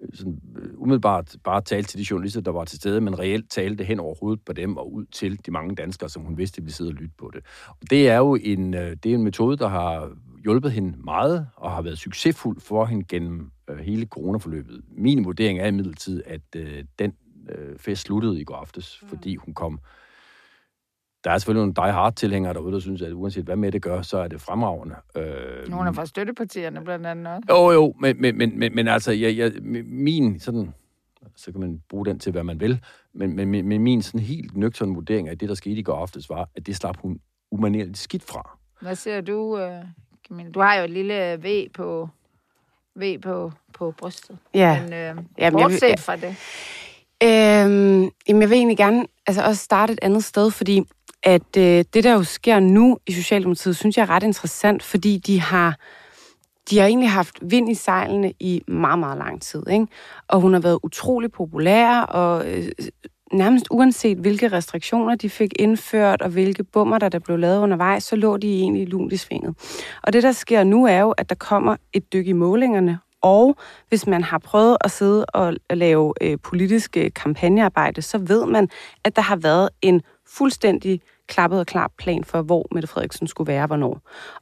øh, 0.00 0.08
sådan, 0.14 0.40
øh, 0.58 0.70
umiddelbart 0.76 1.36
bare 1.44 1.60
talte 1.60 1.88
til 1.88 1.98
de 1.98 2.06
journalister, 2.10 2.40
der 2.40 2.52
var 2.52 2.64
til 2.64 2.78
stede, 2.78 3.00
men 3.00 3.18
reelt 3.18 3.50
talte 3.50 3.84
hen 3.84 4.00
over 4.00 4.14
hovedet 4.20 4.40
på 4.46 4.52
dem 4.52 4.76
og 4.76 4.92
ud 4.92 5.04
til 5.04 5.46
de 5.46 5.50
mange 5.50 5.74
danskere, 5.74 6.08
som 6.08 6.22
hun 6.22 6.38
vidste 6.38 6.62
ville 6.62 6.74
sidde 6.74 6.90
og 6.90 6.94
lytte 6.94 7.14
på 7.18 7.30
det. 7.34 7.42
Og 7.68 7.90
det 7.90 8.08
er 8.08 8.16
jo 8.16 8.34
en, 8.34 8.74
øh, 8.74 8.96
det 9.02 9.10
er 9.10 9.14
en 9.14 9.24
metode, 9.24 9.56
der 9.56 9.68
har 9.68 10.10
hjulpet 10.42 10.72
hende 10.72 10.94
meget 11.04 11.46
og 11.56 11.70
har 11.70 11.82
været 11.82 11.98
succesfuld 11.98 12.60
for 12.60 12.84
hende 12.84 13.04
gennem 13.08 13.50
øh, 13.70 13.78
hele 13.78 14.06
coronaforløbet. 14.06 14.80
Min 14.88 15.24
vurdering 15.24 15.58
er 15.58 15.66
imidlertid, 15.66 16.22
at 16.26 16.40
øh, 16.56 16.84
den 16.98 17.12
øh, 17.48 17.78
fest 17.78 18.02
sluttede 18.02 18.40
i 18.40 18.44
går 18.44 18.54
aftes, 18.54 18.98
mm. 19.02 19.08
fordi 19.08 19.36
hun 19.36 19.54
kom 19.54 19.80
der 21.24 21.30
er 21.30 21.38
selvfølgelig 21.38 21.60
nogle 21.74 21.74
die-hard-tilhængere 21.88 22.54
derude, 22.54 22.72
der 22.72 22.78
synes, 22.80 23.02
at 23.02 23.12
uanset 23.12 23.44
hvad 23.44 23.56
med 23.56 23.72
det 23.72 23.82
gør, 23.82 24.02
så 24.02 24.18
er 24.18 24.28
det 24.28 24.40
fremragende. 24.40 24.94
Øh, 25.16 25.68
Nogle 25.68 25.88
af 25.88 25.94
fra 25.94 26.06
støttepartierne 26.06 26.84
blandt 26.84 27.06
andet 27.06 27.26
også. 27.26 27.42
jo, 27.50 27.70
jo, 27.72 27.94
men, 28.00 28.20
men, 28.20 28.38
men, 28.38 28.58
men, 28.58 28.74
men 28.74 28.88
altså, 28.88 29.12
jeg, 29.12 29.36
jeg, 29.36 29.52
min 29.84 30.40
sådan, 30.40 30.74
så 31.36 31.52
kan 31.52 31.60
man 31.60 31.82
bruge 31.88 32.06
den 32.06 32.18
til, 32.18 32.32
hvad 32.32 32.42
man 32.44 32.60
vil, 32.60 32.80
men, 33.12 33.36
men, 33.36 33.48
men 33.48 33.68
men 33.68 33.82
min 33.82 34.02
sådan 34.02 34.20
helt 34.20 34.56
nøgterne 34.56 34.94
vurdering 34.94 35.28
af 35.28 35.38
det, 35.38 35.48
der 35.48 35.54
skete 35.54 35.76
i 35.76 35.82
går 35.82 35.96
aftes, 35.96 36.30
var, 36.30 36.48
at 36.56 36.66
det 36.66 36.76
slap 36.76 36.96
hun 37.02 37.20
umanerligt 37.50 37.98
skidt 37.98 38.22
fra. 38.24 38.58
Hvad 38.80 38.94
siger 38.94 39.20
du, 39.20 39.58
øh, 39.58 39.84
Camilla? 40.28 40.50
Du 40.50 40.60
har 40.60 40.74
jo 40.74 40.84
et 40.84 40.90
lille 40.90 41.36
V 41.42 41.68
på, 41.74 42.08
v 42.96 43.18
på, 43.22 43.52
på 43.74 43.94
brystet. 43.98 44.38
Ja. 44.54 44.82
Men 44.82 44.92
øh, 44.92 44.98
Jamen, 44.98 45.28
jeg 45.38 45.52
bortset 45.52 45.88
vil- 45.88 45.98
fra 45.98 46.16
det. 46.16 46.36
Øhm, 47.22 48.10
jamen, 48.28 48.42
jeg 48.42 48.50
vil 48.50 48.56
egentlig 48.56 48.76
gerne 48.76 49.06
altså 49.26 49.42
også 49.44 49.62
starte 49.64 49.92
et 49.92 49.98
andet 50.02 50.24
sted, 50.24 50.50
fordi 50.50 50.82
at 51.24 51.56
øh, 51.58 51.84
det, 51.94 52.04
der 52.04 52.12
jo 52.12 52.22
sker 52.22 52.60
nu 52.60 52.98
i 53.06 53.12
Socialdemokratiet, 53.12 53.76
synes 53.76 53.96
jeg 53.96 54.02
er 54.02 54.10
ret 54.10 54.22
interessant, 54.22 54.82
fordi 54.82 55.18
de 55.18 55.40
har, 55.40 55.78
de 56.70 56.78
har 56.78 56.86
egentlig 56.86 57.10
haft 57.10 57.38
vind 57.42 57.70
i 57.70 57.74
sejlene 57.74 58.32
i 58.40 58.62
meget, 58.68 58.98
meget 58.98 59.18
lang 59.18 59.42
tid. 59.42 59.62
Ikke? 59.70 59.86
Og 60.28 60.40
hun 60.40 60.52
har 60.52 60.60
været 60.60 60.78
utrolig 60.82 61.32
populær, 61.32 62.00
og 62.00 62.52
øh, 62.52 62.68
nærmest 63.32 63.66
uanset 63.70 64.18
hvilke 64.18 64.48
restriktioner 64.48 65.14
de 65.14 65.30
fik 65.30 65.52
indført, 65.58 66.22
og 66.22 66.30
hvilke 66.30 66.64
bummer, 66.64 66.98
der, 66.98 67.08
der 67.08 67.18
blev 67.18 67.38
lavet 67.38 67.58
undervejs, 67.58 68.04
så 68.04 68.16
lå 68.16 68.36
de 68.36 68.60
egentlig 68.60 68.88
lunt 68.88 69.12
i 69.12 69.16
svinget. 69.16 69.54
Og 70.02 70.12
det, 70.12 70.22
der 70.22 70.32
sker 70.32 70.64
nu, 70.64 70.86
er 70.86 71.00
jo, 71.00 71.10
at 71.10 71.28
der 71.28 71.34
kommer 71.34 71.76
et 71.92 72.12
dyk 72.12 72.26
i 72.26 72.32
målingerne, 72.32 72.98
og 73.22 73.56
hvis 73.88 74.06
man 74.06 74.22
har 74.22 74.38
prøvet 74.38 74.76
at 74.80 74.90
sidde 74.90 75.24
og 75.24 75.54
lave 75.70 76.14
øh, 76.20 76.38
politiske 76.42 77.04
øh, 77.04 77.10
kampagnearbejde, 77.12 78.02
så 78.02 78.18
ved 78.18 78.46
man, 78.46 78.68
at 79.04 79.16
der 79.16 79.22
har 79.22 79.36
været 79.36 79.68
en 79.82 80.02
fuldstændig 80.26 81.00
klappet 81.28 81.60
og 81.60 81.66
klar 81.66 81.90
plan 81.98 82.24
for, 82.24 82.42
hvor 82.42 82.66
Mette 82.72 82.88
Frederiksen 82.88 83.26
skulle 83.26 83.48
være, 83.48 83.66
hvornår. 83.66 84.00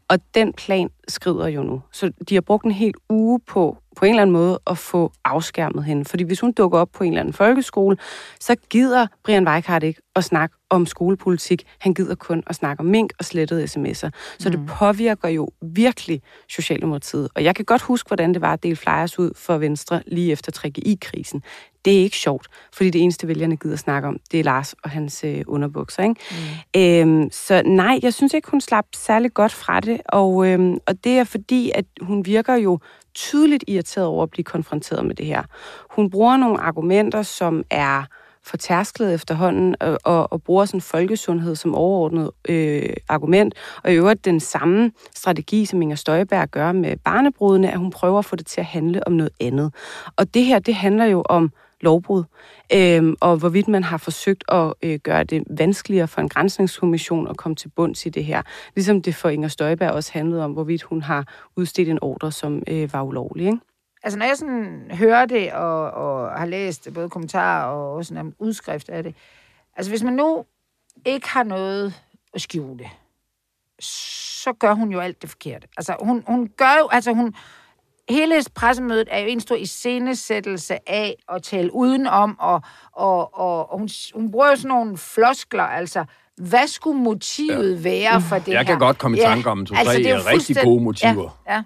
Og 0.09 0.19
den 0.35 0.53
plan 0.53 0.91
skrider 1.09 1.47
jo 1.47 1.63
nu. 1.63 1.83
Så 1.93 2.13
de 2.29 2.35
har 2.35 2.41
brugt 2.41 2.65
en 2.65 2.73
hel 2.73 2.95
uge 3.11 3.41
på, 3.41 3.77
på 3.97 4.05
en 4.05 4.11
eller 4.11 4.23
anden 4.23 4.33
måde, 4.33 4.61
at 4.67 4.79
få 4.79 5.13
afskærmet 5.25 5.85
hende. 5.85 6.05
Fordi 6.05 6.25
hvis 6.25 6.41
hun 6.41 6.53
dukker 6.53 6.79
op 6.79 6.89
på 6.93 7.05
en 7.05 7.13
eller 7.13 7.21
anden 7.21 7.35
folkeskole, 7.35 7.97
så 8.41 8.57
gider 8.71 9.07
Brian 9.25 9.49
Weikart 9.49 9.83
ikke 9.83 10.01
at 10.17 10.25
snakke 10.25 10.57
om 10.71 10.87
skolepolitik. 10.87 11.63
Han 11.79 11.95
gider 11.95 12.15
kun 12.15 12.43
at 12.47 12.55
snakke 12.55 12.81
om 12.81 12.87
mink 12.87 13.13
og 13.19 13.25
slettede 13.25 13.65
sms'er. 13.65 14.11
Så 14.39 14.49
mm. 14.49 14.51
det 14.51 14.67
påvirker 14.67 15.29
jo 15.29 15.49
virkelig 15.63 16.23
Socialdemokratiet. 16.49 17.29
Og 17.35 17.45
jeg 17.45 17.55
kan 17.55 17.65
godt 17.65 17.83
huske, 17.83 18.09
hvordan 18.09 18.35
det 18.35 18.41
var 18.41 18.53
at 18.53 18.63
dele 18.63 18.77
flyers 18.77 19.19
ud 19.19 19.31
for 19.37 19.59
Venstre 19.59 20.03
lige 20.07 20.33
efter 20.33 20.53
3GI-krisen. 20.57 21.43
Det 21.85 21.99
er 21.99 22.03
ikke 22.03 22.17
sjovt, 22.17 22.47
fordi 22.73 22.91
det 22.91 23.03
eneste 23.03 23.29
vælgerne 23.29 23.57
gider 23.57 23.77
snakke 23.77 24.09
om, 24.09 24.19
det 24.33 24.41
er 24.41 24.45
Lars 24.45 24.75
og 24.85 24.91
hans 24.91 25.25
øh, 25.25 25.43
underbukser. 25.47 26.03
Ikke? 26.03 26.15
Mm. 26.31 26.37
Øhm, 26.77 27.31
så 27.31 27.63
nej, 27.65 27.99
jeg 28.03 28.15
synes 28.15 28.35
ikke, 28.35 28.51
hun 28.51 28.61
slap 28.61 28.85
særlig 28.97 29.35
godt 29.35 29.53
fra 29.53 29.81
det. 29.81 30.01
Og, 30.09 30.47
øhm, 30.47 30.79
og 30.87 31.05
det 31.05 31.19
er 31.19 31.25
fordi, 31.25 31.73
at 31.75 31.85
hun 32.01 32.27
virker 32.27 32.55
jo 32.55 32.79
tydeligt 33.15 33.65
irriteret 33.67 34.07
over 34.07 34.23
at 34.23 34.31
blive 34.31 34.45
konfronteret 34.45 35.05
med 35.05 35.15
det 35.15 35.27
her. 35.27 35.43
Hun 35.91 36.11
bruger 36.11 36.37
nogle 36.37 36.61
argumenter, 36.61 37.23
som 37.23 37.65
er 37.71 38.05
fortærsklet 38.45 39.15
efterhånden, 39.15 39.77
og, 39.81 39.99
og, 40.05 40.33
og 40.33 40.43
bruger 40.43 40.65
sådan 40.65 40.81
folkesundhed 40.81 41.57
som 41.57 41.75
overordnet 41.75 42.31
øh, 42.49 42.93
argument, 43.09 43.55
og 43.85 43.93
i 43.93 43.95
øvrigt 43.95 44.25
den 44.25 44.41
samme 44.41 44.93
strategi, 45.15 45.65
som 45.65 45.83
Inger 45.83 45.97
Støjberg 45.97 46.49
gør 46.49 46.73
med 46.73 46.97
barnebrudene, 46.97 47.73
at 47.73 47.79
hun 47.79 47.91
prøver 47.91 48.19
at 48.19 48.25
få 48.25 48.37
det 48.37 48.47
til 48.47 48.61
at 48.61 48.67
handle 48.67 49.07
om 49.07 49.13
noget 49.13 49.33
andet. 49.41 49.75
Og 50.17 50.35
det 50.35 50.45
her, 50.45 50.59
det 50.59 50.75
handler 50.75 51.05
jo 51.05 51.23
om 51.29 51.53
lovbrud, 51.83 52.25
øh, 52.75 53.15
og 53.21 53.37
hvorvidt 53.37 53.69
man 53.69 53.85
har 53.85 53.97
forsøgt 53.97 54.45
at 54.49 54.75
øh, 54.83 54.99
gøre 54.99 55.25
det 55.25 55.45
vanskeligere 55.51 56.09
for 56.09 56.21
en 56.21 56.29
grænsningskommission 56.29 57.29
at 57.29 57.37
komme 57.37 57.57
til 57.57 57.69
bunds 57.69 58.07
i 58.07 58.09
det 58.09 58.25
her. 58.25 58.43
Ligesom 58.75 59.03
det 59.03 59.15
for 59.15 59.29
Inger 59.29 59.49
Støjberg 59.49 59.91
også 59.91 60.13
handlede 60.13 60.45
om, 60.45 60.53
hvorvidt 60.53 60.83
hun 60.83 61.03
har 61.03 61.49
udstedt 61.57 61.89
en 61.89 61.99
ordre, 62.03 62.33
som 62.33 62.63
øh, 62.69 62.93
var 62.93 63.03
ulovlig. 63.03 63.47
Ikke? 63.47 63.59
Altså, 64.03 64.19
når 64.19 64.27
jeg 64.27 64.37
sådan 64.37 64.91
hører 64.91 65.27
det 65.27 65.53
og, 65.53 65.91
og 65.91 66.31
har 66.31 66.47
læst 66.47 66.89
både 66.95 67.11
kommentarer 67.11 67.65
og 67.65 67.95
også 67.95 68.15
en 68.15 68.35
udskrift 68.39 68.89
af 68.89 69.03
det, 69.03 69.15
altså 69.77 69.93
hvis 69.93 70.03
man 70.03 70.13
nu 70.13 70.45
ikke 71.05 71.29
har 71.29 71.43
noget 71.43 71.95
at 72.35 72.41
skjule, 72.41 72.85
så 73.81 74.53
gør 74.53 74.73
hun 74.73 74.93
jo 74.93 75.01
alt 75.01 75.23
det 75.23 75.31
forkerte. 75.31 75.69
Altså, 75.77 75.97
hun, 76.01 76.25
hun 76.27 76.49
gør 76.57 76.77
jo, 76.81 76.89
altså 76.89 77.13
hun, 77.13 77.35
hele 78.09 78.35
pressemødet 78.55 79.09
er 79.11 79.19
jo 79.19 79.27
en 79.27 79.41
stor 79.41 79.57
iscenesættelse 79.57 80.91
af 80.91 81.17
at 81.29 81.43
tale 81.43 81.75
udenom, 81.75 82.37
og, 82.41 82.61
og, 82.93 83.39
og, 83.39 83.73
og 83.73 83.79
hun, 83.79 83.89
hun 84.15 84.31
bruger 84.31 84.49
jo 84.51 84.57
sådan 84.57 84.69
nogle 84.69 84.97
floskler, 84.97 85.63
altså, 85.63 86.05
hvad 86.37 86.67
skulle 86.67 86.99
motivet 86.99 87.77
ja. 87.77 87.91
være 87.91 88.21
for 88.21 88.39
det 88.39 88.49
Jeg 88.49 88.59
her? 88.59 88.65
kan 88.65 88.79
godt 88.79 88.99
komme 88.99 89.17
i 89.17 89.21
tanke 89.21 89.51
om 89.51 89.67
to-tre 89.67 89.81
altså, 89.81 89.99
rigtig 89.99 90.23
fuldstænd... 90.31 90.59
gode 90.65 90.83
motiver. 90.83 91.43
Ja, 91.47 91.55
ja. 91.55 91.63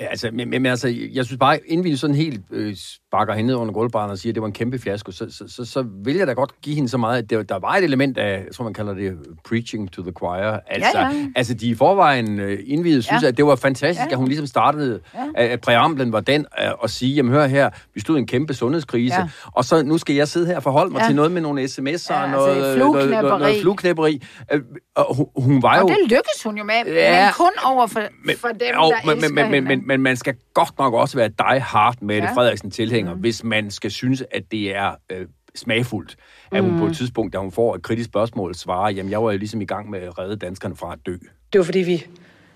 Ja, 0.00 0.06
altså, 0.06 0.30
men, 0.32 0.50
men 0.50 0.66
altså, 0.66 0.88
jeg 1.12 1.24
synes 1.24 1.38
bare, 1.38 1.58
inden 1.66 1.84
vi 1.84 1.96
sådan 1.96 2.16
helt 2.16 2.40
øh, 2.50 2.76
sparker 3.08 3.34
hende 3.34 3.56
under 3.56 3.74
gulvbrænden 3.74 4.10
og 4.10 4.18
siger, 4.18 4.30
at 4.30 4.34
det 4.34 4.40
var 4.40 4.46
en 4.46 4.52
kæmpe 4.52 4.78
fiasko, 4.78 5.12
så, 5.12 5.26
så, 5.30 5.44
så, 5.48 5.64
så 5.64 5.84
vil 6.04 6.16
jeg 6.16 6.26
da 6.26 6.32
godt 6.32 6.60
give 6.62 6.74
hende 6.74 6.88
så 6.88 6.98
meget, 6.98 7.22
at 7.22 7.30
det, 7.30 7.48
der 7.48 7.58
var 7.58 7.74
et 7.74 7.84
element 7.84 8.18
af, 8.18 8.44
jeg 8.46 8.54
tror 8.54 8.64
man 8.64 8.74
kalder 8.74 8.94
det, 8.94 9.18
preaching 9.48 9.92
to 9.92 10.02
the 10.02 10.12
choir. 10.18 10.58
Altså, 10.66 10.98
ja, 10.98 11.08
ja. 11.08 11.26
altså 11.36 11.54
de 11.54 11.68
i 11.68 11.74
forvejen 11.74 12.40
øh, 12.40 12.58
indvidede 12.66 13.02
synes, 13.02 13.22
ja. 13.22 13.28
at 13.28 13.36
det 13.36 13.46
var 13.46 13.56
fantastisk, 13.56 14.06
ja. 14.06 14.10
at 14.10 14.16
hun 14.16 14.28
ligesom 14.28 14.46
startede, 14.46 15.00
ja. 15.14 15.20
at 15.34 15.60
præamblen 15.60 16.12
var 16.12 16.20
den 16.20 16.46
at, 16.52 16.74
at 16.84 16.90
sige, 16.90 17.14
jamen 17.14 17.32
hør 17.32 17.46
her, 17.46 17.70
vi 17.94 18.00
stod 18.00 18.16
i 18.16 18.18
en 18.18 18.26
kæmpe 18.26 18.54
sundhedskrise, 18.54 19.20
ja. 19.20 19.28
og 19.44 19.64
så 19.64 19.82
nu 19.82 19.98
skal 19.98 20.16
jeg 20.16 20.28
sidde 20.28 20.46
her 20.46 20.56
og 20.56 20.62
forholde 20.62 20.92
mig 20.92 21.00
ja. 21.00 21.06
til 21.06 21.16
noget 21.16 21.32
med 21.32 21.40
nogle 21.40 21.64
sms'er 21.64 22.14
ja, 22.14 22.22
og 22.22 22.30
noget, 22.30 22.56
altså, 22.56 22.78
noget, 22.78 23.10
noget, 23.10 23.40
noget 23.40 23.60
flueknæpperi. 23.60 24.22
Øh, 24.52 24.60
og 24.96 25.16
hun, 25.16 25.26
hun 25.36 25.62
var 25.62 25.76
jo... 25.76 25.82
Og 25.82 25.88
det 25.88 25.98
lykkedes 26.02 26.42
hun 26.44 26.58
jo 26.58 26.64
med, 26.64 26.74
ja, 26.86 27.24
men 27.24 27.32
kun 27.36 27.50
over 27.64 27.86
for, 27.86 28.00
men, 28.24 28.36
for 28.36 28.48
dem, 28.48 28.74
jo, 28.74 28.92
der 29.04 29.14
men, 29.14 29.34
men, 29.34 29.50
men, 29.50 29.64
men, 29.64 29.86
men 29.86 30.00
man 30.00 30.16
skal 30.16 30.34
godt 30.54 30.78
nok 30.78 30.94
også 30.94 31.16
være 31.16 31.28
die 31.28 31.60
hard 31.60 31.94
med 32.00 32.16
ja. 32.16 32.34
Frederiksen 32.34 32.70
tilhænger, 32.70 32.97
mm. 33.04 33.20
hvis 33.20 33.44
man 33.44 33.70
skal 33.70 33.90
synes, 33.90 34.24
at 34.30 34.42
det 34.50 34.76
er 34.76 34.94
øh, 35.10 35.26
smagfuldt, 35.54 36.16
at 36.52 36.62
hun 36.62 36.72
mm. 36.72 36.78
på 36.78 36.86
et 36.86 36.96
tidspunkt, 36.96 37.32
da 37.32 37.38
hun 37.38 37.52
får 37.52 37.74
et 37.74 37.82
kritisk 37.82 38.08
spørgsmål, 38.08 38.54
svarer, 38.54 38.90
jamen 38.90 39.10
jeg 39.10 39.22
var 39.22 39.32
jo 39.32 39.38
ligesom 39.38 39.60
i 39.60 39.64
gang 39.64 39.90
med 39.90 40.00
at 40.00 40.18
redde 40.18 40.36
danskerne 40.36 40.76
fra 40.76 40.92
at 40.92 40.98
dø. 41.06 41.16
Det 41.52 41.58
var 41.58 41.64
fordi 41.64 41.78
vi 41.78 42.06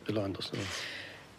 Eller 0.09 0.25
andre 0.25 0.43
steder. 0.43 0.63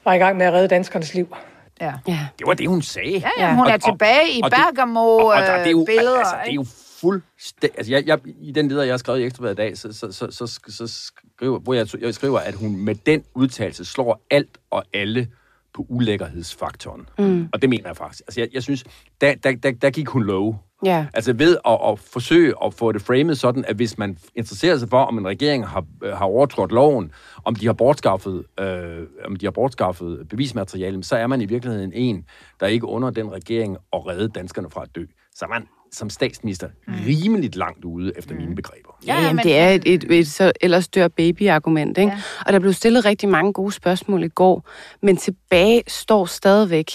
var 0.05 0.13
i 0.13 0.17
gang 0.17 0.37
med 0.37 0.45
at 0.45 0.53
redde 0.53 0.67
danskernes 0.67 1.13
liv. 1.13 1.35
Ja. 1.81 1.93
ja. 2.07 2.27
Det 2.39 2.47
var 2.47 2.53
det, 2.53 2.67
hun 2.67 2.81
sagde. 2.81 3.11
Ja, 3.11 3.29
ja. 3.37 3.55
hun 3.55 3.67
er 3.67 3.73
og, 3.73 3.83
tilbage 3.83 4.31
i 4.37 4.41
Bergamo-billeder. 4.41 6.17
Altså, 6.17 6.35
det 6.43 6.49
er 6.49 6.53
jo 6.53 6.65
fuldstændig... 7.01 7.77
Altså, 7.77 7.91
jeg, 7.91 8.07
jeg, 8.07 8.19
i 8.41 8.51
den 8.51 8.67
leder, 8.67 8.83
jeg 8.83 8.93
har 8.93 8.97
skrevet 8.97 9.19
i 9.19 9.23
Ekstrabladet 9.23 9.55
i 9.55 9.57
dag, 9.57 9.77
så, 9.77 9.93
så, 9.93 10.11
så, 10.11 10.31
så, 10.31 10.59
så 10.67 10.87
skriver, 10.87 11.59
hvor 11.59 11.73
jeg, 11.73 11.87
jeg 12.01 12.13
skriver, 12.13 12.39
at 12.39 12.53
hun 12.53 12.75
med 12.75 12.95
den 12.95 13.23
udtalelse 13.35 13.85
slår 13.85 14.21
alt 14.31 14.57
og 14.69 14.83
alle 14.93 15.27
på 15.73 15.85
ulækkerhedsfaktoren. 15.89 17.09
Mm. 17.19 17.49
Og 17.53 17.61
det 17.61 17.69
mener 17.69 17.87
jeg 17.87 17.97
faktisk. 17.97 18.21
Altså, 18.27 18.41
jeg, 18.41 18.49
jeg 18.53 18.63
synes, 18.63 18.83
der, 19.21 19.35
der, 19.35 19.55
der, 19.55 19.71
der 19.71 19.89
gik 19.89 20.07
hun 20.07 20.23
low. 20.23 20.55
Yeah. 20.87 21.05
Altså 21.13 21.33
ved 21.33 21.57
at, 21.65 21.79
at 21.87 21.99
forsøge 21.99 22.53
at 22.65 22.73
få 22.73 22.91
det 22.91 23.01
framet 23.01 23.37
sådan, 23.37 23.65
at 23.67 23.75
hvis 23.75 23.97
man 23.97 24.17
interesserer 24.35 24.77
sig 24.77 24.89
for, 24.89 25.03
om 25.03 25.17
en 25.17 25.27
regering 25.27 25.67
har, 25.67 25.85
øh, 26.03 26.11
har 26.11 26.25
overtrådt 26.25 26.71
loven, 26.71 27.11
om 27.43 27.55
de 27.55 27.65
har 27.65 27.73
bortskaffet, 27.73 28.43
øh, 28.59 29.07
om 29.25 29.35
de 29.35 29.45
har 29.45 29.51
bortskaffet 29.51 30.27
bevismateriale, 30.29 31.03
så 31.03 31.15
er 31.15 31.27
man 31.27 31.41
i 31.41 31.45
virkeligheden 31.45 31.93
en, 31.93 32.25
der 32.59 32.67
ikke 32.67 32.87
under 32.87 33.09
den 33.09 33.31
regering 33.31 33.77
at 33.93 34.07
redde 34.07 34.29
danskerne 34.29 34.69
fra 34.69 34.83
at 34.83 34.95
dø. 34.95 35.05
Så 35.35 35.45
er 35.45 35.49
man 35.49 35.67
som 35.93 36.09
statsminister 36.09 36.67
mm. 36.87 36.93
rimeligt 37.07 37.55
langt 37.55 37.85
ude, 37.85 38.11
efter 38.17 38.33
mm. 38.33 38.41
mine 38.41 38.55
begreber. 38.55 38.99
Ja, 39.07 39.21
ja 39.21 39.33
men 39.33 39.43
det 39.43 39.57
er 39.57 39.69
et, 39.69 39.81
et, 39.85 40.11
et 40.11 40.27
så 40.27 40.51
ellers 40.61 40.87
dør 40.87 41.07
baby-argument, 41.07 41.97
ikke? 41.97 42.11
Ja. 42.11 42.21
Og 42.45 42.53
der 42.53 42.59
blev 42.59 42.73
stillet 42.73 43.05
rigtig 43.05 43.29
mange 43.29 43.53
gode 43.53 43.71
spørgsmål 43.71 44.23
i 44.23 44.27
går, 44.27 44.69
men 45.01 45.17
tilbage 45.17 45.83
står 45.87 46.25
stadigvæk 46.25 46.91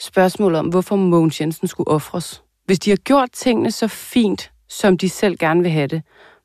spørgsmålet 0.00 0.58
om, 0.58 0.66
hvorfor 0.66 0.96
Mogens 0.96 1.40
Jensen 1.40 1.68
skulle 1.68 1.88
ofres. 1.88 2.42
Hvis 2.66 2.78
de 2.78 2.90
har 2.90 2.96
gjort 2.96 3.28
tingene 3.32 3.70
så 3.70 3.88
fint, 3.88 4.52
som 4.68 4.98
de 4.98 5.08
selv 5.08 5.36
gerne 5.38 5.62
vil 5.62 5.70
have 5.70 5.86
det, 5.86 6.02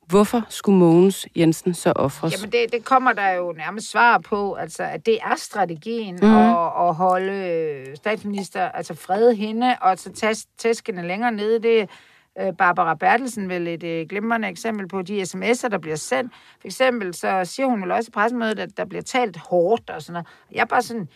Hvorfor 0.08 0.46
skulle 0.50 0.80
Mogens 0.80 1.28
Jensen 1.36 1.74
så 1.74 1.92
ofres? 1.96 2.34
Jamen, 2.34 2.52
det, 2.52 2.72
det 2.72 2.86
kommer 2.86 3.14
der 3.14 3.30
jo 3.30 3.52
nærmest 3.52 3.92
svar 3.92 4.18
på, 4.18 4.54
altså, 4.54 4.84
at 4.84 5.06
det 5.06 5.20
er 5.22 5.36
strategien 5.38 6.20
mm. 6.22 6.36
at, 6.36 6.88
at 6.88 6.96
holde 6.96 7.86
statsminister, 7.96 8.70
altså 8.70 8.94
frede 8.94 9.36
hende, 9.36 9.76
og 9.82 10.00
så 10.00 10.12
tage 10.12 10.36
tæskene 10.58 11.08
længere 11.08 11.32
nede. 11.32 11.64
Det 11.64 11.90
er 12.36 12.52
Barbara 12.52 12.96
Bertelsen 12.96 13.50
vel 13.50 13.68
et 13.68 13.84
øh, 13.84 14.08
glimrende 14.10 14.48
eksempel 14.48 14.88
på 14.88 15.02
de 15.02 15.22
sms'er, 15.22 15.68
der 15.68 15.78
bliver 15.78 15.96
sendt. 15.96 16.34
For 16.62 16.68
eksempel 16.68 17.14
så 17.14 17.42
siger 17.46 17.68
hun 17.68 17.82
vel 17.82 17.92
også 17.92 18.10
i 18.10 18.12
pressemødet, 18.12 18.60
at 18.60 18.70
der 18.78 18.86
bliver 18.86 19.02
talt 19.02 19.38
hårdt 19.38 19.90
og 19.90 20.02
sådan 20.02 20.14
noget. 20.14 20.28
Jeg 20.52 20.62
er 20.62 20.66
bare 20.66 20.82
sådan, 20.82 21.10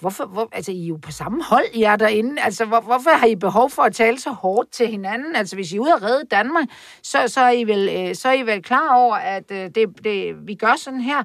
hvorfor, 0.00 0.26
hvor, 0.26 0.48
altså, 0.52 0.72
I 0.72 0.84
er 0.84 0.88
jo 0.88 0.98
på 1.02 1.12
samme 1.12 1.44
hold, 1.44 1.64
I 1.74 1.82
er 1.82 1.96
derinde. 1.96 2.42
Altså, 2.42 2.64
hvor, 2.64 2.80
hvorfor 2.80 3.10
har 3.10 3.26
I 3.26 3.36
behov 3.36 3.70
for 3.70 3.82
at 3.82 3.94
tale 3.94 4.20
så 4.20 4.30
hårdt 4.30 4.70
til 4.70 4.88
hinanden? 4.88 5.36
Altså, 5.36 5.56
hvis 5.56 5.72
I 5.72 5.76
er 5.76 5.80
ude 5.80 5.94
og 5.94 6.02
redde 6.02 6.24
Danmark, 6.30 6.64
så, 7.02 7.18
så, 7.26 7.40
er, 7.40 7.50
I 7.50 7.64
vel, 7.64 7.88
øh, 7.88 8.14
så 8.14 8.28
er 8.28 8.32
I 8.32 8.42
vel 8.42 8.62
klar 8.62 8.94
over, 8.94 9.16
at 9.16 9.50
øh, 9.50 9.70
det, 9.74 10.04
det, 10.04 10.46
vi 10.46 10.54
gør 10.54 10.76
sådan 10.76 11.00
her. 11.00 11.22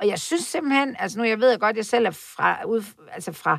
Og 0.00 0.08
jeg 0.08 0.18
synes 0.18 0.44
simpelthen, 0.44 0.96
altså 0.98 1.18
nu 1.18 1.24
jeg 1.24 1.40
ved 1.40 1.58
godt, 1.58 1.76
jeg 1.76 1.86
selv 1.86 2.06
er 2.06 2.10
fra, 2.10 2.64
ud, 2.66 2.82
altså 3.12 3.32
fra, 3.32 3.58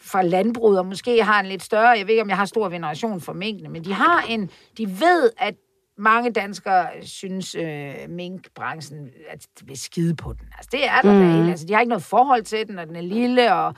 fra 0.00 0.22
landbruget, 0.22 0.78
og 0.78 0.86
måske 0.86 1.24
har 1.24 1.40
en 1.40 1.46
lidt 1.46 1.62
større, 1.62 1.88
jeg 1.88 2.06
ved 2.06 2.10
ikke, 2.10 2.22
om 2.22 2.28
jeg 2.28 2.36
har 2.36 2.44
stor 2.44 2.68
veneration 2.68 3.20
for 3.20 3.32
mængden, 3.32 3.72
men 3.72 3.84
de 3.84 3.92
har 3.92 4.24
en, 4.28 4.50
de 4.78 5.00
ved, 5.00 5.30
at 5.38 5.54
mange 5.98 6.30
danskere 6.32 6.88
synes, 7.02 7.54
øh, 7.54 7.94
minkbranchen 8.08 9.10
at 9.28 9.46
vil 9.64 9.78
skide 9.78 10.14
på 10.14 10.32
den. 10.32 10.48
Altså, 10.56 10.68
det 10.72 10.86
er 10.86 11.00
der 11.02 11.12
mm. 11.12 11.44
da 11.44 11.50
Altså, 11.50 11.66
de 11.66 11.72
har 11.72 11.80
ikke 11.80 11.88
noget 11.88 12.04
forhold 12.04 12.42
til 12.42 12.68
den, 12.68 12.78
og 12.78 12.86
den 12.86 12.96
er 12.96 13.00
lille, 13.00 13.54
og 13.54 13.74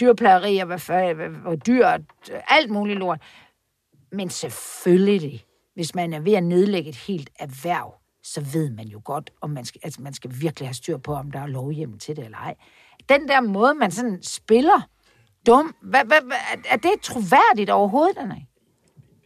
dyrplageri, 0.00 0.58
og 0.58 0.66
hvad, 0.66 0.80
hvad, 0.86 1.14
hvad, 1.14 1.56
dyr, 1.56 1.88
alt 2.48 2.70
muligt 2.70 2.98
lort. 2.98 3.22
Men 4.12 4.30
selvfølgelig, 4.30 5.44
hvis 5.74 5.94
man 5.94 6.12
er 6.12 6.20
ved 6.20 6.32
at 6.32 6.42
nedlægge 6.42 6.88
et 6.88 6.96
helt 6.96 7.30
erhverv, 7.38 7.94
så 8.22 8.40
ved 8.40 8.70
man 8.70 8.86
jo 8.86 9.00
godt, 9.04 9.30
om 9.40 9.50
man 9.50 9.64
skal, 9.64 9.80
altså 9.84 10.02
man 10.02 10.14
skal 10.14 10.30
virkelig 10.40 10.68
have 10.68 10.74
styr 10.74 10.96
på, 10.96 11.14
om 11.14 11.30
der 11.30 11.40
er 11.40 11.46
lovhjem 11.46 11.98
til 11.98 12.16
det 12.16 12.24
eller 12.24 12.38
ej. 12.38 12.54
Den 13.08 13.28
der 13.28 13.40
måde, 13.40 13.74
man 13.74 13.90
sådan 13.90 14.22
spiller 14.22 14.88
dum, 15.46 15.74
hvad, 15.82 16.04
hvad, 16.04 16.20
hvad, 16.26 16.36
er 16.70 16.76
det 16.76 16.90
troværdigt 17.02 17.70
overhovedet, 17.70 18.18
eller 18.18 18.34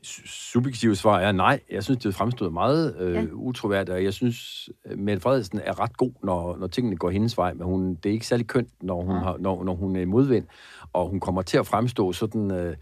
subjektive 0.02 0.96
svar 0.96 1.20
er 1.20 1.32
nej. 1.32 1.60
Jeg 1.70 1.84
synes, 1.84 2.02
det 2.02 2.14
fremstod 2.14 2.50
meget 2.50 2.96
øh, 2.98 3.14
ja. 3.14 3.24
utroværdigt, 3.32 3.96
og 3.96 4.04
jeg 4.04 4.12
synes, 4.12 4.68
Mette 4.96 5.22
Frederiksen 5.22 5.60
er 5.64 5.80
ret 5.80 5.96
god, 5.96 6.12
når, 6.22 6.56
når 6.56 6.66
tingene 6.66 6.96
går 6.96 7.10
hendes 7.10 7.38
vej, 7.38 7.52
men 7.52 7.66
hun, 7.66 7.94
det 7.94 8.08
er 8.08 8.12
ikke 8.12 8.26
særlig 8.26 8.46
kønt, 8.46 8.68
når 8.80 9.02
hun, 9.02 9.14
ja. 9.14 9.20
har, 9.20 9.36
når, 9.38 9.64
når 9.64 9.74
hun 9.74 9.96
er 9.96 10.06
modvind, 10.06 10.46
og 10.92 11.08
hun 11.08 11.20
kommer 11.20 11.42
til 11.42 11.58
at 11.58 11.66
fremstå 11.66 12.12
sådan... 12.12 12.50
Øh, 12.50 12.76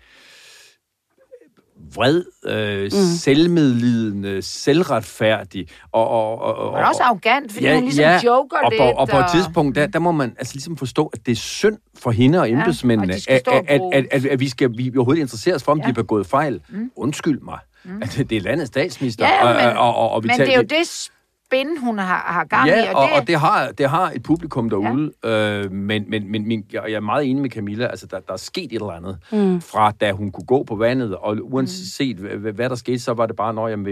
vred, 1.94 2.24
øh, 2.46 2.84
mm. 2.84 2.90
selvmedlidende, 2.90 4.42
selvretfærdig. 4.42 5.68
Og, 5.92 6.08
og, 6.08 6.38
og, 6.38 6.54
og, 6.54 6.72
Men 6.72 6.84
også 6.84 7.02
arrogant, 7.02 7.52
fordi 7.52 7.66
ja, 7.66 7.74
hun 7.74 7.84
ligesom 7.84 8.02
ja, 8.02 8.20
joker 8.24 8.56
og 8.56 8.70
lidt. 8.70 8.80
Og, 8.80 8.94
og 8.94 9.08
på 9.08 9.18
et 9.18 9.24
tidspunkt, 9.32 9.76
der, 9.76 9.86
der 9.86 9.98
må 9.98 10.12
man 10.12 10.34
altså 10.38 10.54
ligesom 10.54 10.76
forstå, 10.76 11.06
at 11.06 11.26
det 11.26 11.32
er 11.32 11.36
synd 11.36 11.78
for 11.98 12.10
hende 12.10 12.40
og 12.40 12.50
embedsmændene, 12.50 13.14
ja, 13.28 13.34
at, 13.34 13.48
at, 13.48 13.80
at, 13.92 14.06
at, 14.10 14.26
at, 14.26 14.40
vi 14.40 14.48
skal 14.48 14.70
vi 14.76 14.92
overhovedet 14.96 15.20
interessere 15.20 15.54
os 15.54 15.62
for, 15.62 15.72
om 15.72 15.78
ja. 15.78 15.82
de 15.82 15.86
har 15.86 15.92
begået 15.92 16.26
fejl. 16.26 16.60
Mm. 16.68 16.90
Undskyld 16.96 17.40
mig. 17.40 17.58
Mm. 17.84 18.02
At 18.02 18.24
det 18.30 18.36
er 18.36 18.40
landets 18.40 18.68
statsminister. 18.68 19.28
Ja, 19.28 19.44
men, 19.44 19.76
og, 19.76 19.86
og, 19.86 19.96
og, 19.96 20.10
og 20.10 20.22
vi 20.22 20.26
men 20.26 20.36
tager, 20.36 20.46
det 20.46 20.54
er 20.54 20.76
jo 20.76 20.80
det 20.80 21.10
spin, 21.50 21.78
hun 21.78 21.98
har, 21.98 22.32
har 22.32 22.44
gang 22.44 22.68
ja, 22.68 22.84
i. 22.84 22.94
Og, 22.94 23.02
og, 23.02 23.08
det... 23.08 23.16
og 23.20 23.26
det, 23.26 23.36
har, 23.36 23.72
det 23.78 23.90
har 23.90 24.12
et 24.14 24.22
publikum 24.22 24.70
derude. 24.70 25.12
Ja. 25.24 25.62
Øh, 25.64 25.72
men 25.72 26.04
men, 26.08 26.30
men 26.32 26.48
min, 26.48 26.64
jeg 26.72 26.92
er 26.92 27.00
meget 27.00 27.30
enig 27.30 27.42
med 27.42 27.50
Camilla. 27.50 27.86
Altså, 27.86 28.06
der, 28.06 28.20
der 28.20 28.32
er 28.32 28.36
sket 28.36 28.64
et 28.64 28.72
eller 28.72 28.90
andet 28.90 29.18
mm. 29.32 29.60
fra, 29.60 29.90
da 30.00 30.12
hun 30.12 30.32
kunne 30.32 30.46
gå 30.46 30.62
på 30.62 30.76
vandet. 30.76 31.16
Og 31.16 31.36
uanset 31.42 32.20
mm. 32.20 32.40
hvad, 32.40 32.52
hvad 32.52 32.68
der 32.68 32.74
skete, 32.74 32.98
så 32.98 33.12
var 33.12 33.26
det 33.26 33.36
bare, 33.36 33.54
når 33.54 33.68
jamen, 33.68 33.86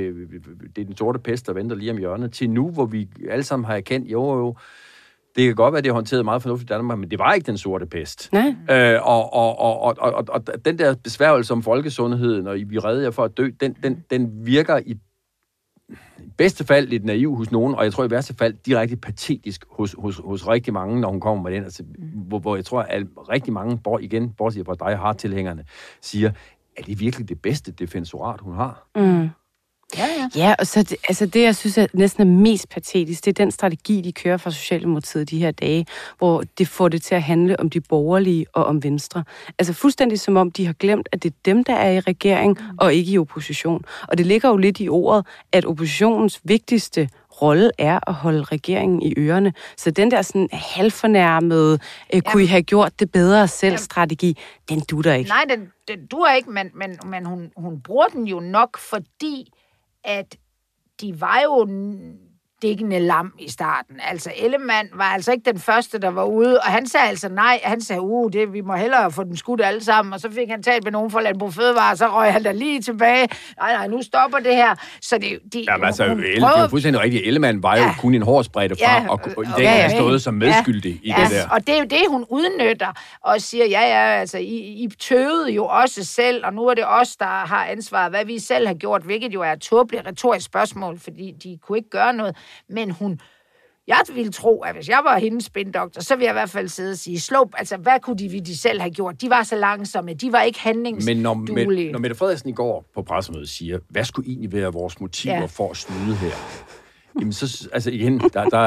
det 0.76 0.78
er 0.78 0.84
den 0.84 0.96
sorte 0.96 1.18
pest, 1.18 1.46
der 1.46 1.52
venter 1.52 1.76
lige 1.76 1.90
om 1.90 1.98
hjørnet. 1.98 2.32
Til 2.32 2.50
nu, 2.50 2.70
hvor 2.70 2.86
vi 2.86 3.08
alle 3.30 3.44
sammen 3.44 3.64
har 3.64 3.76
erkendt, 3.76 4.10
jo 4.12 4.38
jo, 4.38 4.56
det 5.36 5.46
kan 5.46 5.54
godt 5.54 5.72
være, 5.72 5.78
at 5.78 5.84
det 5.84 5.90
er 5.90 5.94
håndteret 5.94 6.24
meget 6.24 6.42
fornuftigt 6.42 6.70
i 6.70 6.72
Danmark, 6.72 6.98
men 6.98 7.10
det 7.10 7.18
var 7.18 7.32
ikke 7.32 7.46
den 7.46 7.58
sorte 7.58 7.86
pest. 7.86 8.32
Nej. 8.32 8.54
Øh, 8.70 9.00
og, 9.02 9.34
og, 9.34 9.58
og, 9.58 9.82
og, 9.82 10.14
og, 10.14 10.24
og 10.28 10.64
den 10.64 10.78
der 10.78 10.94
besværgelse 11.04 11.52
om 11.52 11.62
folkesundheden, 11.62 12.46
og 12.46 12.56
vi 12.66 12.78
redder 12.78 13.02
jer 13.02 13.10
for 13.10 13.24
at 13.24 13.36
dø, 13.36 13.50
den, 13.60 13.76
den, 13.82 14.04
den 14.10 14.30
virker 14.46 14.80
i 14.86 14.94
bedste 16.36 16.64
fald 16.64 16.88
lidt 16.88 17.04
naiv 17.04 17.36
hos 17.36 17.50
nogen, 17.50 17.74
og 17.74 17.84
jeg 17.84 17.92
tror 17.92 18.04
i 18.04 18.10
værste 18.10 18.34
fald 18.34 18.54
direkte 18.66 18.96
patetisk 18.96 19.64
hos, 19.70 19.94
hos, 19.98 20.20
hos 20.24 20.48
rigtig 20.48 20.72
mange, 20.72 21.00
når 21.00 21.10
hun 21.10 21.20
kommer 21.20 21.42
med 21.42 21.52
den. 21.52 21.64
Altså, 21.64 21.82
hvor, 22.14 22.38
hvor 22.38 22.56
jeg 22.56 22.64
tror, 22.64 22.82
at 22.82 23.06
rigtig 23.28 23.52
mange, 23.52 23.78
bor, 23.78 23.98
igen, 23.98 24.30
bortset 24.30 24.66
fra 24.66 24.88
dig, 24.88 24.98
har 24.98 25.12
tilhængerne, 25.12 25.64
siger, 26.00 26.30
er 26.76 26.82
det 26.82 27.00
virkelig 27.00 27.28
det 27.28 27.42
bedste 27.42 27.72
defensorat, 27.72 28.40
hun 28.40 28.54
har? 28.54 28.88
Mm. 28.96 29.28
Ja, 29.96 30.06
ja. 30.06 30.28
Ja, 30.36 30.54
og 30.58 30.66
så 30.66 30.82
det, 30.82 30.96
altså 31.08 31.26
det, 31.26 31.42
jeg 31.42 31.56
synes 31.56 31.78
er 31.78 31.86
næsten 31.92 32.22
er 32.22 32.26
mest 32.26 32.68
patetisk, 32.68 33.24
det 33.24 33.30
er 33.30 33.44
den 33.44 33.50
strategi, 33.50 34.00
de 34.00 34.12
kører 34.12 34.36
fra 34.36 34.50
Socialdemokratiet 34.50 35.30
de 35.30 35.38
her 35.38 35.50
dage, 35.50 35.86
hvor 36.18 36.42
det 36.58 36.68
får 36.68 36.88
det 36.88 37.02
til 37.02 37.14
at 37.14 37.22
handle 37.22 37.60
om 37.60 37.70
de 37.70 37.80
borgerlige 37.80 38.46
og 38.52 38.64
om 38.64 38.82
Venstre. 38.82 39.24
Altså 39.58 39.72
fuldstændig 39.72 40.20
som 40.20 40.36
om, 40.36 40.50
de 40.50 40.66
har 40.66 40.72
glemt, 40.72 41.08
at 41.12 41.22
det 41.22 41.30
er 41.30 41.36
dem, 41.44 41.64
der 41.64 41.74
er 41.74 41.90
i 41.90 42.00
regering, 42.00 42.58
og 42.78 42.94
ikke 42.94 43.12
i 43.12 43.18
opposition. 43.18 43.84
Og 44.08 44.18
det 44.18 44.26
ligger 44.26 44.48
jo 44.48 44.56
lidt 44.56 44.80
i 44.80 44.88
ordet, 44.88 45.26
at 45.52 45.64
oppositionens 45.64 46.40
vigtigste 46.44 47.08
rolle 47.42 47.70
er 47.78 48.08
at 48.08 48.14
holde 48.14 48.42
regeringen 48.42 49.02
i 49.02 49.14
ørerne. 49.18 49.52
Så 49.76 49.90
den 49.90 50.10
der 50.10 50.22
sådan 50.22 50.48
halvfornærmede, 50.52 51.78
øh, 52.14 52.22
kunne 52.22 52.42
I 52.42 52.46
have 52.46 52.62
gjort 52.62 53.00
det 53.00 53.12
bedre 53.12 53.48
selv 53.48 53.78
strategi, 53.78 54.38
den 54.68 54.80
dutter 54.80 55.14
ikke. 55.14 55.30
Nej, 55.30 55.44
den, 55.48 55.68
den 55.88 56.06
duer 56.06 56.32
ikke, 56.32 56.50
men, 56.50 56.70
men, 56.74 56.98
men 57.06 57.26
hun, 57.26 57.50
hun 57.56 57.80
bruger 57.80 58.06
den 58.06 58.24
jo 58.26 58.40
nok, 58.40 58.78
fordi 58.78 59.52
at 60.04 60.36
de 61.00 61.20
var 61.20 61.40
jo 61.44 61.64
dækkende 62.62 62.98
lam 62.98 63.32
i 63.38 63.50
starten. 63.50 63.96
Altså, 64.08 64.32
Ellemann 64.36 64.88
var 64.94 65.04
altså 65.04 65.32
ikke 65.32 65.50
den 65.50 65.58
første, 65.58 65.98
der 65.98 66.08
var 66.08 66.24
ude, 66.24 66.58
og 66.58 66.66
han 66.66 66.86
sagde 66.86 67.08
altså 67.08 67.28
nej. 67.28 67.60
Han 67.62 67.80
sagde, 67.80 68.02
uh, 68.02 68.32
det, 68.32 68.52
vi 68.52 68.60
må 68.60 68.74
hellere 68.74 69.10
få 69.10 69.24
den 69.24 69.36
skudt 69.36 69.60
alle 69.64 69.84
sammen, 69.84 70.12
og 70.12 70.20
så 70.20 70.30
fik 70.30 70.48
han 70.48 70.62
talt 70.62 70.84
med 70.84 70.92
nogen 70.92 71.10
fra 71.10 71.22
Landbrug 71.22 71.54
Fødevare, 71.54 71.92
og 71.92 71.98
så 71.98 72.06
røg 72.06 72.32
han 72.32 72.42
da 72.42 72.52
lige 72.52 72.80
tilbage. 72.80 73.28
Nej, 73.60 73.72
nej, 73.72 73.86
nu 73.86 74.02
stopper 74.02 74.38
det 74.38 74.56
her. 74.56 74.74
Så 75.00 75.18
det, 75.18 75.38
de, 75.52 75.64
Jamen 75.68 75.86
altså, 75.86 76.04
Elle, 76.04 76.16
prøvede... 76.16 76.34
det 76.34 76.58
er 76.58 76.62
jo 76.62 76.68
fuldstændig 76.68 77.02
rigtigt. 77.02 77.26
Ellemann 77.26 77.62
var 77.62 77.76
jo 77.76 77.82
ja. 77.82 77.94
kun 77.98 78.14
en 78.14 78.22
hårdsbredde 78.22 78.76
fra, 78.76 78.92
ja, 78.92 79.08
og, 79.08 79.20
og 79.36 79.44
i 79.44 79.46
den 79.56 79.62
ja, 79.62 79.74
ja. 79.74 79.88
stået 79.88 80.22
som 80.22 80.34
medskyldig 80.34 81.00
ja, 81.04 81.20
i 81.20 81.24
det 81.24 81.30
der. 81.30 81.48
og 81.48 81.66
det 81.66 81.74
er 81.74 81.78
jo 81.78 81.84
det, 81.84 82.02
hun 82.08 82.24
udnytter, 82.30 82.92
og 83.20 83.40
siger, 83.40 83.66
ja, 83.66 83.80
ja, 83.80 84.20
altså, 84.20 84.38
I, 84.38 84.56
I 84.56 84.88
tøvede 85.00 85.50
jo 85.50 85.66
også 85.66 86.04
selv, 86.04 86.46
og 86.46 86.54
nu 86.54 86.66
er 86.66 86.74
det 86.74 86.84
os, 86.86 87.16
der 87.16 87.24
har 87.24 87.64
ansvaret, 87.64 88.12
hvad 88.12 88.24
vi 88.24 88.38
selv 88.38 88.66
har 88.66 88.74
gjort, 88.74 89.02
hvilket 89.02 89.34
jo 89.34 89.42
er 89.42 89.52
et 89.52 89.60
tåbeligt 89.60 90.06
retorisk 90.06 90.46
spørgsmål, 90.46 90.98
fordi 90.98 91.32
de 91.42 91.58
kunne 91.62 91.78
ikke 91.78 91.90
gøre 91.90 92.12
noget 92.12 92.36
men 92.68 92.90
hun... 92.90 93.20
Jeg 93.86 94.00
ville 94.14 94.32
tro, 94.32 94.60
at 94.60 94.74
hvis 94.74 94.88
jeg 94.88 95.00
var 95.04 95.18
hendes 95.18 95.44
spindoktor, 95.44 96.00
så 96.00 96.14
ville 96.14 96.24
jeg 96.24 96.32
i 96.32 96.40
hvert 96.40 96.50
fald 96.50 96.68
sidde 96.68 96.90
og 96.90 96.98
sige, 96.98 97.20
slå, 97.20 97.50
altså 97.54 97.76
hvad 97.76 98.00
kunne 98.02 98.16
de, 98.16 98.40
de 98.40 98.56
selv 98.56 98.80
have 98.80 98.90
gjort? 98.90 99.20
De 99.20 99.30
var 99.30 99.42
så 99.42 99.56
langsomme, 99.56 100.14
de 100.14 100.32
var 100.32 100.42
ikke 100.42 100.60
handlingsduelige. 100.60 101.14
Men 101.14 101.22
når, 101.22 101.92
når 101.92 101.98
Mette 101.98 102.16
Frederiksen 102.16 102.48
i 102.48 102.52
går 102.52 102.84
på 102.94 103.02
pressemødet 103.02 103.48
siger, 103.48 103.78
hvad 103.88 104.04
skulle 104.04 104.30
egentlig 104.30 104.52
være 104.52 104.72
vores 104.72 105.00
motiver 105.00 105.34
ja. 105.34 105.44
for 105.44 105.70
at 105.70 105.76
snyde 105.76 106.14
her? 106.16 106.30
Jamen 107.20 107.32
så, 107.32 107.68
altså 107.72 107.90
igen, 107.90 108.18
der, 108.18 108.44
der, 108.44 108.60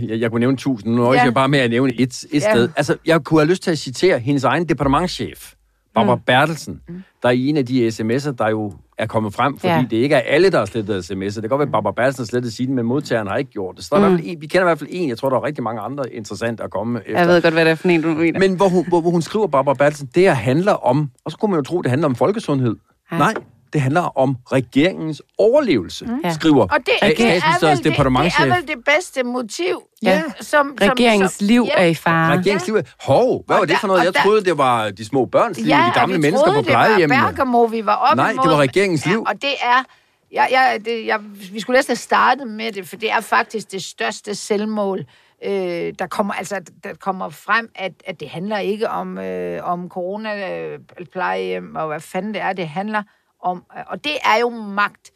jeg, 0.00 0.20
jeg 0.20 0.30
kunne 0.30 0.40
nævne 0.40 0.56
tusind, 0.56 0.94
nu 0.94 1.12
ja. 1.12 1.24
jeg 1.24 1.34
bare 1.34 1.48
med 1.48 1.58
at 1.58 1.70
nævne 1.70 1.94
et, 1.94 2.24
et 2.32 2.42
ja. 2.42 2.52
sted. 2.52 2.68
Altså, 2.76 2.96
jeg 3.06 3.24
kunne 3.24 3.40
have 3.40 3.48
lyst 3.50 3.62
til 3.62 3.70
at 3.70 3.78
citere 3.78 4.18
hendes 4.18 4.44
egen 4.44 4.68
departementchef, 4.68 5.54
Barbara 5.94 6.16
mm. 6.16 6.22
Bertelsen, 6.22 6.80
mm. 6.88 7.02
der 7.22 7.30
i 7.30 7.46
en 7.46 7.56
af 7.56 7.66
de 7.66 7.88
sms'er, 7.88 8.30
der 8.30 8.48
jo 8.48 8.72
er 8.98 9.06
kommet 9.06 9.34
frem, 9.34 9.58
fordi 9.58 9.72
ja. 9.72 9.84
det 9.90 9.96
ikke 9.96 10.14
er 10.14 10.20
alle, 10.20 10.50
der 10.50 10.58
har 10.58 10.64
slettet 10.64 11.10
sms'er. 11.10 11.14
Det 11.24 11.34
kan 11.34 11.48
godt 11.48 11.58
være, 11.58 11.66
at 11.66 11.72
Barbara 11.72 11.92
Bertelsen 11.92 12.22
har 12.22 12.26
slettet 12.26 12.52
siden, 12.52 12.74
men 12.74 12.86
modtageren 12.86 13.28
har 13.28 13.36
ikke 13.36 13.50
gjort 13.50 13.76
det. 13.76 13.84
Så 13.84 13.90
der 13.92 14.08
mm. 14.08 14.14
er 14.14 14.18
en, 14.24 14.40
vi 14.40 14.46
kender 14.46 14.64
i 14.64 14.68
hvert 14.68 14.78
fald 14.78 14.90
en, 14.92 15.08
jeg 15.08 15.18
tror, 15.18 15.28
der 15.28 15.36
er 15.36 15.44
rigtig 15.44 15.64
mange 15.64 15.80
andre 15.80 16.14
interessante 16.14 16.62
at 16.62 16.70
komme 16.70 17.00
efter. 17.06 17.18
Jeg 17.18 17.28
ved 17.28 17.42
godt, 17.42 17.54
hvad 17.54 17.64
det 17.64 17.70
er 17.70 17.74
for 17.74 17.88
en, 17.88 18.02
du 18.02 18.08
mener. 18.08 18.38
Men 18.38 18.54
hvor 18.54 18.68
hun, 18.68 18.88
hvor, 18.88 19.00
hvor 19.00 19.10
hun 19.10 19.22
skriver, 19.22 19.46
Barbara 19.46 19.74
Bertelsen, 19.74 20.08
det 20.14 20.22
her 20.22 20.32
handler 20.32 20.72
om, 20.72 21.10
og 21.24 21.30
så 21.30 21.38
kunne 21.38 21.50
man 21.50 21.58
jo 21.58 21.64
tro, 21.64 21.82
det 21.82 21.90
handler 21.90 22.08
om 22.08 22.14
folkesundhed. 22.14 22.76
Ja. 23.12 23.18
Nej, 23.18 23.34
det 23.72 23.80
handler 23.80 24.18
om 24.18 24.36
regeringens 24.52 25.22
overlevelse, 25.38 26.04
mm. 26.04 26.30
skriver 26.30 26.62
og 26.62 26.78
det, 26.78 26.86
det, 26.86 26.94
er 27.02 27.06
vel 27.06 27.76
det, 27.76 27.84
det 27.84 27.98
er 27.98 28.54
vel 28.54 28.68
det 28.68 28.84
bedste 28.84 29.22
motiv. 29.22 29.82
Ja. 30.02 30.22
Som, 30.40 30.78
Regeringens 30.80 31.32
som, 31.32 31.46
liv 31.46 31.64
ja. 31.66 31.82
er 31.82 31.86
i 31.86 31.94
fare. 31.94 32.38
Regeringens 32.38 32.66
liv 32.66 32.76
er... 32.76 32.82
Hov, 33.00 33.44
hvad 33.46 33.56
og 33.56 33.60
var 33.60 33.66
det 33.66 33.78
for 33.80 33.86
noget? 33.86 34.04
Jeg 34.04 34.14
troede, 34.14 34.44
det 34.44 34.58
var 34.58 34.90
de 34.90 35.04
små 35.04 35.24
børns 35.24 35.58
liv, 35.58 35.66
ja, 35.66 35.84
de 35.94 36.00
gamle 36.00 36.18
mennesker 36.18 36.52
på 36.52 36.62
plejehjemmene. 36.62 37.22
Ja, 37.22 37.30
det 37.30 37.38
var 37.38 37.66
vi 37.66 37.86
var 37.86 37.96
oppe 37.96 38.16
Nej, 38.16 38.30
imod. 38.30 38.44
det 38.44 38.50
var 38.50 38.56
regeringens 38.56 39.06
liv. 39.06 39.24
Ja, 39.26 39.32
og 39.32 39.42
det 39.42 39.54
er... 39.62 39.84
Ja, 40.32 40.46
ja, 40.50 40.78
det, 40.78 41.06
jeg, 41.06 41.18
vi 41.52 41.60
skulle 41.60 41.76
næsten 41.76 41.90
have 41.90 41.96
startet 41.96 42.46
med 42.46 42.72
det, 42.72 42.88
for 42.88 42.96
det 42.96 43.10
er 43.10 43.20
faktisk 43.20 43.72
det 43.72 43.84
største 43.84 44.34
selvmål, 44.34 45.06
øh, 45.44 45.92
der 45.98 46.06
kommer 46.06 46.34
altså 46.34 46.60
der 46.84 46.94
kommer 46.94 47.28
frem, 47.28 47.70
at, 47.74 47.92
at 48.06 48.20
det 48.20 48.28
handler 48.28 48.58
ikke 48.58 48.88
om, 48.88 49.18
øh, 49.18 49.64
om 49.64 49.88
corona, 49.88 50.58
øh, 50.60 50.78
plejehjem 51.12 51.76
og 51.76 51.86
hvad 51.86 52.00
fanden 52.00 52.34
det 52.34 52.42
er. 52.42 52.52
Det 52.52 52.68
handler 52.68 53.02
om, 53.42 53.64
og 53.86 54.04
det 54.04 54.12
er 54.24 54.40
jo 54.40 54.48
magt. 54.50 55.10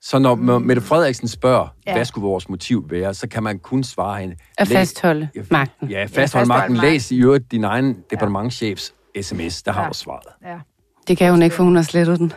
Så 0.00 0.18
når. 0.18 0.34
Mette 0.58 0.82
Frederiksen 0.82 1.28
spørger, 1.28 1.68
ja. 1.86 1.94
hvad 1.94 2.04
skulle 2.04 2.22
vores 2.22 2.48
motiv 2.48 2.90
være, 2.90 3.14
så 3.14 3.28
kan 3.28 3.42
man 3.42 3.58
kun 3.58 3.84
svare 3.84 4.20
hende... 4.20 4.36
At 4.58 4.68
fastholde 4.68 5.28
læs, 5.34 5.50
magten. 5.50 5.88
Ja, 5.88 6.02
fastholde, 6.02 6.20
ja, 6.20 6.22
fastholde 6.22 6.48
magten. 6.48 6.76
magten. 6.76 6.90
Læs 6.90 7.10
i 7.10 7.18
øvrigt 7.18 7.52
din 7.52 7.64
egen 7.64 8.04
departementchefs 8.10 8.94
sms, 9.22 9.62
der 9.62 9.72
ja. 9.72 9.80
har 9.80 9.88
du 9.88 9.94
svaret. 9.94 10.26
Ja. 10.44 10.58
Det 11.08 11.18
kan 11.18 11.30
hun 11.30 11.42
ikke, 11.42 11.56
for 11.56 11.64
hun 11.64 11.76
har 11.76 11.82
slettet 11.82 12.18
den. 12.18 12.32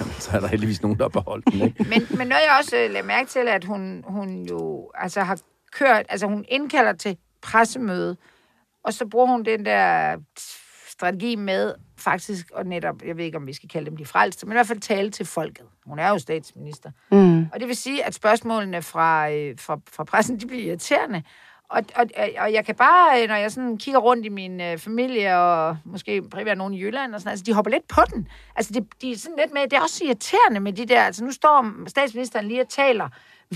Jamen, 0.00 0.12
så 0.20 0.30
er 0.32 0.40
der 0.40 0.48
heldigvis 0.48 0.82
nogen, 0.82 0.98
der 0.98 1.04
har 1.04 1.08
beholdt 1.08 1.44
den, 1.52 1.60
ikke? 1.60 1.84
men, 1.84 2.06
men 2.18 2.28
noget 2.28 2.42
jeg 2.48 2.56
også 2.60 2.76
øh, 2.76 2.90
lader 2.90 3.06
mærke 3.06 3.28
til, 3.28 3.48
at 3.48 3.64
hun, 3.64 4.04
hun 4.06 4.42
jo 4.42 4.90
altså 4.94 5.22
har 5.22 5.38
kørt... 5.72 6.06
Altså 6.08 6.26
hun 6.26 6.44
indkalder 6.48 6.92
til 6.92 7.16
pressemøde, 7.42 8.16
og 8.84 8.92
så 8.92 9.06
bruger 9.06 9.26
hun 9.26 9.44
den 9.44 9.64
der 9.64 10.16
strategi 10.88 11.36
med 11.36 11.74
faktisk, 12.02 12.50
og 12.54 12.66
netop, 12.66 13.02
jeg 13.04 13.16
ved 13.16 13.24
ikke, 13.24 13.36
om 13.36 13.46
vi 13.46 13.52
skal 13.52 13.68
kalde 13.68 13.90
dem 13.90 13.96
de 13.96 14.04
frelste, 14.04 14.46
men 14.46 14.52
i 14.52 14.56
hvert 14.56 14.66
fald 14.66 14.80
tale 14.80 15.10
til 15.10 15.26
folket. 15.26 15.66
Hun 15.86 15.98
er 15.98 16.08
jo 16.08 16.18
statsminister. 16.18 16.90
Mm. 17.12 17.46
Og 17.52 17.60
det 17.60 17.68
vil 17.68 17.76
sige, 17.76 18.04
at 18.04 18.14
spørgsmålene 18.14 18.82
fra, 18.82 19.30
øh, 19.30 19.58
fra, 19.58 19.78
fra 19.92 20.04
pressen, 20.04 20.40
de 20.40 20.46
bliver 20.46 20.62
irriterende. 20.62 21.22
Og, 21.68 21.82
og, 21.96 22.06
og 22.38 22.52
jeg 22.52 22.64
kan 22.66 22.74
bare, 22.74 23.22
øh, 23.22 23.28
når 23.28 23.34
jeg 23.34 23.52
sådan 23.52 23.78
kigger 23.78 24.00
rundt 24.00 24.26
i 24.26 24.28
min 24.28 24.60
øh, 24.60 24.78
familie, 24.78 25.38
og 25.38 25.76
måske 25.84 26.22
primært 26.22 26.58
nogen 26.58 26.74
i 26.74 26.82
Jylland, 26.82 27.14
og 27.14 27.20
sådan, 27.20 27.30
altså, 27.30 27.44
de 27.44 27.52
hopper 27.52 27.70
lidt 27.70 27.88
på 27.88 28.00
den. 28.14 28.28
Altså, 28.56 28.72
de, 28.72 28.86
de 29.02 29.12
er 29.12 29.16
sådan 29.16 29.38
lidt 29.38 29.52
med, 29.52 29.62
det 29.62 29.72
er 29.72 29.80
også 29.80 30.04
irriterende 30.04 30.60
med 30.60 30.72
de 30.72 30.86
der, 30.86 31.02
altså 31.02 31.24
nu 31.24 31.32
står 31.32 31.88
statsministeren 31.88 32.48
lige 32.48 32.60
og 32.60 32.68
taler 32.68 33.08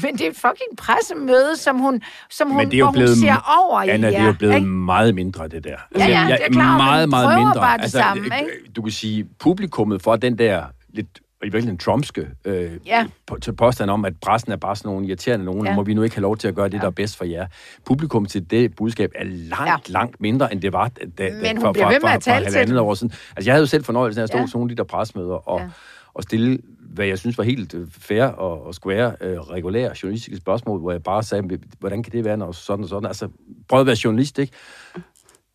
men 0.02 0.12
det 0.12 0.20
er 0.20 0.30
et 0.30 0.36
fucking 0.36 0.76
pressemøde, 0.78 1.56
som 1.56 1.78
hun, 1.78 2.02
som 2.30 2.50
hun, 2.50 2.64
det 2.64 2.74
er 2.74 2.78
jo 2.78 2.90
blevet, 2.90 3.08
hun 3.08 3.16
ser 3.16 3.64
over 3.64 3.80
Anna, 3.80 3.92
i. 3.92 3.94
Anna, 3.94 4.08
det 4.08 4.16
er 4.16 4.26
jo 4.26 4.32
blevet 4.32 4.54
ikke? 4.54 4.66
meget 4.66 5.14
mindre, 5.14 5.48
det 5.48 5.64
der. 5.64 5.70
Ja, 5.70 5.76
ja, 5.98 6.04
jeg, 6.04 6.30
jeg, 6.30 6.38
det 6.38 6.46
er 6.46 6.52
klart, 6.52 6.76
meget, 6.76 7.08
meget 7.08 7.38
mindre. 7.38 7.54
bare 7.54 7.76
det 7.76 7.82
altså, 7.82 7.98
samme, 7.98 8.24
ikke? 8.24 8.72
Du 8.76 8.82
kan 8.82 8.92
sige, 8.92 9.26
publikummet 9.38 10.02
for 10.02 10.16
den 10.16 10.38
der 10.38 10.64
lidt 10.88 11.20
i 11.44 11.46
virkeligheden 11.46 11.78
trumpske 11.78 12.28
øh, 12.44 12.70
ja. 12.86 13.06
på, 13.26 13.38
til 13.42 13.52
påstand 13.52 13.90
om, 13.90 14.04
at 14.04 14.12
pressen 14.22 14.52
er 14.52 14.56
bare 14.56 14.76
sådan 14.76 14.88
nogle 14.88 15.06
irriterende 15.06 15.44
nogen, 15.44 15.66
ja. 15.66 15.74
må 15.74 15.82
vi 15.82 15.94
nu 15.94 16.02
ikke 16.02 16.16
have 16.16 16.22
lov 16.22 16.36
til 16.36 16.48
at 16.48 16.54
gøre 16.54 16.68
det, 16.68 16.74
ja. 16.74 16.78
der 16.78 16.86
er 16.86 16.90
bedst 16.90 17.16
for 17.16 17.24
jer. 17.24 17.46
Publikum 17.84 18.26
til 18.26 18.50
det 18.50 18.76
budskab 18.76 19.12
er 19.14 19.24
langt, 19.24 19.88
ja. 19.88 19.92
langt 19.92 20.20
mindre, 20.20 20.52
end 20.52 20.60
det 20.60 20.72
var 20.72 20.88
da, 20.88 21.04
da, 21.18 21.30
Men 21.42 21.56
hun 21.56 21.74
med 22.02 22.10
at 22.10 22.22
tale 22.22 22.44
til 22.46 22.54
halvandet 22.54 22.78
år 22.78 22.94
siden. 22.94 23.12
Altså, 23.36 23.48
jeg 23.48 23.54
havde 23.54 23.62
jo 23.62 23.66
selv 23.66 23.84
fornøjelsen 23.84 24.20
af 24.20 24.22
at 24.22 24.28
stå 24.28 24.38
ja. 24.38 24.46
sådan 24.46 24.58
nogle 24.58 24.70
af 24.70 24.76
de 24.76 24.80
der 24.82 24.84
presmøder 24.84 25.48
og, 25.48 25.60
ja. 25.60 25.66
og 26.14 26.22
stille 26.22 26.58
hvad 26.94 27.06
jeg 27.06 27.18
synes 27.18 27.38
var 27.38 27.44
helt 27.44 27.74
øh, 27.74 27.90
fair 27.90 28.24
og, 28.24 28.66
og 28.66 28.74
square, 28.74 29.16
øh, 29.20 29.40
regulære 29.40 29.94
journalistiske 30.02 30.36
spørgsmål, 30.36 30.80
hvor 30.80 30.92
jeg 30.92 31.02
bare 31.02 31.22
sagde, 31.22 31.58
hvordan 31.78 32.02
kan 32.02 32.12
det 32.12 32.24
være, 32.24 32.36
når 32.36 32.52
sådan 32.52 32.82
og 32.82 32.88
sådan. 32.88 33.06
Altså, 33.06 33.28
prøv 33.68 33.80
at 33.80 33.86
være 33.86 33.96
journalist, 34.04 34.38
ikke? 34.38 34.52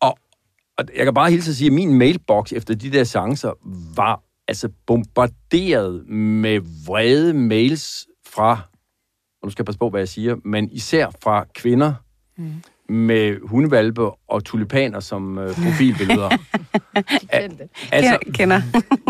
Og, 0.00 0.18
og 0.78 0.84
jeg 0.96 1.04
kan 1.04 1.14
bare 1.14 1.30
helt 1.30 1.48
at 1.48 1.54
sige, 1.54 1.66
at 1.66 1.72
min 1.72 1.94
mailbox 1.94 2.52
efter 2.52 2.74
de 2.74 2.92
der 2.92 3.04
chancer 3.04 3.52
var 3.96 4.22
altså 4.48 4.68
bombarderet 4.86 6.08
med 6.08 6.60
vrede 6.86 7.34
mails 7.34 8.06
fra, 8.26 8.50
og 9.42 9.46
nu 9.46 9.50
skal 9.50 9.62
jeg 9.62 9.66
passe 9.66 9.78
på, 9.78 9.90
hvad 9.90 10.00
jeg 10.00 10.08
siger, 10.08 10.36
men 10.44 10.70
især 10.70 11.10
fra 11.22 11.44
kvinder, 11.54 11.94
mm 12.36 12.62
med 12.90 13.48
hundevalpe 13.48 14.10
og 14.28 14.44
tulipaner 14.44 15.00
som 15.00 15.38
øh, 15.38 15.54
profilbilleder. 15.54 16.28
altså, 17.32 17.68
jeg 17.92 18.18
kender. 18.34 18.60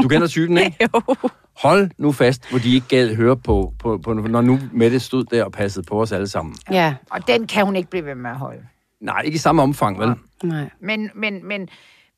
du 0.02 0.08
kender 0.08 0.26
typen, 0.26 0.58
ikke? 0.58 0.76
jo. 0.94 1.16
Hold 1.62 1.90
nu 1.98 2.12
fast, 2.12 2.50
hvor 2.50 2.58
de 2.58 2.74
ikke 2.74 2.88
gad 2.88 3.14
høre 3.14 3.36
på, 3.36 3.74
på, 3.78 3.98
på, 3.98 4.12
når 4.12 4.40
nu 4.40 4.58
Mette 4.72 5.00
stod 5.00 5.24
der 5.24 5.44
og 5.44 5.52
passede 5.52 5.86
på 5.86 6.02
os 6.02 6.12
alle 6.12 6.28
sammen. 6.28 6.56
Ja, 6.70 6.94
og 7.10 7.26
den 7.28 7.46
kan 7.46 7.64
hun 7.64 7.76
ikke 7.76 7.90
blive 7.90 8.06
ved 8.06 8.14
med 8.14 8.30
at 8.30 8.36
holde. 8.36 8.62
Nej, 9.00 9.20
ikke 9.20 9.36
i 9.36 9.38
samme 9.38 9.62
omfang, 9.62 9.98
vel? 9.98 10.14
Nej. 10.42 10.70
Men, 10.80 11.10
men, 11.14 11.48
men, 11.48 11.68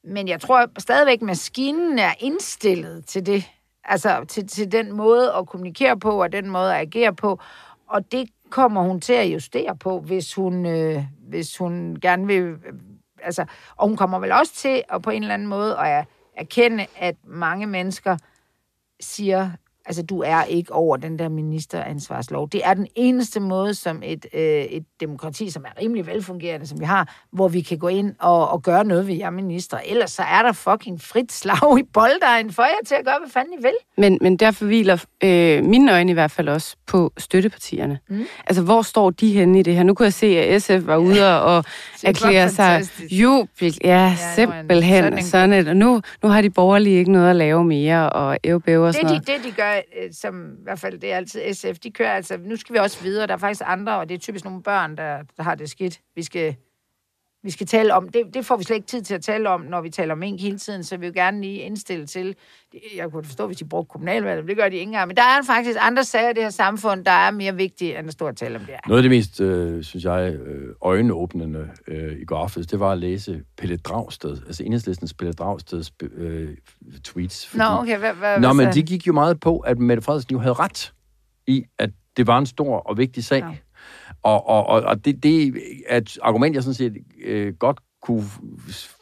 men 0.05 0.29
jeg 0.29 0.41
tror 0.41 0.71
stadigvæk, 0.79 1.23
maskinen 1.23 1.99
er 1.99 2.13
indstillet 2.21 3.07
til 3.07 3.27
det. 3.27 3.45
Altså 3.85 4.25
til, 4.29 4.47
til 4.49 4.73
den 4.73 4.93
måde 4.93 5.33
at 5.39 5.47
kommunikere 5.47 5.99
på, 5.99 6.23
og 6.23 6.33
den 6.33 6.51
måde 6.51 6.75
at 6.75 6.81
agere 6.81 7.15
på. 7.15 7.41
Og 7.89 8.13
det 8.13 8.29
kommer 8.53 8.83
hun 8.83 9.01
til 9.01 9.13
at 9.13 9.27
justere 9.27 9.77
på, 9.77 10.01
hvis 10.01 10.35
hun, 10.35 10.67
øh, 10.67 11.05
hvis 11.29 11.57
hun 11.57 11.99
gerne 12.03 12.27
vil... 12.27 12.43
Øh, 12.43 12.57
altså, 13.23 13.45
og 13.77 13.89
hun 13.89 13.97
kommer 13.97 14.19
vel 14.19 14.33
også 14.33 14.55
til 14.55 14.83
at 14.89 15.03
på 15.03 15.11
en 15.11 15.23
eller 15.23 15.35
anden 15.35 15.49
måde 15.49 15.79
at 15.79 16.07
erkende, 16.37 16.87
at 16.97 17.17
mange 17.25 17.67
mennesker 17.67 18.17
siger, 19.01 19.51
Altså, 19.87 20.03
du 20.03 20.21
er 20.21 20.45
ikke 20.45 20.73
over 20.73 20.97
den 20.97 21.19
der 21.19 21.29
ministeransvarslov. 21.29 22.49
Det 22.49 22.61
er 22.65 22.75
den 22.75 22.87
eneste 22.95 23.41
måde, 23.41 23.75
som 23.75 24.03
et, 24.05 24.27
øh, 24.35 24.43
et 24.43 24.85
demokrati, 25.01 25.51
som 25.51 25.65
er 25.65 25.81
rimelig 25.83 26.07
velfungerende, 26.07 26.67
som 26.67 26.81
vi 26.81 26.85
har, 26.85 27.15
hvor 27.33 27.49
vi 27.49 27.61
kan 27.61 27.79
gå 27.79 27.89
ind 27.89 28.15
og, 28.21 28.49
og 28.49 28.63
gøre 28.63 28.85
noget 28.85 29.07
ved 29.07 29.15
jer 29.15 29.31
minister. 29.31 29.79
Ellers 29.87 30.11
så 30.11 30.23
er 30.23 30.43
der 30.43 30.53
fucking 30.53 31.01
frit 31.01 31.33
slag 31.33 31.79
i 31.79 31.83
bolddejen 31.93 32.53
for 32.53 32.63
jer 32.63 32.87
til 32.87 32.95
at 32.95 33.05
gøre, 33.05 33.19
hvad 33.21 33.31
fanden 33.31 33.53
I 33.53 33.63
vil. 33.63 33.75
Men, 33.97 34.19
men 34.21 34.37
derfor 34.37 34.65
hviler 34.65 35.05
øh, 35.25 35.65
mine 35.65 35.93
øjne 35.93 36.11
i 36.11 36.15
hvert 36.15 36.31
fald 36.31 36.49
også 36.49 36.77
på 36.87 37.13
støttepartierne. 37.19 37.99
Mm. 38.09 38.27
Altså, 38.47 38.63
hvor 38.63 38.83
står 38.83 39.11
de 39.11 39.33
henne 39.33 39.59
i 39.59 39.63
det 39.63 39.77
her? 39.77 39.83
Nu 39.83 39.95
kunne 39.95 40.05
jeg 40.05 40.13
se, 40.13 40.27
at 40.27 40.63
SF 40.63 40.87
var 40.87 40.97
ude 40.97 41.43
og 41.43 41.65
erklære 42.05 42.49
sig 42.49 42.83
jubel. 43.11 43.79
Ja, 43.85 43.91
ja 43.91 44.17
simpelthen 44.35 45.05
sådan, 45.05 45.23
sådan 45.23 45.53
et. 45.53 45.69
Og 45.69 45.77
nu, 45.77 46.01
nu 46.23 46.29
har 46.29 46.43
de 46.43 46.51
borgerlige 46.51 46.99
ikke 46.99 47.13
noget 47.13 47.31
at 47.31 47.37
lave 47.37 47.65
mere, 47.65 48.11
og 48.11 48.39
ævbæver 48.45 48.87
og 48.87 48.95
sådan 48.95 49.09
det, 49.09 49.27
de, 49.27 49.33
det, 49.33 49.45
de 49.45 49.51
gør, 49.51 49.72
kører, 49.73 50.05
øh, 50.05 50.13
som 50.13 50.53
i 50.53 50.63
hvert 50.63 50.79
fald 50.79 50.99
det 50.99 51.13
er 51.13 51.17
altid 51.17 51.55
SF, 51.55 51.79
de 51.79 51.91
kører 51.91 52.13
altså, 52.13 52.37
nu 52.37 52.57
skal 52.57 52.73
vi 52.73 52.79
også 52.79 53.03
videre, 53.03 53.27
der 53.27 53.33
er 53.33 53.39
faktisk 53.39 53.63
andre, 53.67 53.99
og 53.99 54.09
det 54.09 54.15
er 54.15 54.19
typisk 54.19 54.45
nogle 54.45 54.63
børn, 54.63 54.97
der, 54.97 55.23
der 55.37 55.43
har 55.43 55.55
det 55.55 55.71
skidt. 55.71 56.01
Vi 56.15 56.23
skal 56.23 56.57
vi 57.43 57.51
skal 57.51 57.67
tale 57.67 57.95
om. 57.95 58.09
Det, 58.09 58.23
det 58.35 58.47
får 58.47 58.57
vi 58.57 58.65
slet 58.65 58.77
ikke 58.77 58.87
tid 58.87 59.03
til 59.03 59.15
at 59.15 59.23
tale 59.23 59.49
om, 59.49 59.61
når 59.61 59.81
vi 59.81 59.91
taler 59.91 60.13
om 60.13 60.19
mink 60.19 60.41
hele 60.41 60.59
tiden, 60.59 60.85
så 60.85 60.97
vi 60.97 61.07
vil 61.07 61.15
gerne 61.15 61.41
lige 61.41 61.59
indstille 61.59 62.07
til. 62.07 62.35
Jeg 62.97 63.11
kunne 63.11 63.25
forstå, 63.25 63.47
hvis 63.47 63.57
de 63.57 63.65
brugte 63.65 63.91
kommunalvalget, 63.91 64.49
det 64.49 64.57
gør 64.57 64.69
de 64.69 64.75
ikke 64.75 64.83
engang. 64.83 65.07
Men 65.09 65.17
der 65.17 65.23
er 65.23 65.43
faktisk 65.47 65.79
andre 65.81 66.05
sager 66.05 66.31
i 66.31 66.33
det 66.33 66.43
her 66.43 66.51
samfund, 66.51 67.05
der 67.05 67.11
er 67.11 67.31
mere 67.31 67.55
vigtige, 67.55 67.99
end 67.99 68.07
at 68.07 68.13
stå 68.13 68.27
og 68.27 68.37
tale 68.37 68.55
om 68.57 68.61
det 68.61 68.71
her. 68.71 68.79
Noget 68.87 68.99
af 68.99 69.03
det 69.03 69.11
mest, 69.11 69.41
øh, 69.41 69.85
synes 69.85 70.05
jeg, 70.05 70.35
øh, 70.35 70.75
øjenåbnende 70.83 71.71
øh, 71.89 72.21
i 72.21 72.25
går 72.25 72.37
aftes, 72.37 72.67
det 72.67 72.81
var 72.81 72.93
at 72.93 72.99
læse 72.99 73.43
Pelle 73.57 73.77
Dragsted, 73.77 74.37
altså 74.47 74.65
enhedslistens 74.65 75.15
Pelle 75.15 75.33
Dragsteds 75.33 75.93
øh, 76.03 76.49
tweets. 77.05 77.47
Fordi, 77.47 77.59
Nå, 77.59 77.65
okay, 77.65 77.99
hvad, 77.99 78.13
hvad, 78.13 78.41
Nå, 78.41 78.53
men 78.53 78.73
de 78.75 78.83
gik 78.83 79.07
jo 79.07 79.13
meget 79.13 79.41
på, 79.41 79.59
at 79.59 79.79
Mette 79.79 80.03
Frederiksen 80.03 80.33
jo 80.33 80.39
havde 80.39 80.55
ret 80.55 80.93
i, 81.47 81.65
at 81.79 81.91
det 82.17 82.27
var 82.27 82.39
en 82.39 82.47
stor 82.47 82.77
og 82.77 82.99
vigtig 82.99 83.25
sag. 83.25 83.63
Og, 84.23 84.49
og, 84.49 84.67
og 84.67 85.05
det, 85.05 85.23
det 85.23 85.55
er 85.89 85.97
et 85.97 86.19
argument, 86.23 86.55
jeg 86.55 86.63
sådan 86.63 86.75
set 86.75 86.97
øh, 87.25 87.55
godt 87.55 87.81
kunne 88.03 88.25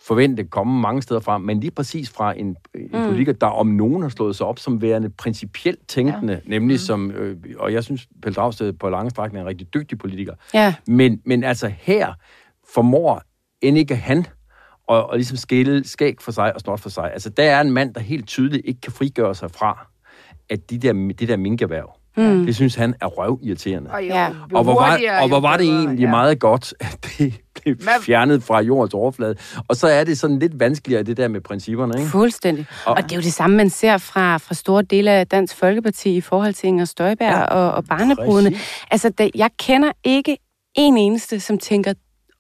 forvente 0.07 0.45
komme 0.45 0.81
mange 0.81 1.03
steder 1.03 1.21
fra, 1.21 1.39
men 1.39 1.61
lige 1.61 1.71
præcis 1.71 2.11
fra 2.11 2.39
en, 2.39 2.47
en 2.75 2.91
mm. 2.93 3.05
politiker, 3.05 3.33
der 3.33 3.47
om 3.47 3.67
nogen 3.67 4.03
har 4.03 4.09
slået 4.09 4.37
sig 4.37 4.47
op 4.47 4.59
som 4.59 4.83
værende 4.83 5.11
principielt 5.11 5.89
tænkende, 5.89 6.33
ja. 6.33 6.39
nemlig 6.45 6.75
mm. 6.75 6.79
som, 6.79 7.11
øh, 7.11 7.37
og 7.59 7.73
jeg 7.73 7.85
synes, 7.85 8.09
Pelle 8.23 8.35
Dragsted 8.35 8.73
på 8.73 8.91
lange 8.91 9.11
strækninger 9.11 9.41
er 9.41 9.45
en 9.45 9.49
rigtig 9.49 9.75
dygtig 9.75 9.99
politiker. 9.99 10.35
Ja. 10.55 10.75
Men, 10.87 11.21
men 11.25 11.45
altså 11.45 11.73
her 11.79 12.13
formår 12.75 13.23
end 13.61 13.79
ikke 13.79 13.97
han 13.97 14.27
og, 14.87 15.11
og 15.11 15.17
ligesom 15.17 15.37
skille 15.37 15.85
skæg 15.85 16.17
for 16.21 16.33
sig 16.33 16.55
og 16.55 16.61
snot 16.61 16.81
for 16.81 16.89
sig. 16.89 17.13
Altså 17.13 17.31
der 17.31 17.43
er 17.43 17.61
en 17.61 17.71
mand, 17.71 17.95
der 17.95 18.01
helt 18.01 18.27
tydeligt 18.27 18.67
ikke 18.67 18.81
kan 18.81 18.93
frigøre 18.93 19.35
sig 19.35 19.51
fra, 19.51 19.87
at 20.49 20.71
de 20.71 20.79
der, 20.79 20.93
det 20.93 21.29
der 21.29 21.37
minkerhverv, 21.37 22.00
Mm. 22.17 22.47
Det 22.47 22.55
synes 22.55 22.75
han 22.75 22.95
er 23.01 23.07
røvirriterende. 23.07 23.91
Og, 23.91 24.03
jo, 24.03 24.09
ja. 24.09 24.29
og, 24.53 24.65
hvor 24.65 24.75
var, 24.75 25.01
og 25.23 25.29
hvor 25.29 25.41
var 25.41 25.57
det 25.57 25.67
egentlig 25.67 25.99
ja. 25.99 26.11
meget 26.11 26.39
godt, 26.39 26.75
at 26.81 27.07
det 27.19 27.35
blev 27.63 27.77
fjernet 28.03 28.43
fra 28.43 28.61
jordens 28.61 28.95
overflade. 28.95 29.37
Og 29.69 29.77
så 29.77 29.89
er 29.89 30.05
det 30.05 30.19
sådan 30.19 30.39
lidt 30.39 30.61
vanskeligere, 30.61 31.03
det 31.03 31.17
der 31.17 31.29
med 31.29 31.41
principperne. 31.41 31.99
Ikke? 31.99 32.11
Fuldstændig. 32.11 32.67
Og, 32.87 32.93
og 32.93 33.03
det 33.03 33.13
er 33.13 33.17
jo 33.17 33.23
det 33.23 33.33
samme, 33.33 33.57
man 33.57 33.71
ser 33.71 33.99
fra, 33.99 34.37
fra 34.37 34.55
store 34.55 34.83
dele 34.83 35.11
af 35.11 35.27
Dansk 35.27 35.57
Folkeparti 35.57 36.17
i 36.17 36.21
forhold 36.21 36.55
til 36.55 36.67
Inger 36.67 36.85
Støjberg 36.85 37.31
ja, 37.31 37.45
og, 37.45 37.73
og 37.73 37.85
barnebrudene. 37.85 38.57
Altså, 38.91 39.11
da, 39.11 39.31
jeg 39.35 39.51
kender 39.59 39.93
ikke 40.05 40.37
en 40.75 40.97
eneste, 40.97 41.41
som 41.41 41.59
tænker, 41.59 41.93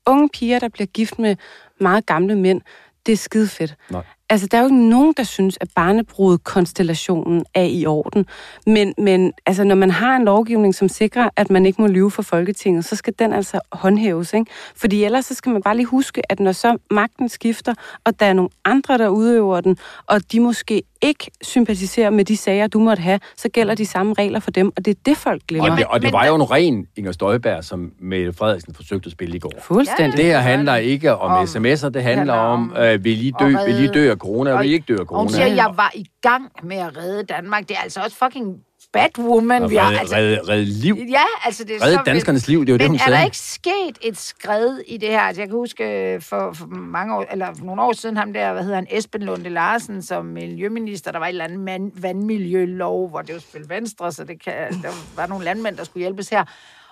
unge 0.07 0.29
piger, 0.29 0.59
der 0.59 0.68
bliver 0.68 0.87
gift 0.87 1.18
med 1.18 1.37
meget 1.81 2.07
gamle 2.07 2.37
mænd, 2.37 2.61
det 3.07 3.12
er 3.12 3.16
skide 3.16 3.49
fedt. 3.49 3.75
Nej. 3.91 4.03
Altså, 4.31 4.47
der 4.47 4.59
er 4.59 4.62
jo 4.62 4.66
ikke 4.66 4.89
nogen, 4.89 5.14
der 5.16 5.22
synes, 5.22 5.59
at 5.61 5.68
barnebrudkonstellationen 5.74 7.45
er 7.55 7.62
i 7.62 7.87
orden. 7.87 8.26
Men, 8.66 8.95
men 8.99 9.33
altså, 9.47 9.64
når 9.64 9.74
man 9.74 9.91
har 9.91 10.16
en 10.16 10.24
lovgivning, 10.24 10.74
som 10.74 10.89
sikrer, 10.89 11.31
at 11.37 11.51
man 11.51 11.66
ikke 11.66 11.83
må 11.83 11.89
lyve 11.89 12.11
for 12.11 12.22
Folketinget, 12.22 12.85
så 12.85 12.97
skal 12.97 13.14
den 13.18 13.33
altså 13.33 13.61
håndhæves. 13.72 14.33
Ikke? 14.33 14.51
Fordi 14.76 15.05
ellers 15.05 15.26
så 15.26 15.35
skal 15.35 15.53
man 15.53 15.62
bare 15.62 15.76
lige 15.76 15.87
huske, 15.87 16.33
at 16.33 16.41
når 16.41 16.53
så 16.53 16.76
magten 16.91 17.28
skifter, 17.28 17.74
og 18.05 18.20
der 18.20 18.26
er 18.26 18.33
nogle 18.33 18.51
andre, 18.64 18.99
der 18.99 19.09
udøver 19.09 19.61
den, 19.61 19.76
og 20.07 20.33
de 20.33 20.41
måske 20.41 20.83
ikke 21.03 21.30
sympatiserer 21.42 22.11
med 22.11 22.24
de 22.24 22.36
sager, 22.36 22.66
du 22.66 22.78
måtte 22.78 23.03
have, 23.03 23.20
så 23.36 23.48
gælder 23.48 23.74
de 23.74 23.86
samme 23.86 24.14
regler 24.18 24.40
for 24.40 24.51
dem, 24.51 24.72
og 24.76 24.84
det 24.84 24.90
er 24.90 25.01
det, 25.07 25.16
folk 25.16 25.42
glemmer. 25.48 25.70
Og 25.70 25.76
det, 25.78 25.86
og 25.86 26.03
det 26.03 26.12
var 26.12 26.26
jo 26.26 26.34
en 26.34 26.51
ren 26.51 26.86
Inger 26.96 27.12
Støjberg, 27.12 27.64
som 27.64 27.92
Mette 27.98 28.32
Frederiksen 28.32 28.74
forsøgte 28.74 29.07
at 29.07 29.12
spille 29.12 29.36
i 29.36 29.38
går. 29.38 29.53
Fuldstændig. 29.62 30.16
Det 30.16 30.24
her 30.24 30.38
handler 30.38 30.76
ikke 30.76 31.16
om, 31.16 31.32
om 31.32 31.44
sms'er, 31.44 31.88
det 31.88 32.03
handler 32.03 32.34
om, 32.34 32.74
øh, 32.78 33.05
vil 33.05 33.26
I 33.26 33.32
dø, 33.40 33.46
vil 33.66 33.84
I 33.84 33.86
dø 33.86 34.11
af 34.11 34.16
corona, 34.16 34.57
vil 34.57 34.70
I 34.70 34.72
ikke 34.72 34.84
dø 34.88 34.96
af 35.01 35.07
corona? 35.07 35.22
Hun 35.22 35.28
siger, 35.28 35.46
jeg 35.46 35.72
var 35.76 35.92
i 35.94 36.05
gang 36.22 36.53
med 36.62 36.76
at 36.76 36.96
redde 36.96 37.22
Danmark. 37.22 37.68
Det 37.68 37.76
er 37.76 37.80
altså 37.80 38.01
også 38.01 38.16
fucking 38.16 38.57
Batwoman. 38.93 39.70
Vi 39.70 39.76
har, 39.76 39.99
altså, 39.99 40.16
redde, 40.16 40.41
redde 40.49 40.64
liv. 40.64 40.97
Ja, 41.11 41.22
altså 41.45 41.64
det 41.64 41.76
er 41.76 41.85
redde 41.85 41.97
så 41.97 42.03
danskernes 42.07 42.49
liv, 42.49 42.61
det 42.61 42.68
er 42.68 42.72
jo 42.72 42.78
det, 42.78 42.89
hun 42.89 42.99
sagde. 42.99 43.11
Men 43.11 43.14
er 43.14 43.18
der 43.18 43.24
ikke 43.24 43.39
sket 43.39 43.99
et 44.01 44.18
skred 44.18 44.78
i 44.87 44.97
det 44.97 45.09
her? 45.09 45.20
Altså, 45.20 45.43
jeg 45.43 45.49
kan 45.49 45.57
huske 45.57 46.12
øh, 46.14 46.22
for, 46.22 46.53
for 46.53 46.66
mange 46.66 47.14
år, 47.16 47.26
eller 47.31 47.55
for 47.59 47.64
nogle 47.64 47.83
år 47.83 47.93
siden, 47.93 48.16
ham 48.16 48.33
der, 48.33 48.53
hvad 48.53 48.62
hedder 48.62 48.76
han, 48.76 48.87
Esben 48.91 49.22
Lunde 49.22 49.51
Larsen, 49.51 50.03
som 50.03 50.24
miljøminister, 50.24 51.12
der 51.12 51.18
var 51.18 51.26
et 51.26 51.31
eller 51.31 51.45
andet 51.45 51.61
man, 51.61 51.93
vandmiljølov, 51.95 53.09
hvor 53.09 53.22
det 53.22 53.35
var 53.35 53.41
spillet 53.41 53.70
venstre, 53.70 54.12
så 54.12 54.24
det 54.24 54.43
kan, 54.45 54.55
der 54.83 55.16
var 55.16 55.26
nogle 55.26 55.45
landmænd, 55.45 55.76
der 55.76 55.85
skulle 55.85 56.01
hjælpes 56.01 56.28
her. 56.28 56.45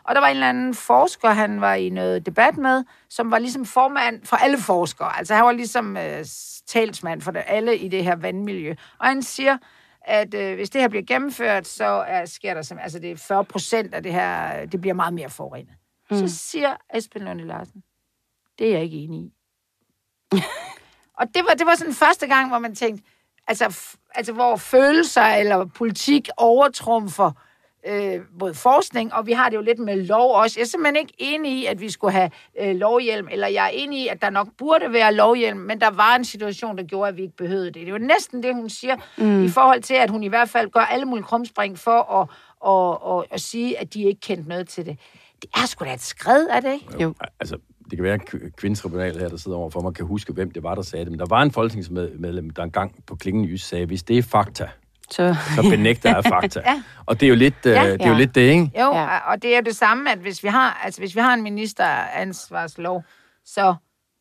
Og 0.05 0.15
der 0.15 0.21
var 0.21 0.29
en 0.29 0.37
eller 0.37 0.49
anden 0.49 0.75
forsker, 0.75 1.31
han 1.31 1.61
var 1.61 1.75
i 1.75 1.89
noget 1.91 2.27
debat 2.27 2.57
med, 2.57 2.85
som 3.11 3.31
var 3.31 3.39
ligesom 3.39 3.65
formand 3.65 4.21
for 4.25 4.37
alle 4.37 4.59
forskere. 4.59 5.19
Altså 5.19 5.35
han 5.35 5.45
var 5.45 5.53
ligesom 5.53 5.97
øh, 5.97 6.25
talsmand 6.67 7.23
for 7.23 7.31
det, 7.31 7.43
alle 7.47 7.77
i 7.77 7.89
det 7.89 8.05
her 8.05 8.17
vandmiljø. 8.17 8.75
Og 8.99 9.07
han 9.07 9.23
siger, 9.23 9.57
at 10.09 10.35
øh, 10.35 10.55
hvis 10.55 10.71
det 10.71 10.81
her 10.81 10.89
bliver 10.89 11.05
gennemført, 11.05 11.67
så 11.67 11.85
er, 11.85 12.25
sker 12.25 12.55
der 12.55 12.63
som, 12.63 12.79
altså 12.79 12.99
det 12.99 13.11
er 13.11 13.17
40 13.17 13.45
procent 13.45 13.95
af 13.95 14.03
det 14.03 14.13
her, 14.13 14.67
det 14.67 14.81
bliver 14.81 14.95
meget 14.95 15.15
mere 15.15 15.31
forurenet. 15.31 15.75
Mm. 16.11 16.17
Så 16.17 16.37
siger 16.37 16.77
Esben 16.95 17.23
Lunde 17.23 17.47
Larsen, 17.47 17.83
det 18.59 18.69
er 18.69 18.73
jeg 18.73 18.83
ikke 18.83 18.97
enig 18.97 19.21
i. 19.21 19.33
og 21.21 21.27
det 21.35 21.45
var, 21.49 21.55
det 21.55 21.67
var 21.67 21.75
sådan 21.75 21.95
første 21.95 22.27
gang, 22.27 22.49
hvor 22.49 22.59
man 22.59 22.75
tænkte, 22.75 23.05
altså, 23.47 23.95
altså 24.15 24.33
hvor 24.33 24.57
følelser 24.57 25.23
eller 25.23 25.65
politik 25.65 26.29
overtrumfer 26.37 27.33
øh, 27.87 28.21
både 28.39 28.55
forskning, 28.55 29.15
og 29.15 29.27
vi 29.27 29.33
har 29.33 29.49
det 29.49 29.57
jo 29.57 29.63
lidt 29.63 29.79
med 29.79 29.97
lov 29.97 30.35
også. 30.35 30.61
Jeg 30.61 30.65
er 30.65 30.69
simpelthen 30.69 30.97
ikke 30.97 31.15
enig 31.19 31.53
i, 31.53 31.67
at 31.67 31.81
vi 31.81 31.91
skulle 31.91 32.13
have 32.13 32.31
øh, 32.61 32.77
lovhjelm, 32.77 33.29
eller 33.31 33.47
jeg 33.47 33.65
er 33.65 33.71
enig 33.73 34.01
i, 34.01 34.09
at 34.09 34.23
der 34.23 34.31
nok 34.31 34.49
burde 34.59 34.93
være 34.93 35.15
lovhjelm, 35.15 35.59
men 35.59 35.81
der 35.81 35.91
var 35.91 36.17
en 36.17 36.25
situation, 36.25 36.79
der 36.79 36.85
gjorde, 36.85 37.09
at 37.09 37.17
vi 37.17 37.23
ikke 37.23 37.37
behøvede 37.37 37.71
det. 37.71 37.87
Det 37.87 37.93
var 37.93 37.99
næsten 37.99 38.43
det, 38.43 38.55
hun 38.55 38.71
siger, 38.71 38.97
mm. 39.19 39.45
i 39.45 39.49
forhold 39.49 39.83
til, 39.83 39.95
at 39.95 40.11
hun 40.11 40.23
i 40.23 40.29
hvert 40.29 40.49
fald 40.49 40.71
gør 40.71 40.81
alle 40.81 41.05
mulige 41.05 41.25
krumspring 41.25 41.79
for 41.79 42.21
at, 42.21 42.29
og, 42.61 43.03
og, 43.03 43.27
at 43.31 43.41
sige, 43.41 43.79
at 43.79 43.95
de 43.95 44.03
ikke 44.03 44.21
kendte 44.21 44.49
noget 44.49 44.69
til 44.69 44.87
det. 44.87 44.99
Det 45.43 45.51
er 45.55 45.67
sgu 45.67 45.85
da 45.85 45.95
et 45.95 46.01
skred, 46.01 46.47
er 46.51 46.61
det 46.61 46.73
ikke? 46.73 47.03
Jo. 47.03 47.15
Altså, 47.41 47.59
det 47.91 47.99
kan 47.99 48.05
være, 48.05 48.15
at 48.15 48.57
kvindetribunal 48.57 49.19
her, 49.19 49.29
der 49.29 49.37
sidder 49.37 49.59
overfor 49.59 49.81
mig, 49.81 49.95
kan 49.95 50.07
huske, 50.07 50.33
hvem 50.33 50.51
det 50.51 50.63
var, 50.63 50.75
der 50.75 50.83
sagde 50.83 51.05
det. 51.05 51.13
Men 51.13 51.21
der 51.21 51.27
var 51.27 51.43
en 51.43 51.51
folketingsmedlem, 51.51 52.51
der 52.51 52.63
engang 52.63 53.05
på 53.07 53.17
Klingen 53.17 53.45
Jys 53.45 53.63
sagde, 53.63 53.87
hvis 53.87 54.03
det 54.03 54.19
er 54.19 54.23
fakta, 54.23 54.69
så, 55.11 55.37
så 55.55 55.63
benægter 55.63 56.15
jeg 56.15 56.25
fakta. 56.25 56.61
ja. 56.71 56.83
Og 57.07 57.21
det 57.21 57.27
er 57.27 57.31
jo 57.31 57.37
lidt, 57.37 57.55
ja, 57.65 57.87
øh, 57.87 57.93
det, 57.93 58.03
er 58.03 58.09
jo 58.09 58.15
lidt 58.15 58.35
det, 58.35 58.41
ikke? 58.41 58.71
Jo, 58.81 58.95
ja. 58.95 59.19
og 59.19 59.43
det 59.43 59.57
er 59.57 59.61
det 59.61 59.77
samme, 59.77 60.13
at 60.13 60.19
hvis 60.19 60.43
vi 60.43 60.49
har, 60.49 60.81
altså, 60.85 61.01
hvis 61.01 61.17
vi 61.17 61.21
har 61.21 61.35
en 61.35 61.43
ministeransvarslov, 61.43 63.05
så 63.45 63.75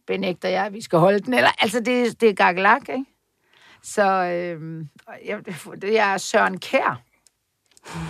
benægter 0.08 0.50
jeg, 0.50 0.66
at 0.66 0.74
vi 0.74 0.82
skal 0.82 1.00
holde 1.00 1.20
den. 1.20 1.34
Eller, 1.34 1.50
altså, 1.60 1.80
det, 1.80 2.22
det 2.22 2.30
er 2.30 2.34
gakkelak, 2.34 2.82
ikke? 2.90 3.06
Så 3.84 4.24
øh, 4.24 4.86
jeg, 5.26 5.38
det 5.82 6.00
er 6.00 6.18
Søren 6.18 6.58
Kær. 6.58 7.02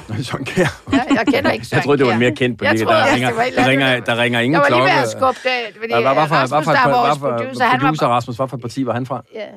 Søren 0.24 0.46
Kær? 0.46 0.82
Ja, 0.94 1.04
jeg 1.10 1.26
kender 1.28 1.52
ikke 1.52 1.66
Søren 1.66 1.78
Jeg 1.80 1.84
troede, 1.84 1.98
det 1.98 2.08
var 2.08 2.18
mere 2.18 2.36
kendt 2.36 2.60
på 2.60 2.66
det. 2.66 2.80
Der, 2.80 3.14
ringer, 3.14 3.30
der, 3.30 3.68
ringer, 3.68 4.00
der 4.00 4.18
ringer 4.18 4.40
ingen 4.40 4.62
klokke. 4.68 4.76
Jeg 4.76 4.82
var 4.82 4.88
lige 4.88 4.96
ved 4.96 5.04
at 5.04 5.10
skubbe 5.10 5.40
det, 5.44 5.82
fordi 5.82 5.94
hvad 5.94 6.28
for, 6.28 6.36
Rasmus, 6.36 6.66
der 6.66 6.80
er 6.80 6.90
vores 6.90 7.20
producer. 7.20 7.80
Producer 7.80 8.08
Rasmus, 8.08 8.36
hvad 8.36 8.48
for 8.48 8.58
parti 8.58 8.86
var 8.86 8.94
han 8.94 9.06
fra? 9.06 9.22
Ja, 9.34 9.48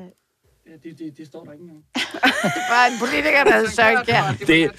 det, 0.85 0.99
det, 0.99 1.19
det 1.19 1.27
står 1.27 1.45
der 1.45 1.53
ikke 1.53 1.63
engang. 1.63 1.85
det 2.57 2.63
var 2.71 2.87
en 2.93 2.99
politiker, 2.99 3.45
der 3.45 3.53
havde 3.53 3.71
Søren 3.71 4.05
Kjær. 4.05 4.23
Det, 4.47 4.71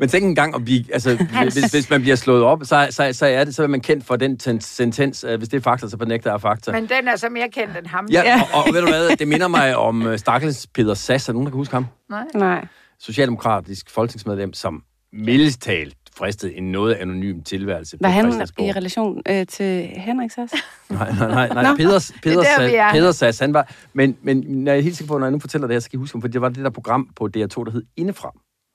men 0.00 0.08
tænk 0.08 0.24
engang, 0.24 0.54
at 0.54 0.64
blive, 0.64 0.84
altså, 0.92 1.26
hvis, 1.42 1.72
hvis 1.72 1.90
man 1.90 2.00
bliver 2.00 2.16
slået 2.16 2.42
op, 2.42 2.60
så, 2.62 2.86
så, 2.90 3.12
så, 3.12 3.26
er 3.26 3.44
det, 3.44 3.54
så 3.54 3.62
er 3.62 3.66
man 3.66 3.80
kendt 3.80 4.04
for 4.04 4.16
den 4.16 4.40
sentens, 4.60 5.24
hvis 5.38 5.48
det 5.48 5.54
er 5.54 5.60
fakta, 5.60 5.88
så 5.88 5.96
benægter 5.96 6.30
jeg 6.30 6.40
fakta. 6.40 6.72
Men 6.72 6.82
den 6.82 7.08
er 7.08 7.16
så 7.16 7.28
mere 7.28 7.48
kendt 7.48 7.78
end 7.78 7.86
ham. 7.86 8.06
Ja, 8.12 8.42
og, 8.54 8.64
og 8.66 8.74
ved 8.74 8.80
du 8.80 8.88
hvad, 8.88 9.16
det 9.16 9.28
minder 9.28 9.48
mig 9.48 9.76
om 9.76 10.06
uh, 10.06 10.16
Stakkels 10.16 10.66
Peter 10.66 10.94
Sass. 10.94 11.28
Er 11.28 11.32
nogen, 11.32 11.46
der 11.46 11.50
kan 11.50 11.56
huske 11.56 11.74
ham? 11.74 11.86
Nej. 12.10 12.24
Nej. 12.34 12.66
Socialdemokratisk 13.00 13.90
folketingsmedlem, 13.90 14.52
som 14.52 14.82
mildest 15.12 15.62
talt 15.62 15.96
fristet 16.16 16.58
en 16.58 16.72
noget 16.72 16.94
anonym 16.94 17.42
tilværelse 17.42 17.96
Var 18.00 18.08
han 18.08 18.48
i 18.58 18.72
relation 18.72 19.22
øh, 19.28 19.46
til 19.46 19.86
Henrik 19.86 20.30
Sass? 20.30 20.54
nej, 20.90 21.12
nej, 21.12 21.28
nej. 21.28 21.48
nej. 21.48 21.62
No. 21.62 21.76
Peder, 21.76 22.12
Peder, 22.22 22.42
der, 22.42 22.92
Peder 22.92 23.12
Sass, 23.12 23.38
han 23.38 23.54
var... 23.54 23.72
Men, 23.92 24.16
men 24.22 24.36
når 24.36 24.72
jeg 24.72 24.78
er 24.78 24.82
helt 24.82 24.96
sikker 24.96 25.14
på, 25.14 25.18
når 25.18 25.26
jeg 25.26 25.32
nu 25.32 25.38
fortæller 25.38 25.66
det 25.66 25.74
her, 25.74 25.80
så 25.80 25.84
skal 25.84 25.96
I 25.96 25.98
huske, 25.98 26.20
for 26.20 26.28
det 26.28 26.40
var 26.40 26.48
det 26.48 26.64
der 26.64 26.70
program 26.70 27.08
på 27.16 27.24
DR2, 27.36 27.64
der 27.64 27.70
hed 27.70 27.82
Indefra. 27.96 28.32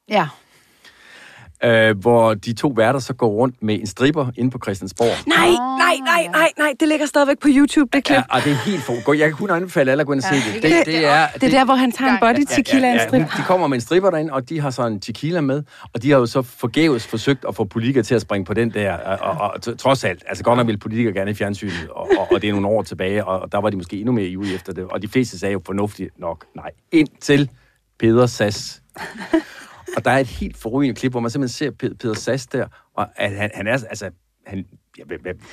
Ja 0.10 0.28
øh, 1.64 1.99
hvor 1.99 2.34
de 2.34 2.53
to 2.53 2.68
værter 2.68 2.99
så 2.99 3.14
går 3.14 3.28
rundt 3.28 3.64
med 3.64 3.80
en 3.80 3.88
stripper 3.88 4.28
inde 4.36 4.51
på 4.51 4.60
Christiansborg. 4.64 5.28
Nej, 5.28 5.49
nej, 5.78 5.95
nej, 6.05 6.28
nej, 6.32 6.49
nej, 6.57 6.74
det 6.80 6.88
ligger 6.88 7.05
stadigvæk 7.05 7.39
på 7.39 7.47
YouTube, 7.51 7.89
det 7.93 8.03
klip. 8.03 8.16
Ja, 8.16 8.24
og 8.30 8.43
det 8.43 8.51
er 8.51 8.55
helt 8.55 8.84
for... 8.84 9.14
Jeg 9.14 9.28
kan 9.28 9.38
kun 9.38 9.49
anbefale 9.49 9.91
alle 9.91 10.01
at 10.01 10.07
gå 10.07 10.14
ind 10.14 10.20
og 10.20 10.24
se 10.24 10.36
ja, 10.36 10.53
det. 10.53 10.64
Det, 10.64 10.72
det, 10.72 10.86
det, 10.86 11.05
er, 11.05 11.28
det, 11.28 11.41
det 11.41 11.53
er 11.53 11.57
der, 11.57 11.66
hvor 11.66 11.76
han 11.76 11.91
tager 11.91 12.12
en 12.12 12.18
body 12.22 12.45
tequila 12.49 12.88
ja, 12.88 12.93
ja, 12.93 12.99
ja, 12.99 13.03
en 13.03 13.28
strip. 13.28 13.38
De 13.38 13.43
kommer 13.47 13.68
med 13.68 13.78
en 13.78 13.82
stripper 13.82 14.10
derinde, 14.10 14.34
og 14.34 14.49
de 14.49 14.60
har 14.60 14.70
så 14.70 14.86
en 14.86 14.99
tequila 14.99 15.41
med, 15.41 15.64
og 15.93 16.03
de 16.03 16.12
har 16.12 16.18
jo 16.18 16.26
så 16.26 16.41
forgæves 16.41 17.07
forsøgt 17.07 17.45
at 17.47 17.55
få 17.55 17.64
politikere 17.64 18.03
til 18.03 18.16
at 18.16 18.22
springe 18.22 18.45
på 18.45 18.53
den 18.53 18.74
der, 18.74 18.93
og, 18.93 19.18
og, 19.39 19.51
og 19.55 19.78
trods 19.78 20.03
alt, 20.03 20.24
altså 20.28 20.43
godt 20.43 20.57
nok 20.57 20.68
ville 20.68 20.80
politikere 20.80 21.14
gerne 21.14 21.32
i 21.32 21.34
fjernsynet, 21.34 21.88
og, 21.91 22.10
og, 22.20 22.28
og 22.32 22.41
det 22.41 22.47
er 22.47 22.51
nogle 22.51 22.68
år 22.68 22.82
tilbage, 22.84 23.26
og 23.26 23.51
der 23.51 23.57
var 23.57 23.70
de 23.70 23.78
måske 23.78 23.97
endnu 23.97 24.12
mere 24.12 24.28
ivige 24.28 24.55
efter 24.55 24.74
det, 24.74 24.84
og 24.84 25.01
de 25.01 25.07
fleste 25.07 25.39
sagde 25.39 25.53
jo 25.53 25.62
fornuftigt 25.66 26.20
nok, 26.20 26.45
nej, 26.55 26.72
ind 26.91 27.07
til 27.22 27.49
Peder 27.99 28.26
Sass. 28.26 28.82
Og 29.98 30.06
der 30.06 30.12
er 30.12 30.18
et 30.18 30.28
helt 30.28 30.58
forrygende 30.58 30.96
klip, 30.96 31.12
hvor 31.12 31.20
man 31.20 31.32
simpelthen 31.32 31.54
ser 31.58 31.72
Peter 31.72 32.14
Sass 32.14 32.48
der, 32.48 32.68
og 32.94 33.08
at 33.16 33.32
han, 33.32 33.52
han 33.54 33.68
er, 33.68 33.72
altså, 33.72 34.10
han, 34.48 34.66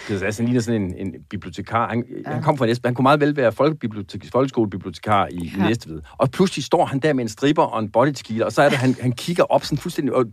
Peter 0.06 0.18
Sass, 0.18 0.38
han 0.38 0.46
ligner 0.46 0.60
sådan 0.60 0.82
en, 0.82 0.94
en 0.94 1.14
bibliotekar. 1.30 1.88
Han, 1.88 2.04
ja. 2.26 2.30
han 2.30 2.42
kom 2.42 2.58
fra 2.58 2.66
Næstved. 2.66 2.88
Han 2.88 2.94
kunne 2.94 3.02
meget 3.02 3.20
vel 3.20 3.36
være 3.36 3.52
folkebibliotek, 3.52 4.24
folkeskolebibliotekar 4.32 5.28
i, 5.30 5.52
ja. 5.58 5.68
Næstved. 5.68 6.00
Og 6.18 6.30
pludselig 6.30 6.64
står 6.64 6.84
han 6.84 6.98
der 6.98 7.12
med 7.12 7.24
en 7.24 7.28
stripper 7.28 7.62
og 7.62 7.78
en 7.78 7.90
body 7.90 8.12
tequila, 8.12 8.44
og 8.44 8.52
så 8.52 8.62
er 8.62 8.68
det, 8.68 8.78
han, 8.78 8.96
han 9.00 9.12
kigger 9.12 9.44
op 9.44 9.64
sådan 9.64 9.78
fuldstændig, 9.78 10.14
og 10.14 10.24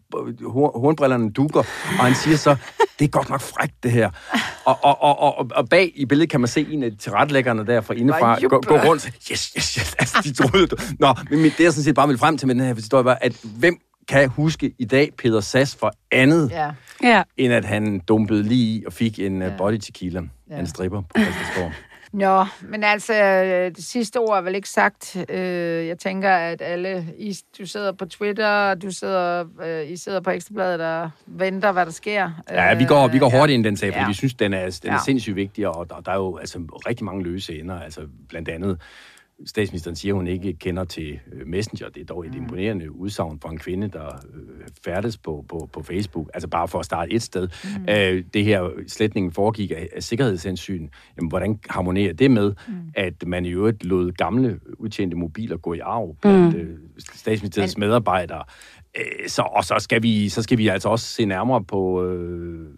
hornbrillerne 0.76 1.32
dukker, 1.32 1.60
og 1.99 2.06
han 2.06 2.16
siger 2.16 2.38
så, 2.38 2.56
det 2.99 3.06
er 3.06 3.10
godt 3.10 3.30
nok 3.30 3.41
frækt, 3.41 3.84
det 3.84 3.91
her. 3.91 4.10
Og, 4.66 4.78
og, 4.84 5.01
og, 5.01 5.20
og, 5.20 5.47
og 5.56 5.70
bag 5.70 5.91
i 5.95 6.06
billedet 6.06 6.30
kan 6.30 6.39
man 6.39 6.47
se 6.47 6.68
en 6.70 6.84
af 6.84 6.91
tilrettelæggerne 6.99 7.66
der 7.66 7.82
fra 7.82 7.93
indefra 7.93 8.39
gå, 8.47 8.62
gå 8.68 8.76
rundt. 8.76 9.06
Yes, 9.32 9.54
yes, 9.58 9.74
yes. 9.74 9.95
Altså, 9.99 10.18
de 10.24 10.34
troede, 10.34 10.68
Nå, 10.99 11.14
men 11.30 11.39
det, 11.43 11.60
jeg 11.60 11.74
sådan 11.74 11.84
set 11.84 11.95
bare 11.95 12.08
vil 12.08 12.18
frem 12.18 12.38
til 12.38 12.47
med 12.47 12.56
den 12.56 12.64
her 12.64 12.76
historie, 12.76 13.06
var, 13.06 13.18
at 13.22 13.41
hvem 13.43 13.80
kan 14.08 14.30
huske 14.30 14.74
i 14.80 14.86
dag 14.86 15.10
Peter 15.18 15.39
Sass 15.39 15.76
for 15.76 15.93
andet, 16.12 16.51
ja. 16.51 16.72
Ja. 17.04 17.24
end 17.38 17.54
at 17.54 17.66
han 17.66 17.99
dumpede 17.99 18.43
lige 18.43 18.80
i 18.80 18.84
og 18.86 18.93
fik 18.93 19.20
en 19.20 19.41
øh, 19.41 19.51
ja. 19.51 19.58
body 19.58 19.78
tequila, 19.78 20.22
ja. 20.49 20.60
en 20.60 20.68
stripper 20.68 21.01
på 21.01 21.20
Christiansborg. 21.20 21.72
Nå, 22.14 22.45
men 22.62 22.84
altså, 22.84 23.14
det 23.76 23.84
sidste 23.84 24.20
ord 24.20 24.38
er 24.38 24.41
vel 24.41 24.56
ikke 24.56 24.70
sagt. 24.70 25.18
Øh, 25.30 25.88
jeg 25.88 25.99
tænker, 25.99 26.30
at 26.30 26.62
alle, 26.62 27.08
I, 27.18 27.36
du 27.60 27.66
sidder 27.66 27.91
på 27.91 28.06
Twitter, 28.06 28.76
du 28.76 28.91
sidder, 28.91 29.45
øh, 29.64 29.91
I 29.91 29.97
sidder 29.97 30.22
på 30.22 30.30
Ekstrabladet 30.30 30.82
og 30.82 31.10
venter, 31.26 31.72
hvad 31.72 31.86
der 31.86 31.91
sker. 31.91 32.32
Ja, 32.51 32.74
vi 32.74 32.86
går, 32.86 33.08
vi 33.08 33.20
går 33.20 33.30
hurtigt 33.30 33.56
ind 33.56 33.64
den 33.64 33.78
sag, 33.78 33.93
fordi 33.93 34.01
ja. 34.01 34.08
vi 34.08 34.14
synes, 34.14 34.34
den 34.34 34.54
er, 34.54 34.80
den 34.84 34.89
er 34.89 34.93
ja. 34.93 34.99
sindssygt 35.06 35.36
vigtig, 35.36 35.68
og 35.68 35.89
der, 35.89 35.99
der 35.99 36.12
er 36.12 36.16
jo 36.16 36.38
altså, 36.38 36.60
rigtig 36.88 37.06
mange 37.06 37.24
løse 37.24 37.60
ender, 37.60 37.80
altså 37.80 38.01
blandt 38.30 38.49
andet 38.49 38.80
statsministeren 39.46 39.96
siger, 39.96 40.14
at 40.14 40.18
hun 40.18 40.28
ikke 40.28 40.54
kender 40.54 40.84
til 40.84 41.20
øh, 41.34 41.48
Messenger. 41.48 41.90
Det 41.90 42.02
er 42.02 42.06
dog 42.06 42.26
et 42.26 42.34
mm. 42.34 42.42
imponerende 42.42 42.92
udsagn 42.92 43.40
fra 43.40 43.52
en 43.52 43.58
kvinde, 43.58 43.88
der 43.88 44.06
øh, 44.06 44.68
færdes 44.86 45.18
på, 45.18 45.46
på, 45.50 45.70
på 45.74 45.84
Facebook. 45.84 46.30
Altså 46.34 46.48
bare 46.48 46.68
for 46.68 46.80
at 46.80 46.86
starte 46.86 47.12
et 47.12 47.22
sted. 47.22 47.48
Mm. 47.64 47.86
Øh, 47.90 48.24
det 48.34 48.44
her 48.44 48.70
sletningen 48.88 49.32
foregik 49.32 49.72
af, 49.72 49.90
af 49.96 50.04
sikkerhedshensyn. 50.04 50.88
Jamen, 51.18 51.30
hvordan 51.30 51.60
harmonerer 51.70 52.14
det 52.14 52.32
med, 52.32 52.54
mm. 52.68 52.74
at 52.96 53.28
man 53.28 53.46
i 53.46 53.50
øvrigt 53.50 53.86
lod 53.86 54.12
gamle 54.12 54.60
udtjente 54.78 55.18
mobiler 55.18 55.58
gå 55.58 55.74
i 55.74 55.80
arv 55.80 56.16
blandt 56.22 56.56
mm. 56.56 56.62
øh, 56.62 56.78
statsministeriets 57.00 57.78
Men... 57.78 57.88
medarbejdere? 57.88 58.44
Øh, 58.98 59.30
så, 59.30 59.42
og 59.42 59.66
så 59.66 59.76
skal, 59.80 60.04
vi, 60.04 60.30
så 60.30 60.42
skal 60.42 60.58
vi 60.58 60.68
altså 60.68 60.90
også 60.90 61.06
se 61.06 61.26
nærmere 61.26 61.64
på 61.64 62.06
øh, 62.06 62.70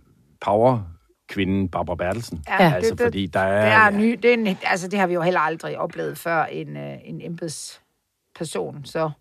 power 0.42 0.95
kvinden 1.28 1.70
Barbara 1.70 1.96
Bertelsen. 1.96 2.44
Ja, 2.48 2.74
altså, 2.74 2.92
det, 2.92 3.00
det, 3.00 3.06
fordi 3.06 3.26
der 3.26 3.40
er... 3.40 3.90
Det, 3.90 3.96
er 3.96 4.00
ny, 4.00 4.20
det, 4.24 4.30
er 4.30 4.34
en, 4.34 4.58
altså, 4.64 4.88
det 4.88 5.00
har 5.00 5.08
vi 5.08 5.14
jo 5.14 5.22
heller 5.22 5.40
aldrig 5.40 5.78
oplevet 5.78 6.18
før, 6.18 6.46
en, 6.46 6.78
øh, 6.78 6.94
en 7.04 7.22
embedsperson 7.22 8.86
så, 8.86 9.12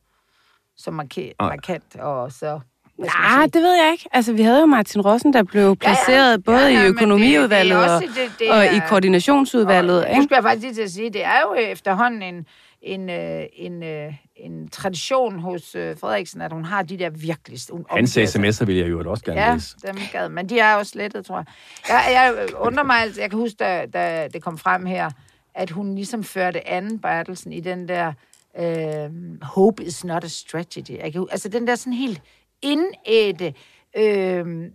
så 0.77 0.91
markant, 0.91 1.35
markant 1.41 1.97
og 1.97 2.33
så... 2.33 2.61
Nej, 2.99 3.47
det 3.47 3.63
ved 3.63 3.83
jeg 3.83 3.93
ikke. 3.93 4.09
Altså, 4.13 4.33
vi 4.33 4.43
havde 4.43 4.61
jo 4.61 4.67
Martin 4.67 5.01
Rossen, 5.01 5.33
der 5.33 5.43
blev 5.43 5.77
placeret 5.77 6.27
ja, 6.27 6.31
ja. 6.31 6.37
både 6.37 6.59
ja, 6.59 6.69
ja, 6.69 6.83
i 6.83 6.87
økonomiudvalget 6.87 7.79
det, 7.79 7.89
det 7.91 7.95
og, 7.95 8.03
det, 8.03 8.39
det 8.39 8.49
er, 8.49 8.55
og 8.55 8.65
i 8.65 8.81
koordinationsudvalget. 8.89 10.05
Og, 10.05 10.09
ikke? 10.09 10.17
Det 10.17 10.25
skulle 10.25 10.37
jeg 10.37 10.43
faktisk 10.43 10.63
lige 10.63 10.75
til 10.75 10.83
at 10.83 10.91
sige. 10.91 11.11
Det 11.11 11.25
er 11.25 11.41
jo 11.41 11.55
efterhånden 11.55 12.23
en, 12.23 12.47
en, 12.83 13.11
øh, 13.11 13.43
en, 13.53 13.83
en, 13.83 14.19
en 14.37 14.69
tradition 14.69 15.39
hos 15.39 15.75
øh, 15.75 15.99
Frederiksen, 15.99 16.41
at 16.41 16.53
hun 16.53 16.65
har 16.65 16.83
de 16.83 16.99
der 16.99 17.11
virkelig... 17.11 17.59
Hans 17.91 18.19
sms'er 18.19 18.65
vil 18.65 18.77
jeg 18.77 18.91
jo 18.91 19.11
også 19.11 19.25
gerne 19.25 19.41
ja, 19.41 19.55
læse. 19.55 19.77
dem 19.87 19.97
gad, 20.13 20.29
men 20.29 20.49
de 20.49 20.59
er 20.59 20.75
også 20.75 20.91
slettet, 20.91 21.27
tror 21.27 21.37
jeg. 21.37 21.47
Jeg, 21.89 22.05
jeg 22.11 22.49
undrer 22.59 22.85
mig, 22.85 22.97
altså, 22.97 23.21
jeg 23.21 23.31
kan 23.31 23.39
huske, 23.39 23.57
da, 23.57 23.87
da 23.93 24.29
det 24.33 24.43
kom 24.43 24.59
frem 24.59 24.87
her, 24.87 25.11
at 25.55 25.71
hun 25.71 25.95
ligesom 25.95 26.25
førte 26.25 26.69
anden 26.69 26.99
Bertelsen 26.99 27.53
i 27.53 27.61
den 27.61 27.89
der 27.89 28.13
øh, 28.59 29.11
Hope 29.43 29.85
is 29.85 30.05
not 30.05 30.25
a 30.25 30.29
strategy. 30.29 30.99
Jeg 30.99 31.13
kan, 31.13 31.27
altså 31.31 31.49
den 31.49 31.67
der 31.67 31.75
sådan 31.75 31.93
helt 31.93 32.23
indætte... 32.63 33.55
Øh, 33.97 34.71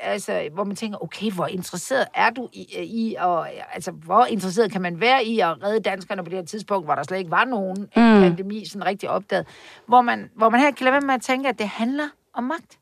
altså, 0.00 0.48
hvor 0.52 0.64
man 0.64 0.76
tænker, 0.76 1.04
okay, 1.04 1.30
hvor 1.30 1.46
interesseret 1.46 2.06
er 2.14 2.30
du 2.30 2.48
i, 2.52 2.66
i 2.82 3.16
og, 3.18 3.48
altså, 3.74 3.90
hvor 3.90 4.24
interesseret 4.24 4.72
kan 4.72 4.82
man 4.82 5.00
være 5.00 5.24
i 5.24 5.40
at 5.40 5.62
redde 5.62 5.80
danskerne 5.80 6.24
på 6.24 6.30
det 6.30 6.38
her 6.38 6.44
tidspunkt, 6.44 6.86
hvor 6.86 6.94
der 6.94 7.02
slet 7.02 7.18
ikke 7.18 7.30
var 7.30 7.44
nogen 7.44 7.80
mm. 7.80 7.90
pandemi 7.94 8.64
sådan 8.64 8.86
rigtig 8.86 9.08
opdaget, 9.10 9.46
hvor 9.86 10.02
man, 10.02 10.30
hvor 10.36 10.48
man 10.48 10.60
her 10.60 10.70
kan 10.70 10.84
lade 10.84 10.92
være 10.92 11.00
med 11.00 11.14
at 11.14 11.22
tænke, 11.22 11.48
at 11.48 11.58
det 11.58 11.68
handler 11.68 12.08
om 12.34 12.44
magt. 12.44 12.78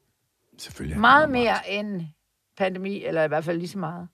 Selvfølgelig. 0.59 1.01
Meget 1.01 1.31
mere 1.31 1.53
magt. 1.53 1.67
end 1.69 2.03
pandemi, 2.59 3.05
eller 3.05 3.25
i 3.25 3.29
hvert 3.29 3.45
fald 3.45 3.59
lige 3.59 3.69
så 3.69 3.79
meget. 3.79 4.09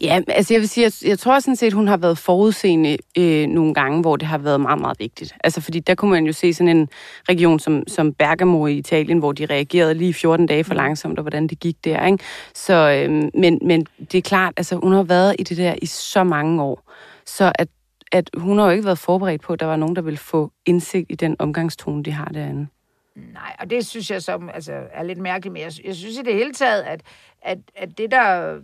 Ja, 0.00 0.20
altså 0.28 0.54
jeg 0.54 0.60
vil 0.60 0.68
sige, 0.68 0.84
jeg, 0.84 1.08
jeg 1.08 1.18
tror 1.18 1.40
sådan 1.40 1.56
set, 1.56 1.72
hun 1.72 1.88
har 1.88 1.96
været 1.96 2.18
forudseende 2.18 2.96
øh, 3.18 3.46
nogle 3.46 3.74
gange, 3.74 4.00
hvor 4.00 4.16
det 4.16 4.28
har 4.28 4.38
været 4.38 4.60
meget, 4.60 4.80
meget 4.80 5.00
vigtigt. 5.00 5.34
Altså 5.44 5.60
fordi 5.60 5.80
der 5.80 5.94
kunne 5.94 6.10
man 6.10 6.26
jo 6.26 6.32
se 6.32 6.54
sådan 6.54 6.76
en 6.76 6.88
region 7.28 7.58
som, 7.58 7.82
som 7.88 8.14
Bergamo 8.14 8.66
i 8.66 8.76
Italien, 8.76 9.18
hvor 9.18 9.32
de 9.32 9.46
reagerede 9.46 9.94
lige 9.94 10.14
14 10.14 10.46
dage 10.46 10.64
for 10.64 10.74
mm. 10.74 10.76
langsomt, 10.76 11.18
og 11.18 11.22
hvordan 11.22 11.46
det 11.46 11.60
gik 11.60 11.84
der, 11.84 12.06
ikke? 12.06 12.24
Så, 12.54 12.74
øh, 12.74 13.30
men, 13.34 13.58
men 13.62 13.86
det 14.12 14.18
er 14.18 14.22
klart, 14.22 14.54
altså 14.56 14.76
hun 14.76 14.92
har 14.92 15.02
været 15.02 15.36
i 15.38 15.42
det 15.42 15.56
der 15.56 15.74
i 15.82 15.86
så 15.86 16.24
mange 16.24 16.62
år, 16.62 16.92
så 17.26 17.52
at, 17.54 17.68
at 18.12 18.30
hun 18.36 18.58
har 18.58 18.64
jo 18.64 18.70
ikke 18.70 18.84
været 18.84 18.98
forberedt 18.98 19.42
på, 19.42 19.52
at 19.52 19.60
der 19.60 19.66
var 19.66 19.76
nogen, 19.76 19.96
der 19.96 20.02
ville 20.02 20.18
få 20.18 20.52
indsigt 20.66 21.06
i 21.10 21.14
den 21.14 21.36
omgangstone, 21.38 22.02
de 22.02 22.10
har 22.10 22.24
derinde. 22.24 22.66
Nej, 23.16 23.56
og 23.58 23.70
det 23.70 23.86
synes 23.86 24.10
jeg 24.10 24.22
som, 24.22 24.50
altså, 24.54 24.72
er 24.92 25.02
lidt 25.02 25.18
mærkeligt, 25.18 25.52
men 25.52 25.62
jeg, 25.62 25.72
jeg 25.84 25.94
synes 25.94 26.16
i 26.16 26.22
det 26.22 26.34
hele 26.34 26.52
taget, 26.52 26.82
at, 26.82 27.00
at, 27.42 27.58
at 27.76 27.98
det 27.98 28.10
der 28.10 28.56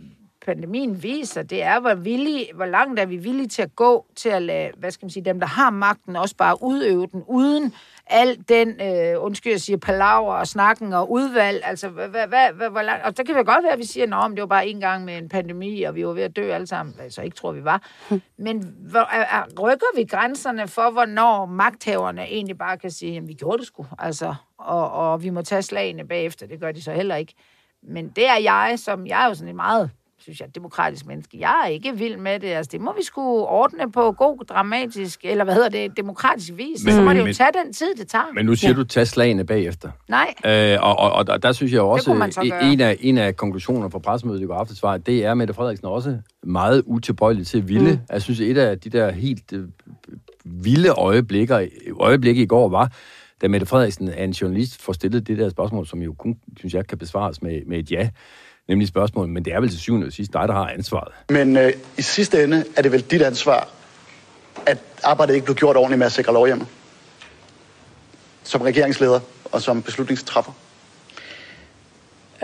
pandemien 0.49 1.03
viser, 1.03 1.43
det 1.43 1.63
er, 1.63 1.81
hvor, 1.81 1.95
villige, 1.95 2.47
hvor 2.55 2.65
langt 2.65 3.01
er 3.01 3.07
vi 3.07 3.17
villige 3.17 3.49
til 3.49 3.63
at 3.63 3.77
gå 3.77 4.07
til 4.17 4.29
at 4.29 4.43
lade, 4.43 4.71
hvad 4.77 4.91
skal 4.91 5.05
man 5.05 5.11
sige, 5.11 5.25
dem, 5.25 5.41
der 5.41 5.47
har 5.47 5.71
magten, 5.71 6.17
også 6.17 6.37
bare 6.37 6.63
udøve 6.63 7.07
den, 7.07 7.25
uden 7.27 7.75
al 8.07 8.45
den, 8.49 8.81
øh, 8.81 9.25
undskyld, 9.25 9.53
jeg 9.53 9.61
siger, 9.61 9.77
palaver 9.77 10.35
og 10.35 10.47
snakken 10.47 10.93
og 10.93 11.11
udvalg, 11.11 11.61
altså, 11.65 11.89
hvad, 11.89 12.09
hvad, 12.09 12.53
hvad, 12.55 12.71
hvor 12.71 12.83
langt, 12.83 13.05
og 13.05 13.17
der 13.17 13.23
kan 13.23 13.35
det 13.37 13.47
godt 13.47 13.65
være, 13.65 13.73
at 13.73 13.79
vi 13.79 13.85
siger, 13.85 14.17
at 14.17 14.31
det 14.31 14.41
var 14.41 14.47
bare 14.47 14.67
en 14.67 14.81
gang 14.81 15.05
med 15.05 15.19
en 15.19 15.29
pandemi, 15.29 15.83
og 15.83 15.95
vi 15.95 16.07
var 16.07 16.13
ved 16.13 16.23
at 16.23 16.37
dø 16.37 16.51
alle 16.51 16.67
sammen, 16.67 16.95
altså 17.01 17.23
ikke 17.23 17.37
tror 17.37 17.53
vi 17.53 17.65
var, 17.65 17.83
men 18.47 18.75
hvor, 18.91 19.01
er, 19.01 19.39
er, 19.39 19.63
rykker 19.63 19.97
vi 19.97 20.05
grænserne 20.05 20.69
for, 20.69 20.91
hvornår 20.91 21.47
magthaverne 21.47 22.23
egentlig 22.23 22.59
bare 22.59 22.79
kan 22.79 22.91
sige, 22.91 23.17
at 23.17 23.29
vi 23.29 23.33
gjorde 23.33 23.59
det 23.59 23.67
sgu, 23.67 23.87
altså, 23.99 24.35
og, 24.59 24.93
og 24.93 25.23
vi 25.23 25.31
må 25.31 25.43
tage 25.43 25.63
slagene 25.63 26.07
bagefter, 26.07 26.47
det 26.47 26.61
gør 26.61 26.73
de 26.73 26.83
så 26.83 26.93
heller 26.93 27.17
ikke. 27.17 27.35
Men 27.83 28.09
det 28.09 28.29
er 28.29 28.37
jeg, 28.37 28.75
som 28.77 29.07
jeg 29.07 29.25
er 29.25 29.29
jo 29.29 29.35
sådan 29.35 29.49
en 29.49 29.57
meget 29.57 29.91
synes 30.21 30.41
jeg, 30.41 30.55
demokratisk 30.55 31.07
menneske. 31.07 31.39
Jeg 31.41 31.63
er 31.65 31.69
ikke 31.69 31.97
vild 31.97 32.17
med 32.17 32.41
det. 32.41 32.49
Altså, 32.49 32.71
det 32.73 32.81
må 32.81 32.95
vi 32.97 33.03
skulle 33.05 33.47
ordne 33.47 33.93
på 33.93 34.13
god, 34.13 34.45
dramatisk, 34.49 35.21
eller 35.23 35.45
hvad 35.45 35.55
hedder 35.55 35.69
det, 35.69 35.97
demokratisk 35.97 36.53
vis. 36.57 36.85
Men, 36.85 36.95
så 36.95 37.03
må 37.03 37.13
det 37.13 37.19
jo 37.19 37.25
men, 37.25 37.35
tage 37.35 37.51
den 37.65 37.73
tid, 37.73 37.95
det 37.95 38.09
tager. 38.09 38.25
Men 38.35 38.47
nu 38.47 38.55
siger 38.55 38.71
ja. 38.71 38.77
du, 38.77 38.85
tage 38.85 39.07
slagene 39.07 39.47
bagefter. 39.47 39.91
Nej. 40.09 40.35
Øh, 40.47 40.79
og, 40.83 40.99
og, 40.99 41.25
og, 41.29 41.43
der 41.43 41.53
synes 41.53 41.73
jeg 41.73 41.81
også, 41.81 42.11
en 42.63 42.81
af, 42.81 42.97
en 43.01 43.19
af 43.19 43.37
konklusionerne 43.37 43.91
fra 43.91 43.99
pressemødet 43.99 44.43
i 44.43 44.45
går 44.45 44.55
aftes 44.55 44.83
var, 44.83 44.93
at 44.93 45.07
det 45.07 45.25
er 45.25 45.35
Mette 45.35 45.55
Frederiksen 45.55 45.87
også 45.87 46.19
meget 46.43 46.83
utilbøjelig 46.87 47.47
til 47.47 47.59
at 47.59 47.69
ville. 47.69 47.93
Mm. 47.93 47.99
Jeg 48.11 48.23
synes, 48.23 48.41
et 48.41 48.59
af 48.59 48.79
de 48.79 48.91
der 48.91 49.11
helt 49.11 49.53
øh, 49.53 49.65
vilde 50.45 50.89
øjeblikker, 50.89 51.67
øjeblikke 52.01 52.43
i 52.43 52.47
går 52.47 52.69
var, 52.69 52.93
da 53.43 53.49
Mette 53.49 53.67
Frederiksen 53.67 54.09
er 54.09 54.25
en 54.25 54.31
journalist 54.31 54.83
får 54.83 54.93
stillet 54.93 55.27
det 55.27 55.39
der 55.39 55.49
spørgsmål, 55.49 55.87
som 55.87 56.03
jo 56.03 56.13
kun, 56.13 56.37
synes 56.57 56.75
jeg, 56.75 56.87
kan 56.87 56.99
besvares 56.99 57.43
med, 57.43 57.61
med 57.67 57.79
et 57.79 57.91
ja 57.91 58.09
nemlig 58.69 58.89
spørgsmålet, 58.89 59.31
men 59.31 59.45
det 59.45 59.53
er 59.53 59.61
vel 59.61 59.71
til 59.71 59.81
syvende 59.81 60.07
og 60.07 60.13
sidst 60.13 60.33
dig, 60.33 60.49
der 60.49 60.55
har 60.55 60.69
ansvaret. 60.69 61.13
Men 61.31 61.57
øh, 61.57 61.73
i 61.99 62.03
sidste 62.03 62.45
ende 62.45 62.65
er 62.77 62.83
det 62.83 62.93
vel 62.93 63.01
dit 63.01 63.23
ansvar, 63.23 63.69
at 64.67 64.79
arbejdet 65.05 65.35
ikke 65.35 65.45
blev 65.45 65.57
gjort 65.57 65.77
ordentligt 65.77 65.99
med 65.99 66.07
at 66.07 66.13
sikre 66.13 66.33
lovhjemmet? 66.33 66.69
Som 68.43 68.61
regeringsleder 68.61 69.21
og 69.53 69.63
som 69.63 69.83
beslutningstræffer? 69.83 70.53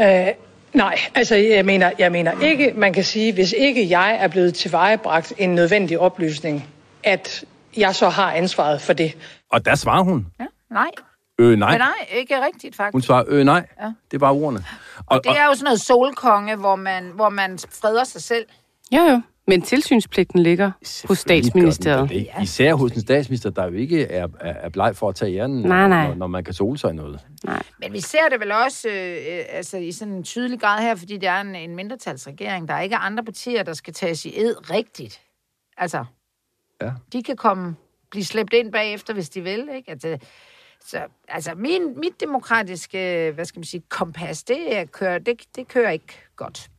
Øh, 0.01 0.27
nej, 0.72 0.99
altså 1.14 1.35
jeg 1.35 1.64
mener, 1.64 1.91
jeg 1.99 2.12
mener 2.12 2.41
ikke, 2.41 2.72
man 2.77 2.93
kan 2.93 3.05
sige, 3.05 3.33
hvis 3.33 3.55
ikke 3.59 3.91
jeg 3.91 4.16
er 4.20 4.29
blevet 4.29 4.55
tilvejebragt 4.55 5.33
en 5.39 5.55
nødvendig 5.55 5.99
oplysning, 5.99 6.68
at 7.03 7.45
jeg 7.77 7.95
så 7.95 8.09
har 8.09 8.33
ansvaret 8.33 8.81
for 8.81 8.93
det. 8.93 9.16
Og 9.51 9.64
der 9.64 9.75
svarer 9.75 10.03
hun. 10.03 10.27
Ja, 10.41 10.47
nej. 10.70 10.91
Øh, 11.39 11.59
nej. 11.59 11.70
Men 11.70 11.79
nej, 11.79 12.18
ikke 12.18 12.45
rigtigt, 12.47 12.77
faktisk. 12.77 12.93
Hun 12.93 13.03
svarer, 13.03 13.25
øh, 13.29 13.45
nej. 13.45 13.66
Ja. 13.81 13.87
Det 14.11 14.16
er 14.16 14.18
bare 14.18 14.33
ordene. 14.33 14.64
Og, 15.07 15.17
og 15.17 15.25
det 15.25 15.39
er 15.39 15.47
jo 15.47 15.55
sådan 15.55 15.65
noget 15.65 15.81
solkonge, 15.81 16.57
hvor 16.57 16.77
man, 16.77 17.11
hvor 17.15 17.29
man 17.29 17.59
freder 17.59 18.05
sig 18.05 18.23
selv. 18.23 18.47
Jo, 18.93 19.03
jo. 19.03 19.21
Men 19.47 19.63
tilsynspligten 19.63 20.43
ligger 20.43 20.71
hos 21.09 21.19
statsministeriet. 21.19 22.09
Det. 22.09 22.29
Især 22.43 22.75
hos 22.75 22.93
en 22.93 23.01
statsminister, 23.01 23.51
der 23.51 23.65
jo 23.65 23.73
ikke 23.73 24.05
er, 24.05 24.29
er, 24.41 24.53
er 24.53 24.69
bleg 24.69 24.97
for 24.97 25.09
at 25.09 25.15
tage 25.15 25.31
hjernen, 25.31 25.63
nej, 25.63 25.89
nej. 25.89 26.09
Når, 26.09 26.15
når 26.15 26.27
man 26.27 26.45
kan 26.45 26.55
sole 26.55 26.79
sig 26.79 26.91
i 26.91 26.95
noget. 26.95 27.21
Nej. 27.45 27.63
Men 27.79 27.93
vi 27.93 28.01
ser 28.01 28.29
det 28.31 28.41
vel 28.41 28.53
også 28.53 28.89
øh, 28.89 29.45
altså, 29.49 29.77
i 29.77 29.93
sådan 29.93 30.15
en 30.15 30.25
tydelig 30.25 30.61
grad 30.61 30.83
her, 30.83 30.95
fordi 30.95 31.17
det 31.17 31.29
er 31.29 31.41
en, 31.41 31.55
en 31.55 31.77
mindretalsregering. 31.77 32.69
Der 32.69 32.75
er 32.75 32.81
ikke 32.81 32.97
andre 32.97 33.25
partier, 33.25 33.63
der 33.63 33.73
skal 33.73 33.95
tages 33.95 34.25
i 34.25 34.41
ed 34.41 34.71
rigtigt. 34.71 35.21
Altså, 35.77 36.05
ja. 36.83 36.91
de 37.13 37.23
kan 37.23 37.37
komme, 37.37 37.77
blive 38.11 38.25
slæbt 38.25 38.53
ind 38.53 38.73
bagefter, 38.73 39.15
hvis 39.15 39.29
de 39.29 39.41
vil. 39.41 39.69
Ikke? 39.77 39.91
Altså, 39.91 40.19
så 40.85 41.07
altså, 41.28 41.55
min, 41.55 42.01
mit 42.01 42.20
demokratiske, 42.20 43.32
hvad 43.35 43.45
skal 43.45 43.59
man 43.59 43.64
sige, 43.64 43.82
kompas, 43.89 44.43
det 44.43 44.93
kører, 44.93 45.18
det, 45.18 45.43
det 45.57 45.68
kører 45.68 45.91
ikke 45.91 46.20
godt. 46.37 46.70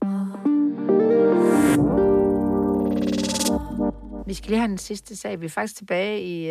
Vi 4.27 4.33
skal 4.33 4.49
lige 4.49 4.59
have 4.59 4.69
den 4.69 4.77
sidste 4.77 5.15
sag. 5.15 5.41
Vi 5.41 5.45
er 5.45 5.49
faktisk 5.49 5.75
tilbage 5.75 6.21
i, 6.21 6.43
øh, 6.43 6.49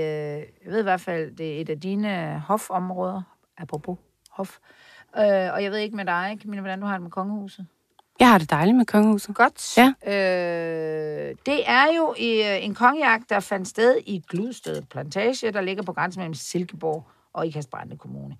jeg 0.64 0.66
ved 0.66 0.80
i 0.80 0.82
hvert 0.82 1.00
fald, 1.00 1.36
det 1.36 1.56
er 1.56 1.60
et 1.60 1.70
af 1.70 1.80
dine 1.80 2.42
hofområder, 2.46 3.22
apropos 3.58 3.98
hof. 4.30 4.58
Øh, 5.16 5.22
og 5.24 5.62
jeg 5.62 5.70
ved 5.70 5.78
ikke 5.78 5.96
med 5.96 6.04
dig, 6.04 6.38
Camilla, 6.42 6.60
hvordan 6.60 6.80
du 6.80 6.86
har 6.86 6.94
det 6.94 7.02
med 7.02 7.10
kongehuset? 7.10 7.66
Jeg 8.20 8.30
har 8.30 8.38
det 8.38 8.50
dejligt 8.50 8.76
med 8.76 8.86
kongehuset. 8.86 9.34
Godt. 9.34 9.78
Ja. 9.78 9.94
Øh, 10.06 11.34
det 11.46 11.62
er 11.66 11.86
jo 11.96 12.10
øh, 12.10 12.64
en 12.64 12.74
kongejagt, 12.74 13.30
der 13.30 13.40
fandt 13.40 13.68
sted 13.68 13.96
i 14.06 14.22
Gludsted 14.28 14.82
Plantage, 14.82 15.50
der 15.50 15.60
ligger 15.60 15.82
på 15.82 15.92
grænsen 15.92 16.20
mellem 16.20 16.34
Silkeborg 16.34 17.04
og 17.34 17.46
Ikast 17.46 17.70
Kommune. 17.98 18.36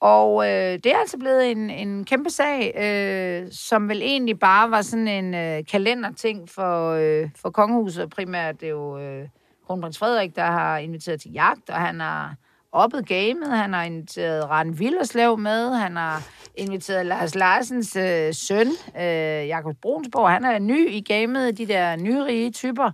Og 0.00 0.46
øh, 0.46 0.72
det 0.84 0.86
er 0.86 0.98
altså 0.98 1.18
blevet 1.18 1.50
en, 1.50 1.70
en 1.70 2.04
kæmpe 2.04 2.30
sag, 2.30 2.74
øh, 2.78 3.52
som 3.52 3.88
vel 3.88 4.02
egentlig 4.02 4.38
bare 4.38 4.70
var 4.70 4.82
sådan 4.82 5.08
en 5.08 5.34
øh, 5.34 5.64
kalenderting 5.70 6.48
for, 6.48 6.90
øh, 6.90 7.30
for 7.36 7.50
kongehuset. 7.50 8.10
Primært 8.10 8.60
det 8.60 8.66
er 8.66 8.70
jo 8.70 8.98
øh, 8.98 9.28
kronprins 9.66 9.98
Frederik, 9.98 10.36
der 10.36 10.44
har 10.44 10.78
inviteret 10.78 11.20
til 11.20 11.32
jagt, 11.32 11.70
og 11.70 11.76
han 11.76 12.00
har 12.00 12.34
oppet 12.72 13.08
gamet. 13.08 13.48
Han 13.48 13.72
har 13.72 13.82
inviteret 13.82 14.50
Rand 14.50 14.74
Villerslev 14.74 15.38
med. 15.38 15.74
Han 15.74 15.96
har 15.96 16.22
inviteret 16.54 17.06
Lars 17.06 17.34
Larsens 17.34 17.96
øh, 17.96 18.34
søn, 18.34 18.68
øh, 18.96 19.48
Jakob 19.48 19.76
Brunsborg. 19.82 20.30
Han 20.30 20.44
er 20.44 20.58
ny 20.58 20.90
i 20.90 21.00
gamet, 21.00 21.58
de 21.58 21.66
der 21.66 21.96
nyrige 21.96 22.50
typer. 22.50 22.90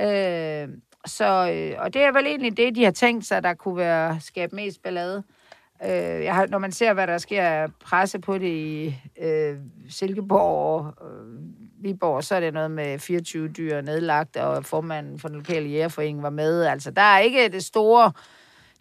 Øh, 0.00 0.68
så, 1.06 1.50
øh, 1.54 1.84
og 1.84 1.94
det 1.94 2.02
er 2.02 2.12
vel 2.12 2.26
egentlig 2.26 2.56
det, 2.56 2.74
de 2.74 2.84
har 2.84 2.90
tænkt 2.90 3.26
sig, 3.26 3.42
der 3.42 3.54
kunne 3.54 3.76
være 3.76 4.20
skabe 4.20 4.56
mest 4.56 4.82
ballade. 4.82 5.22
Øh, 5.84 6.24
jeg 6.24 6.34
har, 6.34 6.46
når 6.46 6.58
man 6.58 6.72
ser, 6.72 6.92
hvad 6.92 7.06
der 7.06 7.18
sker 7.18 7.42
af 7.42 7.68
presse 7.84 8.18
på 8.18 8.38
det 8.38 8.48
i 8.48 8.96
øh, 9.22 9.56
Silkeborg 9.88 10.40
og 10.42 11.10
øh, 11.10 11.38
Viborg, 11.82 12.24
så 12.24 12.34
er 12.34 12.40
det 12.40 12.54
noget 12.54 12.70
med 12.70 12.98
24 12.98 13.48
dyr 13.48 13.80
nedlagt, 13.80 14.36
og 14.36 14.64
formanden 14.64 15.18
for 15.18 15.28
den 15.28 15.36
lokale 15.36 15.68
jægerforening 15.68 16.22
var 16.22 16.30
med. 16.30 16.64
Altså, 16.64 16.90
der 16.90 17.02
er 17.02 17.18
ikke 17.18 17.48
det 17.48 17.64
store, 17.64 18.12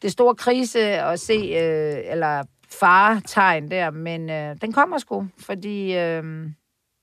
det 0.02 0.12
store 0.12 0.36
krise 0.36 0.80
at 0.82 1.20
se, 1.20 1.34
øh, 1.34 2.12
eller 2.12 2.44
faretegn 2.72 3.72
der, 3.72 3.92
men 3.92 4.30
øh, 4.30 4.56
den 4.62 4.74
kommer 4.74 4.98
sgu, 4.98 5.28
fordi 5.40 5.98
øh, 5.98 6.24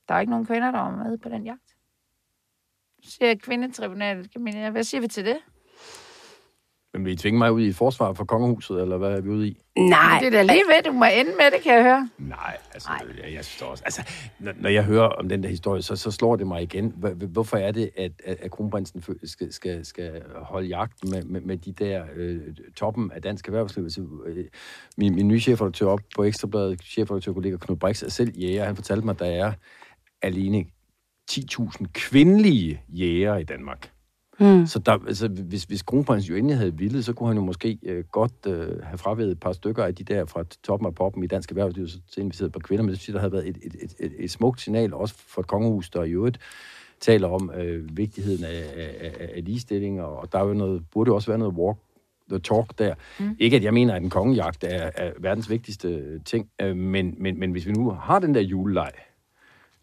der 0.07 0.15
er 0.15 0.19
ikke 0.19 0.31
nogen 0.31 0.45
kvinder, 0.45 0.71
der 0.71 0.79
er 0.79 1.03
med 1.03 1.17
på 1.17 1.29
den 1.29 1.45
jagt. 1.45 1.68
Siger 3.03 3.35
kvindetribunalet, 3.35 4.71
hvad 4.71 4.83
siger 4.83 5.01
vi 5.01 5.07
til 5.07 5.25
det? 5.25 5.37
Men 6.93 7.05
vil 7.05 7.13
I 7.13 7.15
tvinge 7.15 7.37
mig 7.37 7.51
ud 7.51 7.61
i 7.61 7.67
et 7.67 7.75
forsvar 7.75 8.13
for 8.13 8.25
kongehuset, 8.25 8.81
eller 8.81 8.97
hvad 8.97 9.11
er 9.11 9.21
vi 9.21 9.29
ude 9.29 9.47
i? 9.47 9.61
Nej. 9.77 10.19
Det 10.19 10.27
er 10.27 10.31
da 10.31 10.41
lige 10.41 10.63
ved, 10.67 10.83
du 10.83 10.91
må 10.91 11.05
ende 11.05 11.31
med 11.31 11.51
det, 11.51 11.61
kan 11.63 11.73
jeg 11.73 11.83
høre. 11.83 12.09
Nej, 12.17 12.57
altså, 12.73 12.89
Nej. 12.89 13.15
Jeg, 13.23 13.33
jeg 13.33 13.45
synes 13.45 13.61
også... 13.61 13.83
Altså, 13.83 14.01
når, 14.39 14.53
når 14.57 14.69
jeg 14.69 14.83
hører 14.83 15.07
om 15.07 15.29
den 15.29 15.43
der 15.43 15.49
historie, 15.49 15.81
så, 15.81 15.95
så 15.95 16.11
slår 16.11 16.35
det 16.35 16.47
mig 16.47 16.61
igen. 16.61 16.93
Hvorfor 17.31 17.57
er 17.57 17.71
det, 17.71 17.89
at, 17.97 18.11
at, 18.25 18.37
at 18.41 18.51
kronprinsen 18.51 19.03
skal, 19.23 19.53
skal, 19.53 19.85
skal 19.85 20.21
holde 20.35 20.67
jagt 20.67 21.09
med, 21.09 21.23
med, 21.23 21.41
med 21.41 21.57
de 21.57 21.71
der 21.71 22.03
øh, 22.15 22.41
toppen 22.75 23.11
af 23.11 23.21
dansk 23.21 23.47
erhvervsliv? 23.47 23.83
Altså, 23.83 24.07
øh, 24.25 24.45
min, 24.97 25.15
min 25.15 25.27
nye 25.27 25.39
chefredaktør 25.39 25.87
op 25.87 26.01
på 26.15 26.23
Ekstrabladet, 26.23 26.81
chefredaktør 26.83 27.33
kollega 27.33 27.57
Knud 27.57 27.77
Brix, 27.77 28.03
er 28.03 28.09
selv 28.09 28.37
jæger. 28.37 28.65
Han 28.65 28.75
fortalte 28.75 29.05
mig, 29.05 29.13
at 29.13 29.19
der 29.19 29.25
er 29.25 29.53
alene 30.21 30.65
10.000 31.31 31.85
kvindelige 31.93 32.81
jæger 32.89 33.37
i 33.37 33.43
Danmark. 33.43 33.91
Mm. 34.39 34.65
Så 34.65 34.79
der, 34.79 34.97
altså, 35.07 35.27
hvis, 35.27 35.63
hvis 35.63 35.81
kronprinsen 35.81 36.31
jo 36.31 36.37
endelig 36.37 36.57
havde 36.57 36.77
villet, 36.77 37.05
så 37.05 37.13
kunne 37.13 37.27
han 37.27 37.37
jo 37.37 37.43
måske 37.43 37.79
øh, 37.83 38.03
godt 38.11 38.33
øh, 38.47 38.83
have 38.83 38.97
fravedet 38.97 39.31
et 39.31 39.39
par 39.39 39.51
stykker 39.51 39.83
af 39.83 39.95
de 39.95 40.03
der 40.03 40.25
fra 40.25 40.43
toppen 40.63 40.87
af 40.87 40.95
poppen 40.95 41.23
i 41.23 41.27
dansk 41.27 41.51
erhvervsliv, 41.51 41.87
så 41.87 41.99
inviteret 42.17 42.51
på 42.51 42.59
kvinder, 42.59 42.83
men 42.83 42.91
det 42.91 42.99
synes 42.99 43.13
der 43.13 43.19
havde 43.19 43.31
været 43.31 43.47
et, 43.47 43.57
et, 43.61 43.75
et, 43.81 43.93
et, 43.99 44.11
et 44.19 44.31
smukt 44.31 44.61
signal, 44.61 44.93
også 44.93 45.15
for 45.17 45.41
et 45.41 45.47
kongehus, 45.47 45.89
der 45.89 46.03
i 46.03 46.11
øvrigt 46.11 46.39
taler 46.99 47.27
om 47.27 47.51
øh, 47.55 47.97
vigtigheden 47.97 48.45
af, 48.45 48.63
af, 48.75 49.13
af, 49.19 49.29
af 49.35 49.45
ligestilling, 49.45 50.01
og 50.01 50.31
der 50.31 50.39
er 50.39 50.47
jo 50.47 50.53
noget, 50.53 50.83
burde 50.91 51.09
jo 51.09 51.15
også 51.15 51.31
være 51.31 51.39
noget 51.39 51.53
walk 51.53 51.77
the 52.29 52.39
talk 52.39 52.79
der. 52.79 52.95
Mm. 53.19 53.35
Ikke 53.39 53.57
at 53.57 53.63
jeg 53.63 53.73
mener, 53.73 53.95
at 53.95 54.01
en 54.01 54.09
kongejagt 54.09 54.63
er, 54.63 54.91
er 54.95 55.11
verdens 55.19 55.49
vigtigste 55.49 56.19
ting, 56.19 56.49
øh, 56.61 56.77
men, 56.77 57.15
men, 57.17 57.39
men 57.39 57.51
hvis 57.51 57.65
vi 57.67 57.71
nu 57.71 57.89
har 57.89 58.19
den 58.19 58.35
der 58.35 58.41
juleleg, 58.41 58.91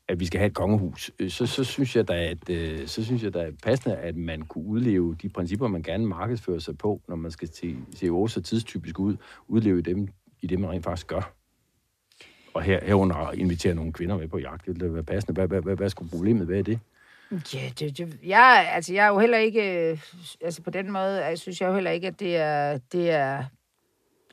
at 0.08 0.20
vi 0.20 0.26
skal 0.26 0.38
have 0.38 0.46
et 0.46 0.54
kongehus, 0.54 1.10
øh, 1.18 1.30
så, 1.30 1.46
så 1.46 1.64
synes 1.64 1.96
jeg, 1.96 2.08
der 2.08 2.14
at 2.14 2.50
øh, 2.50 2.86
så 2.86 3.04
synes 3.04 3.22
jeg, 3.22 3.34
der 3.34 3.42
er 3.42 3.50
passende, 3.62 3.96
at 3.96 4.16
man 4.16 4.42
kunne 4.42 4.64
udleve 4.64 5.16
de 5.22 5.28
principper, 5.28 5.68
man 5.68 5.82
gerne 5.82 6.06
markedsfører 6.06 6.58
sig 6.58 6.78
på, 6.78 7.00
når 7.08 7.16
man 7.16 7.30
skal 7.30 7.48
se, 7.54 7.76
se 7.94 8.06
så 8.06 8.42
tidstypisk 8.44 8.98
ud, 8.98 9.16
udleve 9.48 9.82
dem 9.82 10.08
i 10.40 10.46
det, 10.46 10.60
man 10.60 10.70
rent 10.70 10.84
faktisk 10.84 11.06
gør. 11.06 11.32
Og 12.54 12.62
her, 12.62 12.84
herunder 12.84 13.32
invitere 13.32 13.74
nogle 13.74 13.92
kvinder 13.92 14.18
med 14.18 14.28
på 14.28 14.38
jagt, 14.38 14.66
det 14.66 14.80
ville 14.80 14.94
være 14.94 15.02
passende. 15.02 15.32
Hvad, 15.34 15.48
hvad, 15.48 15.62
hvad, 15.62 15.76
hvad 15.76 15.88
skulle 15.88 16.10
problemet 16.10 16.48
være 16.48 16.58
i 16.58 16.62
det? 16.62 16.78
Ja, 17.30 17.70
det, 17.78 17.98
det, 17.98 18.18
jeg, 18.24 18.70
altså, 18.72 18.94
jeg 18.94 19.04
er 19.04 19.08
jo 19.08 19.18
heller 19.18 19.38
ikke, 19.38 19.90
øh, 19.90 19.98
altså 20.40 20.62
på 20.62 20.70
den 20.70 20.92
måde, 20.92 21.24
jeg 21.24 21.38
synes 21.38 21.60
jeg 21.60 21.68
jo 21.68 21.74
heller 21.74 21.90
ikke, 21.90 22.06
at 22.06 22.20
det 22.20 22.36
er, 22.36 22.78
det 22.92 23.10
er 23.10 23.44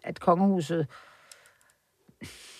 at 0.03 0.19
kongehuset 0.19 0.87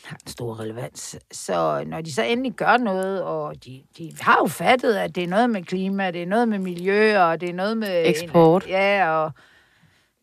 har 0.06 0.18
en 0.26 0.28
stor 0.28 0.60
relevans. 0.60 1.16
Så 1.32 1.84
når 1.88 2.02
de 2.02 2.14
så 2.14 2.24
endelig 2.24 2.52
gør 2.52 2.78
noget, 2.78 3.24
og 3.24 3.66
de, 3.66 3.84
de 3.98 4.14
har 4.20 4.38
jo 4.42 4.48
fattet, 4.48 4.96
at 4.96 5.16
det 5.16 5.24
er 5.24 5.28
noget 5.28 5.50
med 5.50 5.64
klima, 5.64 6.12
det 6.12 6.22
er 6.22 6.28
noget 6.28 6.48
med 6.48 6.60
miljø, 6.60 7.20
og 7.20 7.42
det 7.42 7.50
er 7.50 7.54
noget 7.54 7.78
med... 7.78 8.04
Eksport. 8.06 8.64
En, 8.64 8.70
ja, 8.70 9.10
og 9.10 9.32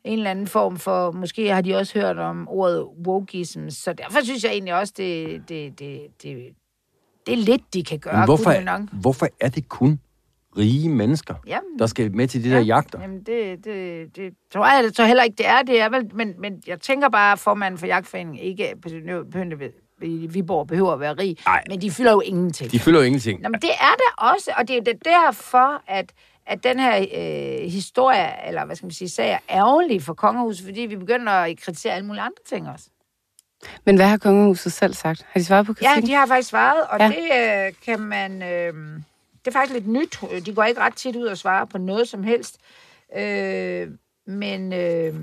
en 0.05 0.19
eller 0.19 0.31
anden 0.31 0.47
form 0.47 0.77
for... 0.77 1.11
Måske 1.11 1.49
har 1.49 1.61
de 1.61 1.77
også 1.77 1.99
hørt 1.99 2.19
om 2.19 2.49
ordet 2.49 2.85
wokeism, 3.07 3.69
så 3.69 3.93
derfor 3.93 4.25
synes 4.25 4.45
jeg 4.45 4.53
egentlig 4.53 4.75
også, 4.75 4.95
det, 4.97 5.43
det, 5.49 5.79
det, 5.79 6.01
det, 6.23 6.37
det 7.27 7.33
er 7.33 7.37
lidt, 7.37 7.75
de 7.75 7.85
kan 7.85 7.99
gøre. 7.99 8.17
Men 8.17 8.25
hvorfor, 8.25 8.51
er, 8.51 8.87
hvorfor 8.93 9.29
er 9.41 9.49
det 9.49 9.69
kun 9.69 10.01
rige 10.59 10.89
mennesker, 10.89 11.35
jamen, 11.47 11.79
der 11.79 11.87
skal 11.87 12.17
med 12.17 12.29
til 12.29 12.45
de 12.45 12.49
ja, 12.49 12.55
der 12.55 12.61
jagter? 12.63 13.01
Jamen, 13.01 13.23
det, 13.23 13.65
det, 13.65 14.17
det 14.17 14.35
tror 14.53 14.75
jeg 14.75 14.85
det 14.85 14.95
tror 14.95 15.05
heller 15.05 15.23
ikke, 15.23 15.37
det 15.37 15.47
er. 15.47 15.63
Det 15.63 15.81
er 15.81 15.89
vel, 15.89 16.15
men, 16.15 16.35
men 16.39 16.63
jeg 16.67 16.81
tænker 16.81 17.09
bare, 17.09 17.33
at 17.33 17.39
formanden 17.39 17.79
for 17.79 17.87
jagtforeningen 17.87 18.39
ikke 18.39 18.75
i 20.03 20.27
Viborg 20.27 20.67
behøver 20.67 20.93
at 20.93 21.01
være 21.01 21.15
rig, 21.15 21.37
Ej. 21.47 21.63
men 21.69 21.83
de 21.83 21.91
fylder 21.91 22.13
jo 22.13 22.21
ingenting. 22.21 22.73
De 22.73 22.79
fylder 22.79 23.01
jo 23.01 23.05
ingenting. 23.05 23.41
Nå, 23.41 23.49
men 23.49 23.61
det 23.61 23.71
er 23.71 23.95
der 23.99 24.25
også, 24.35 24.51
og 24.57 24.69
det 24.69 24.77
er 24.77 24.93
jo 24.93 24.99
derfor, 25.05 25.83
at 25.87 26.13
at 26.47 26.65
den 26.65 26.79
her 26.79 26.97
øh, 26.99 27.71
historie, 27.71 28.47
eller 28.49 28.65
hvad 28.65 28.77
skal 28.77 28.87
man 28.87 28.91
sige, 28.93 29.09
sag 29.09 29.31
er 29.31 29.39
ærgerlig 29.51 30.03
for 30.03 30.15
kongehuset, 30.15 30.65
fordi 30.65 30.81
vi 30.81 30.97
begynder 30.97 31.33
at 31.33 31.61
kritisere 31.61 31.93
alle 31.93 32.07
mulige 32.07 32.23
andre 32.23 32.43
ting 32.49 32.69
også. 32.69 32.87
Men 33.85 33.97
hvad 33.97 34.07
har 34.07 34.17
kongehuset 34.17 34.73
selv 34.73 34.95
sagt? 34.95 35.27
Har 35.29 35.41
de 35.41 35.45
svaret 35.45 35.67
på 35.67 35.73
kritikken? 35.73 36.05
Ja, 36.05 36.07
de 36.07 36.19
har 36.19 36.27
faktisk 36.27 36.49
svaret, 36.49 36.81
og 36.89 37.01
ja. 37.01 37.09
det 37.09 37.67
øh, 37.67 37.73
kan 37.85 38.01
man... 38.01 38.43
Øh, 38.43 38.75
det 39.45 39.47
er 39.47 39.53
faktisk 39.53 39.75
lidt 39.75 39.89
nyt. 39.89 40.45
De 40.47 40.55
går 40.55 40.65
ikke 40.65 40.81
ret 40.81 40.95
tit 40.95 41.17
ud 41.17 41.27
og 41.27 41.39
svarer 41.39 41.65
på 41.65 41.79
noget 41.79 42.09
som 42.09 42.23
helst. 42.23 42.59
Øh, 43.17 43.89
men 44.27 44.73
øh, 44.73 45.15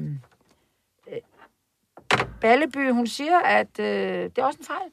Balleby, 2.41 2.91
hun 2.91 3.07
siger, 3.07 3.39
at 3.39 3.79
øh, 3.79 4.23
det 4.23 4.37
er 4.37 4.43
også 4.43 4.59
en 4.59 4.65
fejl. 4.65 4.91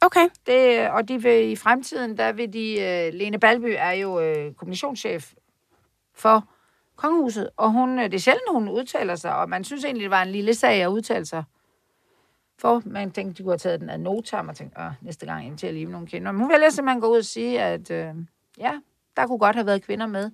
Okay. 0.00 0.28
Det, 0.46 0.90
og 0.90 1.08
de 1.08 1.22
vil 1.22 1.50
i 1.50 1.56
fremtiden, 1.56 2.18
der 2.18 2.32
vil 2.32 2.52
de... 2.52 2.80
Øh, 2.80 3.14
Lene 3.14 3.38
Balby 3.38 3.74
er 3.78 3.90
jo 3.90 4.20
øh, 4.20 4.54
kommunikationschef 4.54 5.32
for 6.14 6.48
kongehuset, 6.96 7.50
og 7.56 7.72
hun, 7.72 7.98
øh, 7.98 8.04
det 8.04 8.14
er 8.14 8.18
sjældent, 8.18 8.50
hun 8.50 8.68
udtaler 8.68 9.16
sig, 9.16 9.36
og 9.36 9.48
man 9.48 9.64
synes 9.64 9.84
egentlig, 9.84 10.02
det 10.02 10.10
var 10.10 10.22
en 10.22 10.32
lille 10.32 10.54
sag 10.54 10.82
at 10.82 10.88
udtale 10.88 11.26
sig 11.26 11.44
for. 12.58 12.82
Man 12.84 13.10
tænkte, 13.10 13.38
de 13.38 13.42
kunne 13.42 13.52
have 13.52 13.58
taget 13.58 13.80
den 13.80 13.90
af 13.90 14.00
notam 14.00 14.48
og 14.48 14.56
tænkt, 14.56 14.78
næste 15.00 15.26
gang 15.26 15.46
ind 15.46 15.58
til 15.58 15.66
at 15.66 15.74
lige 15.74 15.86
nogle 15.86 16.06
kvinder. 16.06 16.32
Men 16.32 16.40
hun 16.40 16.50
vil 16.50 16.72
simpelthen 16.72 17.00
gå 17.00 17.06
ud 17.06 17.18
og 17.18 17.24
sige, 17.24 17.62
at 17.62 17.90
øh, 17.90 18.14
ja, 18.58 18.72
der 19.16 19.26
kunne 19.26 19.38
godt 19.38 19.56
have 19.56 19.66
været 19.66 19.82
kvinder 19.82 20.06
med, 20.06 20.30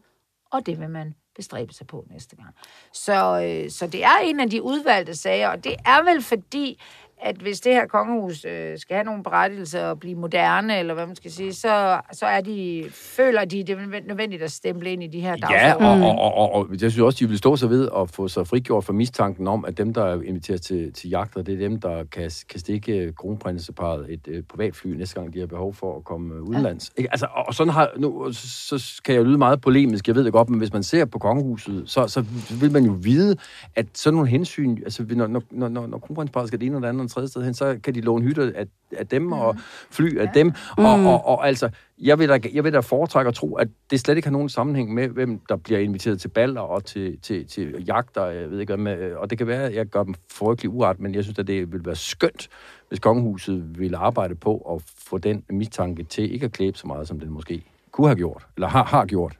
og 0.51 0.66
det 0.66 0.81
vil 0.81 0.91
man 0.91 1.14
bestræbe 1.37 1.73
sig 1.73 1.87
på 1.87 2.05
næste 2.11 2.37
gang. 2.37 2.55
Så, 2.93 3.43
øh, 3.43 3.70
så 3.70 3.87
det 3.87 4.05
er 4.05 4.18
en 4.23 4.41
af 4.41 4.51
de 4.51 4.62
udvalgte 4.62 5.14
sager, 5.14 5.49
og 5.49 5.64
det 5.64 5.77
er 5.85 6.12
vel 6.12 6.23
fordi, 6.23 6.81
at 7.23 7.37
hvis 7.37 7.61
det 7.61 7.73
her 7.73 7.87
kongehus 7.87 8.45
øh, 8.45 8.79
skal 8.79 8.95
have 8.95 9.05
nogle 9.05 9.23
berettigelser 9.23 9.85
og 9.85 10.01
blive 10.01 10.14
moderne, 10.14 10.79
eller 10.79 10.95
hvad 10.95 11.07
man 11.07 11.16
skal 11.16 11.31
sige, 11.31 11.53
så, 11.53 12.01
så 12.12 12.27
er 12.27 12.41
de, 12.41 12.85
føler 12.91 13.45
de, 13.45 13.64
det 13.64 13.70
er 13.70 14.07
nødvendigt 14.09 14.43
at 14.43 14.53
stemple 14.53 14.93
ind 14.93 15.03
i 15.03 15.07
de 15.07 15.20
her 15.20 15.37
dagsordner. 15.37 15.97
Ja, 15.97 16.05
og, 16.05 16.18
og, 16.18 16.35
og, 16.35 16.53
og 16.55 16.68
jeg 16.70 16.91
synes 16.91 16.99
også, 16.99 17.16
de 17.25 17.29
vil 17.29 17.39
stå 17.39 17.57
sig 17.57 17.70
ved 17.70 17.89
at 17.97 18.11
få 18.11 18.29
sig 18.29 18.47
frigjort 18.47 18.85
for 18.85 18.93
mistanken 18.93 19.49
om, 19.49 19.64
at 19.64 19.79
dem, 19.79 19.95
der 19.95 20.05
er 20.05 20.23
inviteret 20.23 20.62
til, 20.62 20.93
til 20.93 21.11
jagter, 21.11 21.43
det 21.43 21.55
er 21.55 21.59
dem, 21.59 21.81
der 21.81 22.05
kan, 22.05 22.31
kan 22.49 22.61
stikke 22.61 23.12
kronprinseparet 23.12 24.07
et 24.12 24.29
øh, 24.29 24.43
privatfly 24.43 24.89
næste 24.89 25.20
gang, 25.20 25.35
de 25.35 25.41
har 25.41 25.47
behov 25.47 25.75
for 25.75 25.97
at 25.97 26.05
komme 26.05 26.35
øh, 26.35 26.43
udenlands. 26.43 26.91
Ja. 26.97 27.01
Ikke? 27.01 27.12
Altså, 27.12 27.27
og 27.47 27.55
sådan 27.55 27.73
har, 27.73 27.91
nu, 27.97 28.33
så 28.33 29.01
kan 29.05 29.14
jeg 29.14 29.25
lyde 29.25 29.39
meget 29.39 29.61
polemisk, 29.61 30.09
jeg 30.09 30.16
ved 30.16 30.25
det 30.25 30.33
godt, 30.33 30.51
men 30.51 30.59
hvis 30.59 30.73
man 30.73 30.83
ser 30.83 31.05
på 31.05 31.18
kongehuset, 31.18 31.83
så, 31.87 32.09
så 32.09 32.25
vil 32.61 32.73
man 32.73 32.85
jo 32.85 32.97
vide, 33.01 33.37
at 33.75 33.87
sådan 33.95 34.14
nogle 34.14 34.31
hensyn, 34.31 34.79
altså 34.83 35.05
når, 35.09 35.27
når, 35.27 35.43
når, 35.51 35.68
når, 35.68 35.87
når 35.87 35.99
kronprinseparet 35.99 36.49
skal 36.49 36.61
det 36.61 36.66
ene 36.66 36.77
eller 36.77 36.89
andet 36.89 37.11
tredje 37.13 37.29
sted 37.29 37.45
hen, 37.45 37.55
så 37.55 37.79
kan 37.85 37.95
de 37.95 38.01
låne 38.01 38.25
hytter 38.25 38.53
af, 38.55 38.67
af 38.97 39.07
dem 39.07 39.23
mm. 39.23 39.33
og 39.33 39.57
fly 39.91 40.19
af 40.19 40.25
ja. 40.25 40.31
dem. 40.35 40.53
Og, 40.77 40.99
mm. 40.99 41.07
og, 41.07 41.15
og, 41.15 41.27
og 41.27 41.47
altså, 41.47 41.71
jeg 41.99 42.19
vil, 42.19 42.29
da, 42.29 42.39
jeg 42.53 42.65
vil 42.65 42.73
da 42.73 42.81
foretrække 42.81 43.29
at 43.29 43.35
tro, 43.35 43.55
at 43.55 43.69
det 43.91 44.01
slet 44.01 44.17
ikke 44.17 44.29
har 44.29 44.33
nogen 44.33 44.49
sammenhæng 44.49 44.95
med, 44.95 45.09
hvem 45.09 45.41
der 45.49 45.57
bliver 45.57 45.81
inviteret 45.81 46.21
til 46.21 46.29
baller 46.29 46.61
og 46.61 46.85
til, 46.85 47.19
til, 47.23 47.47
til 47.47 47.85
jagter, 47.87 48.27
jeg 48.27 48.51
ved 48.51 48.61
ikke 48.61 48.77
med, 48.77 49.13
og 49.13 49.31
det 49.31 49.39
kan 49.39 49.47
være, 49.47 49.63
at 49.63 49.75
jeg 49.75 49.87
gør 49.87 50.03
dem 50.03 50.15
frygtelig 50.31 50.71
uret, 50.71 51.01
men 51.01 51.15
jeg 51.15 51.25
synes, 51.25 51.39
at 51.39 51.47
det 51.47 51.73
vil 51.73 51.85
være 51.85 51.97
skønt, 51.97 52.49
hvis 52.89 52.99
kongehuset 52.99 53.79
ville 53.79 53.97
arbejde 53.97 54.35
på 54.35 54.57
at 54.75 54.83
få 54.99 55.19
den 55.19 55.45
mistanke 55.51 56.05
til 56.05 56.33
ikke 56.35 56.47
at 56.47 56.53
klæbe 56.53 56.79
så 56.79 56.87
meget, 56.87 57.09
som 57.09 57.21
den 57.21 57.31
måske 57.31 57.65
kunne 57.93 58.07
have 58.07 58.16
gjort, 58.16 58.47
eller 58.57 58.68
har, 58.68 58.84
har 58.84 59.07
gjort. 59.07 59.38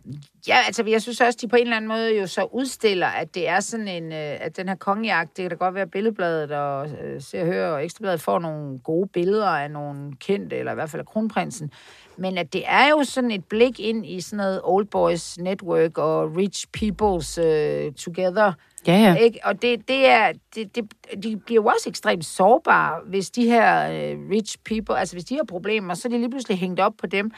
Ja, 0.49 0.57
altså 0.67 0.85
jeg 0.89 1.03
synes 1.03 1.21
også, 1.21 1.39
de 1.43 1.49
på 1.49 1.57
en 1.57 1.63
eller 1.63 1.77
anden 1.77 1.89
måde 1.89 2.19
jo 2.19 2.27
så 2.27 2.49
udstiller, 2.53 3.07
at 3.07 3.35
det 3.35 3.49
er 3.49 3.61
sådan 3.61 3.89
en, 3.89 4.13
øh, 4.13 4.37
at 4.41 4.57
den 4.57 4.69
her 4.69 4.75
kongejagt, 4.75 5.37
det 5.37 5.43
kan 5.43 5.51
da 5.51 5.57
godt 5.57 5.75
være, 5.75 5.87
Billedbladet 5.87 6.51
og 6.51 6.89
øh, 6.89 7.23
Se 7.23 7.41
og 7.41 7.47
Hør 7.47 7.69
og 7.69 7.85
Ekstrabladet 7.85 8.21
får 8.21 8.39
nogle 8.39 8.79
gode 8.79 9.09
billeder 9.09 9.49
af 9.49 9.71
nogle 9.71 10.13
kendte, 10.21 10.57
eller 10.57 10.73
i 10.73 10.75
hvert 10.75 10.91
fald 10.91 11.01
af 11.01 11.07
kronprinsen, 11.07 11.71
men 12.17 12.39
at 12.39 12.53
det 12.53 12.63
er 12.67 12.89
jo 12.91 13.05
sådan 13.05 13.31
et 13.31 13.45
blik 13.45 13.81
ind 13.81 14.07
i 14.07 14.21
sådan 14.21 14.37
noget 14.37 14.61
old 14.65 14.87
boys 14.87 15.39
network 15.39 15.99
og 15.99 16.37
rich 16.37 16.67
people's 16.79 17.41
uh, 17.41 17.95
together. 17.95 18.53
Ja, 18.87 18.93
ja. 18.93 19.15
Ikke? 19.15 19.39
Og 19.45 19.63
det, 19.63 19.89
det 19.89 20.09
er, 20.09 20.33
det, 20.55 20.77
det, 20.77 20.85
de 21.23 21.37
bliver 21.37 21.63
jo 21.63 21.67
også 21.67 21.89
ekstremt 21.89 22.25
sårbare, 22.25 23.01
hvis 23.07 23.31
de 23.31 23.45
her 23.45 23.89
uh, 23.89 24.31
rich 24.31 24.59
people, 24.65 24.99
altså 24.99 25.15
hvis 25.15 25.25
de 25.25 25.37
har 25.37 25.45
problemer, 25.49 25.95
så 25.95 26.09
er 26.09 26.11
de 26.11 26.19
lige 26.19 26.31
pludselig 26.31 26.59
hængt 26.59 26.81
op 26.81 26.93
på 26.99 27.07
dem. 27.07 27.31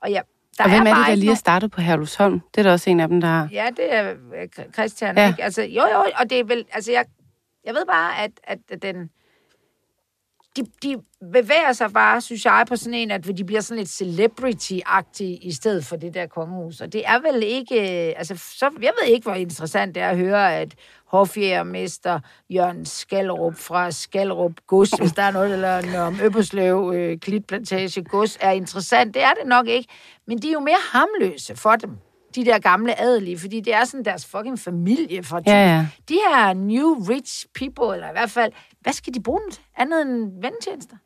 Og 0.00 0.10
ja, 0.10 0.20
der 0.58 0.64
Og 0.64 0.70
hvem 0.70 0.80
er 0.80 0.84
det, 0.84 0.94
bare 0.94 1.10
der 1.10 1.14
lige 1.14 1.30
er 1.30 1.34
startet 1.34 1.70
på 1.70 1.80
Herlufsholm? 1.80 2.40
Det 2.40 2.58
er 2.58 2.62
der 2.62 2.72
også 2.72 2.90
en 2.90 3.00
af 3.00 3.08
dem, 3.08 3.20
der 3.20 3.28
har. 3.28 3.48
Ja, 3.52 3.68
det 3.76 3.94
er 3.94 4.10
øh, 4.10 4.48
Christian. 4.72 5.16
Ja. 5.16 5.28
Ikke? 5.28 5.42
Altså, 5.42 5.62
jo, 5.62 5.82
jo, 5.82 6.04
og 6.20 6.30
det 6.30 6.40
er 6.40 6.44
vel... 6.44 6.64
Altså, 6.72 6.92
jeg, 6.92 7.04
jeg 7.64 7.74
ved 7.74 7.86
bare, 7.86 8.18
at, 8.18 8.30
at 8.44 8.82
den... 8.82 9.10
De, 10.56 10.66
de 10.82 11.02
bevæger 11.32 11.72
sig 11.72 11.92
bare, 11.92 12.20
synes 12.20 12.44
jeg, 12.44 12.64
på 12.68 12.76
sådan 12.76 12.94
en, 12.94 13.10
at 13.10 13.26
de 13.36 13.44
bliver 13.44 13.60
sådan 13.60 13.78
lidt 13.78 14.02
celebrity-agtige 14.02 15.38
i 15.42 15.52
stedet 15.52 15.84
for 15.84 15.96
det 15.96 16.14
der 16.14 16.26
kongehus. 16.26 16.80
Og 16.80 16.92
det 16.92 17.02
er 17.06 17.32
vel 17.32 17.42
ikke... 17.42 18.08
Øh, 18.08 18.14
altså, 18.16 18.36
så, 18.36 18.70
jeg 18.82 18.92
ved 19.00 19.08
ikke, 19.08 19.24
hvor 19.24 19.34
interessant 19.34 19.94
det 19.94 20.02
er 20.02 20.08
at 20.08 20.16
høre, 20.16 20.56
at 20.56 20.74
hofjærmester 21.06 22.20
Jørgen 22.50 22.86
Skallerup 22.86 23.56
fra 23.56 23.90
Skallerup 23.90 24.52
Gods, 24.66 24.90
hvis 24.90 25.12
der 25.12 25.22
er 25.22 25.30
noget, 25.30 25.52
eller 25.52 26.00
om 26.00 26.20
Øpperslev 26.22 26.92
øh, 26.94 27.18
Klitplantage 27.18 28.02
Gods, 28.02 28.38
er 28.40 28.50
interessant. 28.50 29.14
Det 29.14 29.22
er 29.22 29.32
det 29.32 29.46
nok 29.46 29.68
ikke. 29.68 29.88
Men 30.26 30.38
de 30.38 30.48
er 30.48 30.52
jo 30.52 30.60
mere 30.60 30.78
hamløse 30.92 31.56
for 31.56 31.76
dem 31.76 31.98
de 32.34 32.44
der 32.44 32.58
gamle 32.58 33.00
adelige, 33.00 33.38
fordi 33.38 33.60
det 33.60 33.74
er 33.74 33.84
sådan 33.84 34.04
deres 34.04 34.26
fucking 34.26 34.58
familie 34.58 35.22
for 35.22 35.40
Ja, 35.46 35.52
ja. 35.52 35.86
De 36.08 36.14
her 36.14 36.52
new 36.52 37.04
rich 37.10 37.46
people, 37.54 37.94
eller 37.94 38.08
i 38.08 38.12
hvert 38.12 38.30
fald, 38.30 38.52
hvad 38.80 38.92
skal 38.92 39.14
de 39.14 39.22
bruge 39.22 39.40
den 39.40 39.50
til? 39.50 39.62
Andet 39.76 40.02
end 40.02 40.32
ventjenester? 40.42 40.96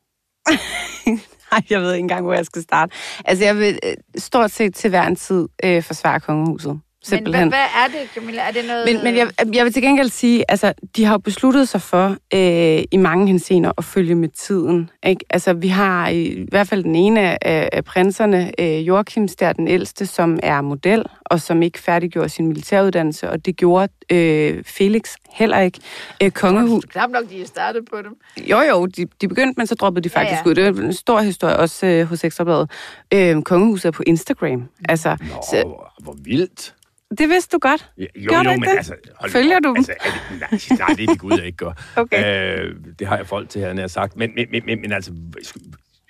Nej, 1.51 1.61
jeg 1.69 1.81
ved 1.81 1.93
ikke 1.93 2.01
engang, 2.01 2.25
hvor 2.25 2.33
jeg 2.33 2.45
skal 2.45 2.61
starte. 2.61 2.93
Altså, 3.25 3.45
jeg 3.45 3.57
vil 3.57 3.79
øh, 3.83 3.93
stort 4.17 4.51
set 4.51 4.75
til 4.75 4.89
hver 4.89 5.07
en 5.07 5.15
tid 5.15 5.47
øh, 5.63 5.83
forsvare 5.83 6.19
kongehuset. 6.19 6.71
Men 6.71 6.81
Simpelthen. 7.17 7.47
hvad, 7.47 7.57
hvad 7.59 7.97
er 7.99 7.99
det, 8.01 8.09
Camilla? 8.15 8.41
Er 8.41 8.51
det 8.51 8.65
noget... 8.67 8.85
Men, 8.85 9.03
men 9.03 9.15
jeg, 9.15 9.55
jeg 9.55 9.65
vil 9.65 9.73
til 9.73 9.81
gengæld 9.81 10.09
sige, 10.09 10.51
altså, 10.51 10.73
de 10.95 11.05
har 11.05 11.13
jo 11.13 11.17
besluttet 11.17 11.69
sig 11.69 11.81
for 11.81 12.17
øh, 12.33 12.83
i 12.91 12.97
mange 12.97 13.27
henseender 13.27 13.71
at 13.77 13.83
følge 13.83 14.15
med 14.15 14.29
tiden. 14.29 14.89
Ikke? 15.05 15.25
Altså, 15.29 15.53
vi 15.53 15.67
har 15.67 16.07
i, 16.07 16.23
i 16.23 16.47
hvert 16.49 16.67
fald 16.67 16.83
den 16.83 16.95
ene 16.95 17.43
af, 17.47 17.69
af 17.71 17.85
prinserne, 17.85 18.51
øh, 18.61 18.87
Joachims, 18.87 19.35
der 19.35 19.47
er 19.47 19.53
den 19.53 19.67
ældste, 19.67 20.05
som 20.05 20.39
er 20.43 20.61
model, 20.61 21.05
og 21.29 21.41
som 21.41 21.61
ikke 21.61 21.79
færdiggjorde 21.79 22.29
sin 22.29 22.47
militæruddannelse, 22.47 23.29
og 23.29 23.45
det 23.45 23.55
gjorde 23.55 23.87
øh, 24.11 24.63
Felix 24.63 25.13
heller 25.29 25.59
ikke. 25.59 25.79
Øh, 26.23 26.31
kongehus, 26.31 26.83
Knap 26.85 27.09
nok, 27.09 27.29
de 27.29 27.41
er 27.41 27.45
startet 27.45 27.85
på 27.91 27.97
dem. 28.01 28.15
jo, 28.49 28.59
jo, 28.61 28.85
de, 28.85 29.05
de 29.21 29.27
begyndte, 29.27 29.53
men 29.57 29.67
så 29.67 29.75
droppede 29.75 30.09
de 30.09 30.13
Ja, 30.15 30.19
faktisk 30.21 30.45
ja. 30.45 30.49
ud. 30.49 30.55
Det 30.55 30.65
er 30.65 30.71
en 30.83 30.93
stor 30.93 31.21
historie 31.21 31.57
også 31.57 31.85
øh, 31.85 32.05
hos 32.05 32.23
Ekstrabladet. 32.23 32.71
Øh, 33.13 33.41
kongehuset 33.41 33.85
er 33.87 33.91
på 33.91 34.03
Instagram. 34.07 34.69
Altså, 34.89 35.09
Nå, 35.19 35.41
så, 35.51 35.63
hvor, 36.03 36.15
vildt. 36.23 36.73
det 37.17 37.29
vidste 37.29 37.53
du 37.53 37.59
godt. 37.59 37.89
Ja, 37.97 38.05
jo, 38.15 38.29
Gør 38.29 38.43
du 38.43 38.49
jo, 38.49 38.49
ikke 38.49 38.59
men 38.59 38.69
det? 38.69 38.77
altså... 38.77 38.93
hold 39.19 39.31
Følger 39.31 39.59
du 39.59 39.67
dem? 39.69 39.75
Altså, 39.77 39.93
er 39.99 40.09
det, 40.09 40.39
nej, 40.39 40.77
nej, 40.87 40.95
det 40.95 41.03
er 41.03 41.13
de 41.13 41.17
gud, 41.17 41.31
jeg 41.37 41.45
ikke 41.45 41.57
gør. 41.57 41.71
Okay. 41.95 42.57
Øh, 42.59 42.75
det 42.99 43.07
har 43.07 43.17
jeg 43.17 43.27
folk 43.27 43.49
til, 43.49 43.61
han 43.61 43.77
har 43.77 43.87
sagt. 43.87 44.15
Men, 44.17 44.31
men, 44.35 44.47
men, 44.51 44.61
men, 44.65 44.81
men 44.81 44.91
altså, 44.91 45.11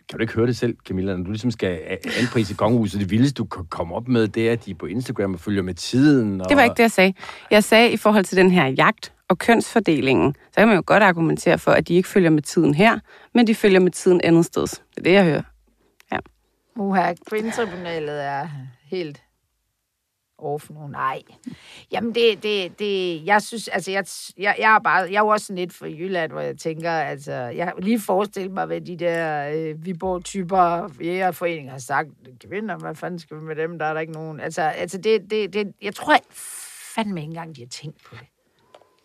kan 0.10 0.18
du 0.18 0.22
ikke 0.22 0.34
høre 0.34 0.48
det 0.48 0.58
selv, 0.58 0.78
Camilla, 0.88 1.16
når 1.16 1.24
du 1.24 1.30
ligesom 1.30 1.52
skal 1.52 1.80
anprise 2.22 2.54
kongehuset? 2.54 3.00
Det 3.00 3.12
vildeste, 3.12 3.36
du 3.36 3.46
kan 3.46 3.66
komme 3.70 3.96
op 3.96 4.08
med, 4.08 4.28
det 4.28 4.50
er, 4.50 4.52
at 4.52 4.66
de 4.66 4.72
er 4.72 4.76
på 4.76 4.86
Instagram 4.86 5.34
og 5.34 5.40
følger 5.40 5.62
med 5.62 5.74
tiden. 5.74 6.42
Og... 6.42 6.50
Det 6.50 6.58
var 6.58 6.64
ikke 6.64 6.74
det, 6.74 6.84
jeg 6.84 6.92
sagde. 6.92 7.14
Jeg 7.52 7.64
sagde 7.64 7.92
i 7.92 7.98
forhold 7.98 8.24
til 8.24 8.38
den 8.38 8.52
her 8.52 8.68
jagt 8.68 9.14
og 9.30 9.38
kønsfordelingen, 9.38 10.36
så 10.52 10.56
kan 10.58 10.68
man 10.68 10.78
jo 10.78 10.84
godt 10.86 11.04
argumentere 11.04 11.58
for, 11.58 11.72
at 11.72 11.88
de 11.88 11.96
ikke 11.96 12.10
følger 12.10 12.30
med 12.30 12.42
tiden 12.42 12.74
her, 12.74 13.00
men 13.34 13.48
de 13.48 13.56
følger 13.56 13.80
med 13.80 13.92
tiden 13.92 14.22
andet 14.24 14.46
sted. 14.46 14.68
Det 14.68 14.98
er 14.98 15.02
det, 15.02 15.14
jeg 15.14 15.26
hører. 15.26 15.42
Uha, 16.80 17.14
kvindetribunalet 17.30 18.26
er 18.26 18.48
helt 18.84 19.22
off 20.38 20.70
nu. 20.70 20.88
Nej. 20.88 21.22
Jamen, 21.92 22.16
det, 22.16 22.44
det, 22.44 22.80
det, 22.80 23.26
jeg 23.26 23.42
synes, 23.42 23.68
altså, 23.68 23.92
jeg, 23.92 24.06
jeg, 24.38 24.56
jeg 24.60 24.76
er 24.76 24.80
bare, 24.80 24.98
jeg 25.02 25.16
er 25.16 25.20
jo 25.20 25.28
også 25.28 25.46
sådan 25.46 25.60
lidt 25.60 25.74
fra 25.74 25.88
Jylland, 25.88 26.32
hvor 26.32 26.42
jeg 26.42 26.58
tænker, 26.58 26.92
altså, 26.92 27.34
jeg 27.34 27.74
lige 27.80 28.00
forestille 28.00 28.52
mig, 28.52 28.66
hvad 28.66 28.82
de 28.82 28.98
der 28.98 29.50
øh, 29.56 29.86
Viborg-typer 29.86 30.90
jægerforeninger 31.04 31.72
har 31.72 31.80
sagt. 31.80 32.10
Kvinder, 32.48 32.78
hvad 32.78 32.96
fanden 32.96 33.20
skal 33.20 33.38
vi 33.38 33.42
med 33.42 33.56
dem? 33.56 33.80
Der 33.80 33.86
er 33.86 33.94
der 33.94 34.02
ikke 34.02 34.14
nogen. 34.14 34.40
Altså, 34.40 34.62
altså 34.62 34.98
det, 34.98 35.22
det, 35.30 35.54
det, 35.54 35.74
jeg 35.82 35.96
tror 35.96 36.16
fandme 36.96 37.20
ikke 37.22 37.30
engang, 37.30 37.56
de 37.56 37.62
har 37.62 37.68
tænkt 37.68 38.04
på 38.04 38.16
det. 38.16 38.28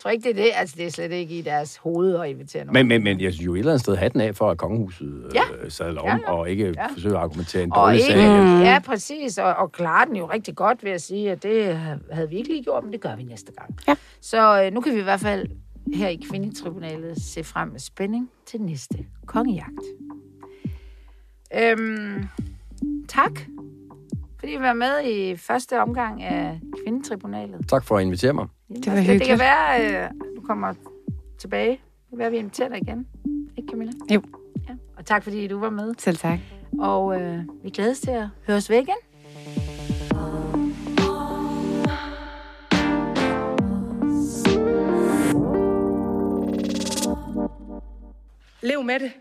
Tror 0.02 0.10
ikke, 0.10 0.22
det 0.22 0.30
er 0.38 0.42
det. 0.44 0.50
Altså, 0.54 0.74
det 0.78 0.86
er 0.86 0.90
slet 0.90 1.12
ikke 1.12 1.38
i 1.38 1.42
deres 1.42 1.76
hoved 1.76 2.16
at 2.16 2.28
invitere 2.30 2.64
nogen. 2.64 2.74
Men, 2.74 2.88
men, 2.88 3.04
men 3.04 3.20
jeg 3.20 3.32
synes 3.32 3.46
jo 3.46 3.54
et 3.54 3.58
eller 3.58 3.72
andet 3.72 3.80
sted 3.80 3.96
hatten 3.96 4.20
af 4.20 4.36
for, 4.36 4.50
at 4.50 4.58
kongehuset 4.58 5.30
Ja. 5.34 5.40
øh, 5.64 5.70
sadler 5.70 6.00
om, 6.00 6.06
Ja, 6.08 6.16
ja. 6.26 6.32
og 6.32 6.50
ikke 6.50 6.66
Ja. 6.76 6.86
forsøger 6.92 7.16
at 7.16 7.22
argumentere 7.22 7.62
en 7.62 7.72
Og 7.72 7.76
dårlig 7.86 8.00
ikke, 8.00 8.12
sag. 8.12 8.62
ja, 8.64 8.78
præcis, 8.86 9.38
og, 9.38 9.54
og 9.54 9.72
klare 9.72 10.06
den 10.06 10.16
jo 10.16 10.26
rigtig 10.26 10.56
godt 10.56 10.84
ved 10.84 10.90
at 10.90 11.02
sige, 11.02 11.30
at 11.30 11.42
det 11.42 11.76
havde 12.12 12.28
vi 12.30 12.36
ikke 12.36 12.48
lige 12.48 12.62
gjort, 12.64 12.84
men 12.84 12.92
det 12.92 13.00
gør 13.00 13.16
vi 13.16 13.22
næste 13.22 13.52
gang. 13.52 13.74
Ja. 13.88 13.94
Så 14.20 14.62
øh, 14.64 14.72
nu 14.72 14.80
kan 14.80 14.94
vi 14.94 15.00
i 15.00 15.02
hvert 15.02 15.20
fald 15.20 15.46
her 15.94 16.08
i 16.08 16.20
Kvindetribunalet 16.30 17.22
se 17.22 17.44
frem 17.44 17.68
med 17.68 17.80
spænding 17.80 18.30
til 18.46 18.60
næste 18.62 18.98
kongejagt. 19.26 19.84
Øhm, 21.58 22.24
tak, 23.08 23.32
fordi 24.42 24.54
I 24.54 24.60
var 24.60 24.72
med 24.72 25.04
i 25.04 25.36
første 25.36 25.80
omgang 25.80 26.22
af 26.22 26.60
Kvindetribunalet. 26.84 27.68
Tak 27.68 27.84
for 27.84 27.96
at 27.96 28.02
invitere 28.02 28.32
mig. 28.32 28.46
Det 28.68 28.86
var 28.86 28.92
det, 28.92 28.96
det 28.96 28.96
hyggeligt. 29.06 29.24
kan 29.24 29.38
være, 29.38 29.76
at 29.76 30.04
øh, 30.04 30.10
du 30.36 30.40
kommer 30.40 30.74
tilbage. 31.38 31.70
Det 31.70 31.78
kan 32.10 32.18
være, 32.18 32.26
at 32.26 32.32
vi 32.32 32.38
inviterer 32.38 32.68
dig 32.68 32.78
igen. 32.82 33.06
Ikke, 33.56 33.70
Camilla? 33.70 33.92
Jo. 34.14 34.22
Ja. 34.68 34.74
Og 34.96 35.06
tak, 35.06 35.22
fordi 35.22 35.46
du 35.46 35.58
var 35.58 35.70
med. 35.70 35.94
Selv 35.98 36.16
tak. 36.16 36.38
Og 36.78 37.20
øh, 37.20 37.44
vi 37.64 37.70
glædes 37.70 38.00
til 38.00 38.10
at 38.10 38.26
høre 38.46 38.56
os 38.56 38.70
ved 38.70 38.76
igen. 38.76 38.94
Lev 48.62 48.82
med 48.84 49.00
det. 49.00 49.12